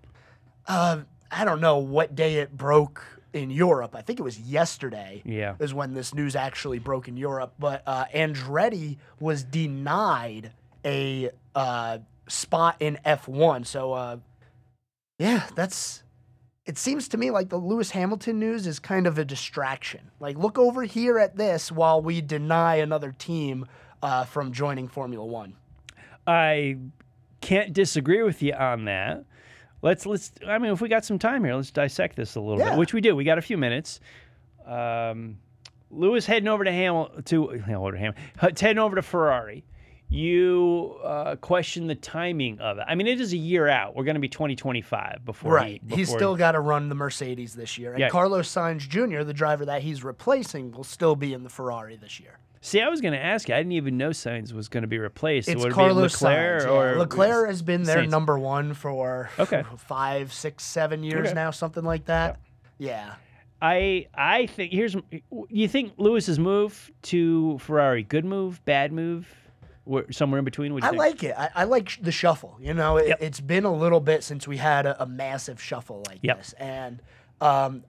uh, 0.67 1.03
I 1.31 1.45
don't 1.45 1.61
know 1.61 1.79
what 1.79 2.17
day 2.17 2.37
it 2.37 2.57
broke 2.57 3.01
in 3.33 3.51
Europe. 3.51 3.95
I 3.95 4.01
think 4.03 4.19
it 4.19 4.23
was 4.23 4.41
yesterday. 4.41 5.23
Yeah. 5.25 5.55
is 5.61 5.73
when 5.73 5.95
this 5.95 6.13
news 6.15 6.35
actually 6.35 6.81
broke 6.81 7.07
in 7.07 7.17
Europe. 7.17 7.53
But 7.59 7.83
uh, 7.87 8.07
Andretti 8.13 8.97
was 9.21 9.45
denied 9.45 10.51
a 10.85 11.31
uh, 11.55 11.99
spot 12.29 12.77
in 12.81 12.99
F1. 13.07 13.67
So. 13.67 13.93
Uh, 13.93 14.17
yeah, 15.21 15.47
that's. 15.55 16.03
It 16.69 16.77
seems 16.77 17.09
to 17.09 17.17
me 17.17 17.31
like 17.31 17.49
the 17.49 17.57
Lewis 17.57 17.91
Hamilton 17.93 18.39
news 18.39 18.67
is 18.67 18.79
kind 18.79 19.07
of 19.07 19.17
a 19.17 19.25
distraction. 19.25 20.11
Like, 20.21 20.37
look 20.37 20.59
over 20.59 20.83
here 20.85 21.19
at 21.19 21.35
this 21.35 21.73
while 21.73 22.03
we 22.03 22.21
deny 22.21 22.75
another 22.77 23.11
team 23.11 23.65
uh, 24.03 24.25
from 24.27 24.53
joining 24.53 24.87
Formula 24.87 25.25
One. 25.25 25.55
I 26.27 26.77
can't 27.41 27.73
disagree 27.73 28.23
with 28.23 28.43
you 28.43 28.53
on 28.53 28.85
that. 28.85 29.25
Let's 29.81 30.05
let's. 30.05 30.31
I 30.47 30.59
mean, 30.59 30.71
if 30.71 30.83
we 30.83 30.91
got 30.91 31.07
some 31.07 31.19
time 31.19 31.43
here, 31.43 31.55
let's 31.55 31.71
dissect 31.71 32.17
this 32.17 32.35
a 32.35 32.41
little 32.41 32.59
Yeah. 32.59 32.71
bit, 32.71 32.79
which 32.79 32.93
we 32.93 33.01
do. 33.01 33.17
We 33.17 33.25
got 33.25 33.39
a 33.39 33.43
few 33.43 33.57
minutes. 33.57 34.01
Um, 34.67 35.39
Lewis 35.91 36.27
heading 36.27 36.49
over 36.49 36.65
to 36.65 36.71
Hamil 36.71 37.25
to 37.25 37.51
over 37.75 37.93
to 37.93 37.99
Ham, 37.99 38.13
heading 38.61 38.79
over 38.79 38.95
to 38.97 39.03
Ferrari. 39.03 39.65
You 40.11 40.97
uh, 41.05 41.37
question 41.37 41.87
the 41.87 41.95
timing 41.95 42.59
of 42.61 42.79
it. 42.79 42.85
I 42.89 42.95
mean, 42.95 43.07
it 43.07 43.21
is 43.21 43.33
a 43.33 43.37
year 43.37 43.69
out. 43.69 43.95
We're 43.95 44.05
going 44.05 44.15
to 44.15 44.21
be 44.21 44.29
2025 44.29 45.25
before. 45.25 45.53
Right. 45.53 45.83
He, 45.89 45.97
he's 45.97 46.07
before 46.07 46.19
still 46.19 46.37
got 46.37 46.53
to 46.53 46.61
run 46.61 46.89
the 46.89 46.95
Mercedes 46.95 47.55
this 47.55 47.77
year. 47.77 47.91
And 47.93 48.01
Yeah. 48.01 48.09
Carlos 48.09 48.49
Sainz 48.53 48.89
Jr., 48.89 49.23
the 49.23 49.35
driver 49.35 49.67
that 49.67 49.83
he's 49.83 50.03
replacing, 50.03 50.73
will 50.73 50.85
still 50.85 51.15
be 51.15 51.35
in 51.35 51.43
the 51.43 51.51
Ferrari 51.51 51.97
this 51.97 52.19
year. 52.21 52.39
See, 52.61 52.81
I 52.81 52.89
was 52.89 53.01
going 53.01 53.13
to 53.13 53.23
ask 53.23 53.49
you. 53.49 53.55
I 53.55 53.59
didn't 53.59 53.73
even 53.73 53.99
know 53.99 54.11
Sainz 54.11 54.53
was 54.53 54.69
going 54.69 54.83
to 54.83 54.89
be 54.89 54.99
replaced. 54.99 55.49
It's 55.49 55.63
it 55.63 55.69
be 55.69 55.75
Carlos 55.75 56.21
Leclerc 56.23 56.63
Sainz. 56.63 56.93
yeah. 56.95 56.99
Leclerc 56.99 57.49
has 57.49 57.63
been 57.63 57.83
their 57.83 57.99
Sainz? 57.99 58.11
number 58.11 58.39
one 58.39 58.75
for 58.75 59.31
Okay. 59.39 59.63
five, 59.77 60.33
six, 60.33 60.65
seven 60.65 61.05
years 61.05 61.27
Okay. 61.29 61.35
now, 61.35 61.51
something 61.51 61.85
like 61.85 62.07
that. 62.07 62.41
Yeah. 62.79 63.15
I 63.61 64.07
I 64.15 64.47
think 64.47 64.73
here's 64.73 64.97
you 65.49 65.67
think 65.69 65.95
Lewis's 65.99 66.39
move 66.39 66.91
to 67.03 67.59
Ferrari 67.59 68.05
good 68.05 68.25
move 68.25 68.65
bad 68.65 68.93
move 68.93 69.29
somewhere 70.11 70.39
in 70.39 70.45
between 70.45 70.73
you 70.73 70.79
I 70.83 70.89
think? 70.91 70.99
like 70.99 71.23
it. 71.25 71.35
I, 71.39 71.51
I 71.55 71.65
like 71.65 71.89
sh- 71.89 71.99
the 72.03 72.13
shuffle. 72.13 72.57
You 72.61 72.75
know, 72.75 72.97
it, 72.97 73.09
Yep. 73.09 73.19
it's 73.23 73.41
been 73.41 73.65
a 73.65 73.73
little 73.75 74.01
bit 74.01 74.23
since 74.25 74.47
we 74.49 74.57
had 74.57 74.87
a, 74.87 75.03
a 75.03 75.07
massive 75.07 75.63
shuffle 75.63 76.03
like 76.09 76.19
Yep. 76.23 76.39
this, 76.39 76.53
and 76.55 77.01
um, 77.41 77.85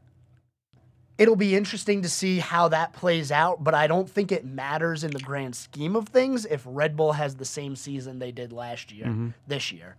it'll 1.17 1.35
be 1.35 1.55
interesting 1.55 2.01
to 2.03 2.09
see 2.09 2.39
how 2.39 2.67
that 2.69 2.93
plays 2.93 3.31
out. 3.31 3.63
But 3.63 3.73
I 3.73 3.87
don't 3.87 4.09
think 4.09 4.31
it 4.31 4.45
matters 4.45 5.03
in 5.03 5.11
the 5.11 5.19
grand 5.19 5.55
scheme 5.55 5.95
of 5.95 6.07
things 6.09 6.45
if 6.45 6.63
Red 6.65 6.95
Bull 6.95 7.13
has 7.13 7.35
the 7.35 7.45
same 7.45 7.75
season 7.75 8.19
they 8.19 8.31
did 8.31 8.51
last 8.53 8.91
year, 8.91 9.05
Mm-hmm. 9.07 9.29
this 9.47 9.71
year. 9.71 9.95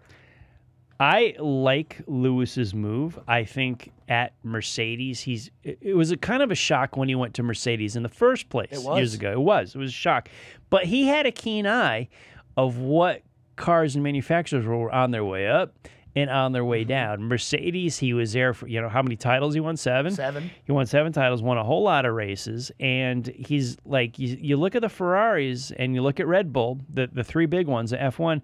I 1.01 1.35
like 1.39 2.03
Lewis's 2.07 2.75
move. 2.75 3.19
I 3.27 3.45
think 3.45 3.91
at 4.09 4.35
Mercedes, 4.43 5.21
he's 5.21 5.51
it, 5.65 5.97
was 5.97 6.11
a 6.11 6.17
kind 6.19 6.43
of 6.43 6.51
a 6.51 6.55
shock 6.55 6.97
when 6.97 7.09
he 7.09 7.15
went 7.15 7.33
to 7.35 7.43
Mercedes 7.43 7.97
in 7.97 8.03
the 8.03 8.09
first 8.11 8.51
place 8.51 8.85
years 8.97 9.15
ago. 9.15 9.33
It 9.33 9.41
was. 9.41 9.75
It 9.75 9.79
was 9.79 9.91
a 9.91 9.95
shock. 9.95 10.29
But 10.69 10.85
he 10.85 11.07
had 11.07 11.25
a 11.25 11.33
keen 11.33 11.67
eye 11.67 12.09
of 12.57 12.77
what 12.77 13.23
cars 13.57 13.95
and 13.95 14.05
manufacturers 14.05 14.67
were 14.67 14.93
on 14.93 15.11
their 15.11 15.25
way 15.25 15.49
up 15.49 15.75
and 16.15 16.29
on 16.29 16.53
their 16.53 16.63
Mm-hmm. 16.63 16.71
way 16.71 16.85
down. 16.85 17.23
Mercedes, 17.23 17.97
he 17.99 18.13
was 18.13 18.33
there 18.35 18.53
for, 18.53 18.67
you 18.69 18.83
know, 18.83 18.89
how 18.91 19.01
many 19.01 19.17
titles 19.17 19.55
he 19.55 19.61
won? 19.61 19.77
Seven? 19.79 20.13
Seven. 20.13 20.51
He 20.65 20.73
won 20.73 20.85
seven 20.85 21.13
titles, 21.13 21.41
won 21.41 21.57
a 21.57 21.65
whole 21.65 21.83
lot 21.85 22.05
of 22.05 22.15
races, 22.15 22.71
and 22.79 23.27
he's 23.27 23.79
like 23.87 24.19
you, 24.19 24.37
you 24.39 24.57
look 24.59 24.75
at 24.75 24.83
the 24.83 24.89
Ferraris 24.91 25.71
and 25.71 25.95
you 25.95 26.03
look 26.03 26.21
at 26.21 26.27
Red 26.27 26.53
Bull, 26.53 26.79
the 26.93 27.07
the 27.11 27.25
three 27.25 27.47
big 27.47 27.69
ones, 27.69 27.91
the 27.93 27.97
F1. 27.97 28.43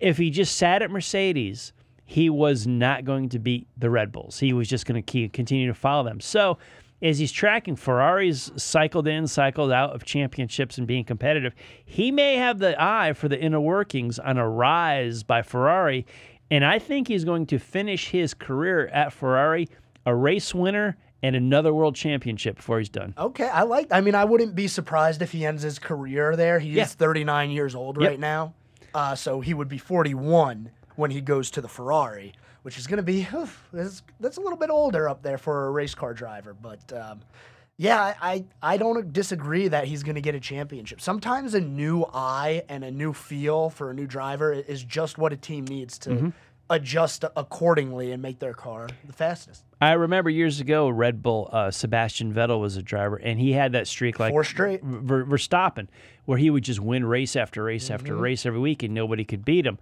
If 0.00 0.18
he 0.18 0.30
just 0.30 0.56
sat 0.56 0.82
at 0.82 0.90
Mercedes, 0.90 1.72
he 2.04 2.28
was 2.30 2.66
not 2.66 3.04
going 3.04 3.28
to 3.30 3.38
beat 3.38 3.66
the 3.76 3.90
Red 3.90 4.12
Bulls. 4.12 4.38
He 4.38 4.52
was 4.52 4.68
just 4.68 4.86
going 4.86 5.00
to 5.02 5.12
keep 5.12 5.32
continue 5.32 5.66
to 5.68 5.74
follow 5.74 6.04
them. 6.04 6.20
So 6.20 6.58
as 7.02 7.18
he's 7.18 7.32
tracking 7.32 7.76
Ferrari's 7.76 8.52
cycled 8.56 9.08
in, 9.08 9.26
cycled 9.26 9.72
out 9.72 9.94
of 9.94 10.04
championships 10.04 10.76
and 10.76 10.86
being 10.86 11.04
competitive, 11.04 11.54
he 11.84 12.10
may 12.10 12.36
have 12.36 12.58
the 12.58 12.74
eye 12.82 13.12
for 13.14 13.28
the 13.28 13.40
inner 13.40 13.60
workings 13.60 14.18
on 14.18 14.36
a 14.38 14.48
rise 14.48 15.22
by 15.22 15.42
Ferrari. 15.42 16.04
And 16.50 16.64
I 16.64 16.78
think 16.78 17.08
he's 17.08 17.24
going 17.24 17.46
to 17.46 17.58
finish 17.58 18.08
his 18.10 18.34
career 18.34 18.88
at 18.88 19.12
Ferrari 19.12 19.68
a 20.04 20.14
race 20.14 20.54
winner 20.54 20.96
and 21.22 21.36
another 21.36 21.72
world 21.72 21.94
championship 21.94 22.56
before 22.56 22.78
he's 22.78 22.88
done. 22.88 23.14
Okay, 23.16 23.48
I 23.48 23.62
like. 23.62 23.88
I 23.92 24.00
mean, 24.00 24.14
I 24.14 24.24
wouldn't 24.24 24.54
be 24.54 24.66
surprised 24.66 25.20
if 25.22 25.30
he 25.32 25.44
ends 25.46 25.62
his 25.62 25.78
career 25.78 26.34
there. 26.36 26.58
He's 26.58 26.74
Yeah. 26.74 26.84
39 26.86 27.50
years 27.50 27.74
old 27.74 28.00
Yep. 28.00 28.08
right 28.10 28.18
now, 28.20 28.54
uh, 28.94 29.14
so 29.14 29.40
he 29.40 29.54
would 29.54 29.68
be 29.68 29.78
41 29.78 30.70
when 30.96 31.10
he 31.10 31.20
goes 31.20 31.50
to 31.52 31.60
the 31.60 31.68
Ferrari, 31.68 32.32
which 32.62 32.78
is 32.78 32.86
going 32.86 32.98
to 32.98 33.02
be 33.02 33.26
that's, 33.72 34.02
that's 34.20 34.36
a 34.36 34.40
little 34.40 34.58
bit 34.58 34.70
older 34.70 35.08
up 35.08 35.22
there 35.22 35.38
for 35.38 35.66
a 35.66 35.70
race 35.70 35.94
car 35.94 36.12
driver. 36.14 36.54
But 36.54 36.92
um, 36.92 37.20
yeah, 37.76 38.14
I, 38.20 38.44
I 38.62 38.76
don't 38.76 39.10
disagree 39.12 39.68
that 39.68 39.86
he's 39.86 40.02
going 40.02 40.16
to 40.16 40.20
get 40.20 40.34
a 40.34 40.40
championship. 40.40 41.00
Sometimes 41.00 41.54
a 41.54 41.60
new 41.60 42.04
eye 42.12 42.62
and 42.68 42.84
a 42.84 42.90
new 42.90 43.14
feel 43.14 43.70
for 43.70 43.90
a 43.90 43.94
new 43.94 44.06
driver 44.06 44.52
is 44.52 44.84
just 44.84 45.16
what 45.16 45.32
a 45.32 45.36
team 45.36 45.64
needs 45.64 45.98
to 46.00 46.10
Mm-hmm. 46.10 46.28
Adjust 46.70 47.24
accordingly 47.36 48.12
and 48.12 48.22
make 48.22 48.38
their 48.38 48.54
car 48.54 48.88
the 49.04 49.12
fastest. 49.12 49.64
I 49.80 49.92
remember 49.92 50.30
years 50.30 50.60
ago, 50.60 50.88
Red 50.88 51.22
Bull, 51.22 51.50
uh, 51.52 51.70
Sebastian 51.70 52.32
Vettel 52.32 52.60
was 52.60 52.76
a 52.76 52.82
driver, 52.82 53.16
and 53.16 53.38
he 53.40 53.52
had 53.52 53.72
that 53.72 53.86
streak 53.88 54.20
like 54.20 54.32
Four 54.32 54.44
straight. 54.44 54.82
Ver- 54.82 55.24
Verstappen, 55.24 55.88
where 56.26 56.38
he 56.38 56.48
would 56.48 56.62
just 56.64 56.80
win 56.80 57.04
race 57.04 57.34
after 57.36 57.62
race 57.64 57.90
after 57.90 58.12
Mm-hmm. 58.14 58.22
race 58.22 58.46
every 58.46 58.60
week, 58.60 58.82
and 58.82 58.94
nobody 58.94 59.24
could 59.24 59.44
beat 59.44 59.66
him. 59.66 59.78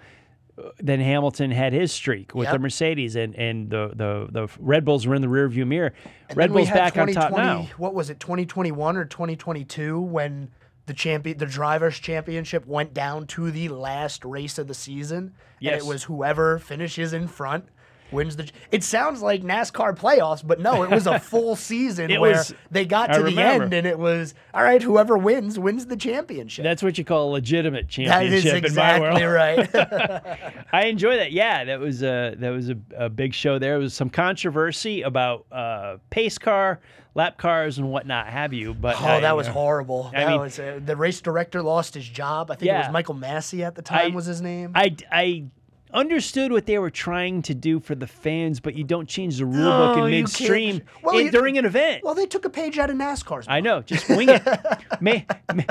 Uh, 0.57 0.71
Then 0.79 1.01
Hamilton 1.01 1.51
had 1.51 1.73
his 1.73 1.93
streak 1.93 2.35
with 2.35 2.51
the 2.51 2.59
Mercedes, 2.59 3.17
and, 3.17 3.35
and 3.37 3.69
the, 3.71 3.91
the 3.95 4.29
the 4.31 4.49
Red 4.59 4.85
Bulls 4.85 5.07
were 5.07 5.15
in 5.15 5.23
the 5.23 5.29
rearview 5.29 5.67
mirror. 5.67 5.93
And 6.29 6.37
Red 6.39 6.53
Bulls 6.53 6.71
back 6.71 6.97
on 6.97 7.09
top 7.13 7.29
2020 7.31 7.47
now. 7.47 7.69
What 7.77 7.93
was 7.95 8.09
it, 8.09 8.19
2021 8.19 8.97
or 8.97 9.05
2022, 9.05 10.01
when 10.01 10.51
the 10.89 10.95
champion, 10.95 11.39
the 11.39 11.47
drivers' 11.47 12.01
championship 12.01 12.67
went 12.67 12.93
down 12.93 13.27
to 13.29 13.51
the 13.53 13.69
last 13.69 14.25
race 14.25 14.59
of 14.59 14.67
the 14.67 14.75
season, 14.75 15.35
Yes. 15.61 15.75
and 15.75 15.83
it 15.83 15.87
was 15.87 16.05
whoever 16.05 16.59
finishes 16.59 17.13
in 17.13 17.29
front 17.29 17.69
wins 18.11 18.37
the. 18.37 18.49
It 18.73 18.83
sounds 18.85 19.23
like 19.23 19.43
NASCAR 19.43 19.97
playoffs, 19.97 20.47
but 20.47 20.61
no, 20.61 20.83
it 20.83 20.91
was 20.91 21.07
a 21.07 21.19
full 21.21 21.57
season 21.57 22.11
where 22.21 22.33
was- 22.33 22.55
they 22.71 22.85
got 22.85 23.11
I 23.11 23.15
to 23.15 23.19
the 23.21 23.25
remember. 23.27 23.65
end, 23.65 23.75
and 23.75 23.87
it 23.87 23.99
was 23.99 24.35
all 24.55 24.63
right. 24.63 24.83
Whoever 24.83 25.17
wins 25.19 25.59
wins 25.59 25.87
the 25.87 25.97
championship. 25.97 26.63
That's 26.63 26.83
what 26.83 26.99
you 26.99 27.05
call 27.05 27.31
a 27.31 27.33
legitimate 27.33 27.89
that 27.89 28.25
is 28.27 28.43
championship 28.45 28.65
in 28.65 28.75
my 28.75 28.97
exactly 28.97 29.25
right. 29.25 30.65
I 30.73 30.85
enjoy 30.87 31.17
that. 31.17 31.33
Yeah, 31.33 31.65
that 31.65 31.81
was 31.81 32.03
a 32.03 32.35
that 32.39 32.51
was 32.51 32.71
a, 32.71 32.77
a 32.97 33.09
big 33.09 33.35
show. 33.35 33.59
There 33.59 33.77
it 33.77 33.79
was 33.79 33.95
some 33.95 34.11
controversy 34.11 35.03
about 35.03 35.47
uh, 35.53 35.97
pace 36.11 36.39
car, 36.39 36.81
lap 37.15 37.39
cars, 37.39 37.79
and 37.79 37.91
whatnot 37.91 38.27
have 38.29 38.53
you. 38.53 38.75
But 38.75 39.01
Oh, 39.01 39.05
I, 39.07 39.21
that 39.21 39.37
was 39.37 39.49
uh, 39.49 39.53
horrible. 39.53 40.11
I 40.15 40.21
That 40.25 40.29
mean- 40.31 40.41
was 40.41 40.59
uh, 40.59 40.81
the 40.85 40.97
race 40.97 41.21
director 41.21 41.63
lost 41.63 41.95
his 41.95 42.09
job. 42.09 42.51
I 42.51 42.55
think 42.57 42.71
it 42.71 42.75
was 42.75 42.91
Michael 42.93 43.15
Masi 43.15 43.65
at 43.67 43.75
the 43.75 43.83
time 43.83 44.13
I- 44.13 44.15
was 44.15 44.27
his 44.27 44.41
name. 44.41 44.73
I, 44.75 44.95
I 45.11 45.45
understood 45.93 46.53
what 46.53 46.67
they 46.67 46.79
were 46.79 46.91
trying 46.91 47.43
to 47.43 47.55
do 47.55 47.81
for 47.81 47.95
the 47.95 48.07
fans, 48.07 48.61
but 48.61 48.75
you 48.75 48.85
don't 48.85 49.09
change 49.09 49.39
the 49.39 49.47
rule 49.47 49.71
book 49.71 49.97
No, 49.97 50.05
in 50.07 50.11
midstream. 50.13 50.83
Well, 51.03 51.17
in- 51.19 51.27
you- 51.27 51.31
during 51.33 51.59
an 51.59 51.65
event. 51.65 52.03
well, 52.05 52.15
they 52.15 52.27
took 52.27 52.45
a 52.45 52.51
page 52.51 52.79
out 52.79 52.91
of 52.91 52.97
NASCAR's. 52.97 53.47
I 53.49 53.61
know, 53.61 53.83
just 53.83 54.09
wing 54.09 54.29
it. 54.29 54.43
may, 55.01 55.27
may- 55.55 55.67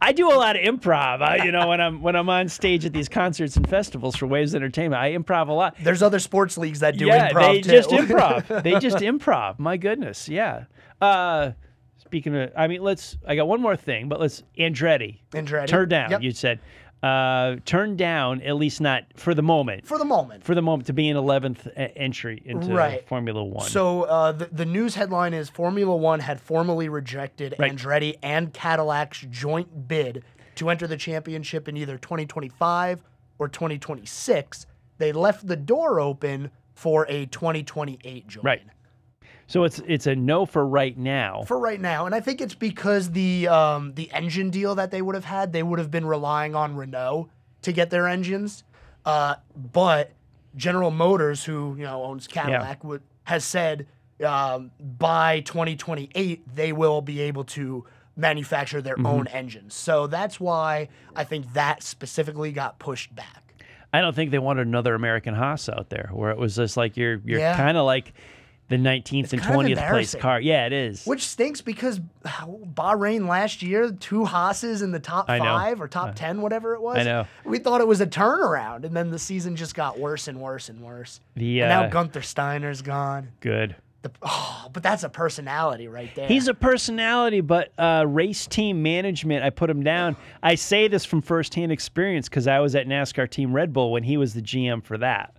I 0.00 0.12
do 0.12 0.28
a 0.30 0.34
lot 0.36 0.56
of 0.56 0.62
improv. 0.62 1.22
I, 1.22 1.44
you 1.44 1.52
know, 1.52 1.68
when 1.68 1.80
I'm 1.80 2.02
when 2.02 2.14
I'm 2.14 2.28
on 2.28 2.48
stage 2.48 2.84
at 2.84 2.92
these 2.92 3.08
concerts 3.08 3.56
and 3.56 3.66
festivals 3.66 4.16
for 4.16 4.26
Waves 4.26 4.54
Entertainment, 4.54 5.00
I 5.00 5.12
improv 5.12 5.48
a 5.48 5.52
lot. 5.52 5.76
There's 5.82 6.02
other 6.02 6.18
sports 6.18 6.58
leagues 6.58 6.80
that 6.80 6.98
do 6.98 7.06
yeah, 7.06 7.30
improv 7.30 7.52
they 7.52 7.60
too. 7.62 7.70
just 7.70 7.88
improv. 7.90 8.62
They 8.62 8.78
just 8.80 8.98
improv. 8.98 9.58
My 9.58 9.78
goodness, 9.78 10.28
yeah. 10.28 10.64
Uh, 11.00 11.52
speaking 11.96 12.36
of, 12.36 12.52
I 12.54 12.66
mean, 12.66 12.82
let's. 12.82 13.16
I 13.26 13.34
got 13.34 13.48
one 13.48 13.62
more 13.62 13.76
thing, 13.76 14.10
but 14.10 14.20
let's 14.20 14.42
Andretti. 14.58 15.20
Andretti. 15.30 15.68
Turn 15.68 15.88
down. 15.88 16.10
Yep. 16.10 16.22
You 16.22 16.32
said. 16.32 16.60
Uh, 17.04 17.56
turn 17.66 17.96
down 17.96 18.40
at 18.42 18.56
least 18.56 18.80
not 18.80 19.04
for 19.14 19.34
the 19.34 19.42
moment. 19.42 19.86
For 19.86 19.98
the 19.98 20.04
moment. 20.06 20.42
For 20.42 20.54
the 20.54 20.62
moment 20.62 20.86
to 20.86 20.94
be 20.94 21.08
an 21.10 21.16
11th 21.18 21.66
a- 21.66 21.96
entry 21.98 22.40
into 22.46 22.72
Right. 22.72 23.06
Formula 23.06 23.44
One. 23.44 23.68
So 23.68 24.04
uh, 24.04 24.32
the, 24.32 24.46
the 24.46 24.64
news 24.64 24.94
headline 24.94 25.34
is 25.34 25.50
Formula 25.50 25.94
One 25.94 26.20
had 26.20 26.40
formally 26.40 26.88
rejected 26.88 27.54
Right. 27.58 27.70
Andretti 27.76 28.14
and 28.22 28.54
Cadillac's 28.54 29.26
joint 29.30 29.86
bid 29.86 30.24
to 30.54 30.70
enter 30.70 30.86
the 30.86 30.96
championship 30.96 31.68
in 31.68 31.76
either 31.76 31.98
2025 31.98 33.02
or 33.38 33.48
2026. 33.48 34.66
They 34.96 35.12
left 35.12 35.46
the 35.46 35.56
door 35.56 36.00
open 36.00 36.50
for 36.74 37.04
a 37.10 37.26
2028 37.26 38.28
join. 38.28 38.44
right. 38.44 38.62
So 39.46 39.64
it's 39.64 39.80
it's 39.86 40.06
a 40.06 40.14
no 40.16 40.46
for 40.46 40.66
right 40.66 40.96
now. 40.96 41.42
For 41.46 41.58
right 41.58 41.80
now, 41.80 42.06
and 42.06 42.14
I 42.14 42.20
think 42.20 42.40
it's 42.40 42.54
because 42.54 43.10
the 43.10 43.46
um, 43.48 43.92
the 43.94 44.10
engine 44.12 44.50
deal 44.50 44.74
that 44.76 44.90
they 44.90 45.02
would 45.02 45.14
have 45.14 45.24
had, 45.26 45.52
they 45.52 45.62
would 45.62 45.78
have 45.78 45.90
been 45.90 46.06
relying 46.06 46.54
on 46.54 46.76
Renault 46.76 47.28
to 47.62 47.72
get 47.72 47.90
their 47.90 48.08
engines. 48.08 48.64
Uh, 49.04 49.34
but 49.72 50.12
General 50.56 50.90
Motors, 50.90 51.44
who 51.44 51.74
you 51.76 51.84
know 51.84 52.02
owns 52.04 52.26
Cadillac, 52.26 52.82
would, 52.84 53.02
has 53.24 53.44
said 53.44 53.86
um, 54.24 54.70
by 54.80 55.40
2028 55.40 56.54
they 56.54 56.72
will 56.72 57.02
be 57.02 57.20
able 57.20 57.44
to 57.44 57.84
manufacture 58.16 58.80
their 58.80 58.94
Mm-hmm. 58.94 59.06
own 59.06 59.26
engines. 59.28 59.74
So 59.74 60.06
that's 60.06 60.38
why 60.40 60.88
I 61.16 61.24
think 61.24 61.52
that 61.54 61.82
specifically 61.82 62.52
got 62.52 62.78
pushed 62.78 63.14
back. 63.14 63.42
I 63.92 64.00
don't 64.00 64.14
think 64.14 64.30
they 64.30 64.38
wanted 64.38 64.66
another 64.66 64.94
American 64.94 65.34
Haas 65.34 65.68
out 65.68 65.90
there, 65.90 66.10
where 66.12 66.30
it 66.30 66.38
was 66.38 66.56
just 66.56 66.76
like 66.76 66.96
you're 66.96 67.20
you're 67.24 67.40
Yeah. 67.40 67.56
kind 67.56 67.76
of 67.76 67.84
like 67.84 68.12
the 68.68 68.76
19th 68.76 69.32
and 69.32 69.42
kind 69.42 69.72
of 69.72 69.78
20th 69.78 69.90
place 69.90 70.14
car. 70.14 70.40
Yeah, 70.40 70.66
it 70.66 70.72
is. 70.72 71.04
Which 71.04 71.26
stinks 71.26 71.60
because 71.60 72.00
Bahrain 72.24 73.28
last 73.28 73.62
year, 73.62 73.90
two 73.92 74.24
Haas's 74.24 74.82
in 74.82 74.90
the 74.90 75.00
top 75.00 75.26
five 75.26 75.80
or 75.80 75.88
top 75.88 76.14
10, 76.14 76.40
whatever 76.40 76.74
it 76.74 76.80
was. 76.80 76.98
I 76.98 77.02
know. 77.02 77.26
We 77.44 77.58
thought 77.58 77.80
it 77.80 77.86
was 77.86 78.00
a 78.00 78.06
turnaround, 78.06 78.84
and 78.84 78.96
then 78.96 79.10
the 79.10 79.18
season 79.18 79.56
just 79.56 79.74
got 79.74 79.98
worse 79.98 80.28
and 80.28 80.40
worse 80.40 80.68
and 80.68 80.80
worse. 80.80 81.20
The, 81.36 81.60
and 81.60 81.68
now 81.68 81.84
uh, 81.84 81.88
Gunther 81.88 82.22
Steiner's 82.22 82.80
gone. 82.80 83.28
Good. 83.40 83.76
The, 84.00 84.10
oh, 84.22 84.68
but 84.72 84.82
that's 84.82 85.02
a 85.02 85.08
personality 85.08 85.88
right 85.88 86.14
there. 86.14 86.28
He's 86.28 86.48
a 86.48 86.54
personality, 86.54 87.40
but 87.40 87.72
uh, 87.78 88.04
race 88.06 88.46
team 88.46 88.82
management, 88.82 89.42
I 89.42 89.50
put 89.50 89.70
him 89.70 89.82
down. 89.82 90.16
I 90.42 90.56
say 90.56 90.88
this 90.88 91.06
from 91.06 91.22
firsthand 91.22 91.72
experience 91.72 92.28
because 92.28 92.46
I 92.46 92.60
was 92.60 92.74
at 92.74 92.86
NASCAR 92.86 93.30
Team 93.30 93.54
Red 93.54 93.72
Bull 93.72 93.92
when 93.92 94.02
he 94.02 94.18
was 94.18 94.34
the 94.34 94.42
GM 94.42 94.82
for 94.84 94.98
that. 94.98 95.34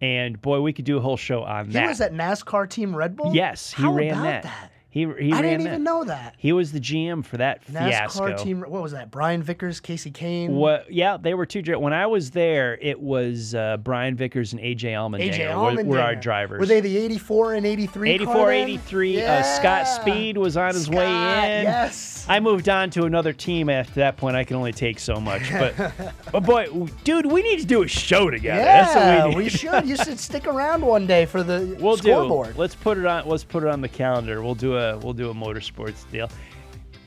And 0.00 0.40
boy, 0.40 0.60
we 0.60 0.72
could 0.72 0.84
do 0.84 0.98
a 0.98 1.00
whole 1.00 1.16
show 1.16 1.42
on 1.42 1.66
he 1.66 1.72
that. 1.72 1.82
He 1.82 1.88
was 1.88 2.00
at 2.00 2.12
NASCAR 2.12 2.68
Team 2.68 2.94
Red 2.94 3.16
Bull? 3.16 3.34
yes, 3.34 3.72
he 3.72 3.82
How 3.82 3.92
ran 3.92 4.22
that. 4.22 4.42
that? 4.42 4.72
He, 4.90 5.00
he 5.00 5.30
I 5.30 5.42
didn't 5.42 5.64
that. 5.64 5.68
even 5.72 5.84
know 5.84 6.04
that. 6.04 6.36
He 6.38 6.54
was 6.54 6.72
the 6.72 6.80
GM 6.80 7.22
for 7.22 7.36
that 7.36 7.66
NASCAR 7.66 7.88
fiasco. 7.90 8.36
Team, 8.36 8.60
what 8.62 8.82
was 8.82 8.92
that? 8.92 9.10
Brian 9.10 9.42
Vickers, 9.42 9.78
Casey 9.78 10.10
Kahne? 10.10 10.48
What? 10.48 10.90
Yeah, 10.90 11.18
they 11.18 11.34
were 11.34 11.44
two. 11.44 11.62
When 11.78 11.92
I 11.92 12.06
was 12.06 12.30
there, 12.30 12.78
it 12.80 12.98
was 12.98 13.54
uh, 13.54 13.76
Brian 13.76 14.16
Vickers 14.16 14.54
and 14.54 14.62
AJ 14.62 14.92
Allmendinger 14.92 15.50
AJ 15.50 15.76
were, 15.76 15.84
were 15.84 16.00
our 16.00 16.14
drivers. 16.14 16.60
Were 16.60 16.64
they 16.66 16.80
the 16.80 16.96
84 16.96 17.54
and 17.54 17.66
83? 17.66 18.10
84, 18.10 18.34
car 18.34 18.46
then? 18.46 18.68
83. 18.68 19.22
Uh, 19.22 19.42
Scott 19.42 19.86
Speed 19.86 20.38
was 20.38 20.56
on 20.56 20.72
his 20.72 20.88
way 20.88 21.04
in. 21.04 21.64
Yes. 21.64 22.15
I 22.28 22.40
moved 22.40 22.68
on 22.68 22.90
to 22.90 23.04
another 23.04 23.32
team 23.32 23.70
after 23.70 23.94
that 23.94 24.16
point. 24.16 24.34
I 24.36 24.42
can 24.44 24.56
only 24.56 24.72
take 24.72 24.98
so 24.98 25.20
much. 25.20 25.50
But, 25.52 25.74
but 26.32 26.40
boy, 26.44 26.66
dude, 27.04 27.26
we 27.26 27.42
need 27.42 27.60
to 27.60 27.66
do 27.66 27.82
a 27.84 27.88
show 27.88 28.30
together. 28.30 28.62
That's 28.64 28.94
Yeah, 28.94 29.26
what 29.26 29.36
we, 29.36 29.44
we, 29.44 29.48
should. 29.48 29.86
You 29.86 29.96
should 29.96 30.18
stick 30.18 30.46
around 30.46 30.82
one 30.84 31.06
day 31.06 31.24
for 31.26 31.42
the 31.44 31.76
We'll 31.80 31.96
scoreboard. 31.96 32.54
do. 32.54 32.60
Let's 32.60 32.74
put 32.74 32.98
it 32.98 33.06
on. 33.06 33.28
Let's 33.28 33.44
put 33.44 33.62
it 33.62 33.68
on 33.68 33.80
the 33.80 33.88
calendar. 33.88 34.42
We'll 34.42 34.54
do 34.56 34.76
a. 34.76 34.98
We'll 34.98 35.12
do 35.12 35.30
a 35.30 35.34
motorsports 35.34 36.10
deal. 36.10 36.28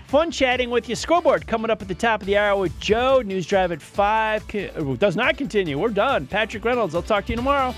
Fun 0.08 0.32
chatting 0.32 0.70
with 0.72 0.90
you. 0.90 0.96
Scoreboard 0.96 1.46
coming 1.46 1.70
up 1.70 1.82
at 1.84 1.88
the 1.88 1.94
top 1.96 2.22
of 2.22 2.26
the 2.26 2.36
hour 2.38 2.60
with 2.60 2.80
Joe. 2.80 3.22
News 3.24 3.46
Drive 3.46 3.72
at 3.72 3.82
five. 3.82 4.44
Does 4.98 5.16
not 5.16 5.38
continue. 5.38 5.78
We're 5.78 5.90
done. 5.90 6.26
Patrick 6.28 6.64
Reynolds. 6.66 6.96
I'll 6.96 7.04
talk 7.04 7.26
to 7.26 7.34
you 7.34 7.36
tomorrow. 7.36 7.76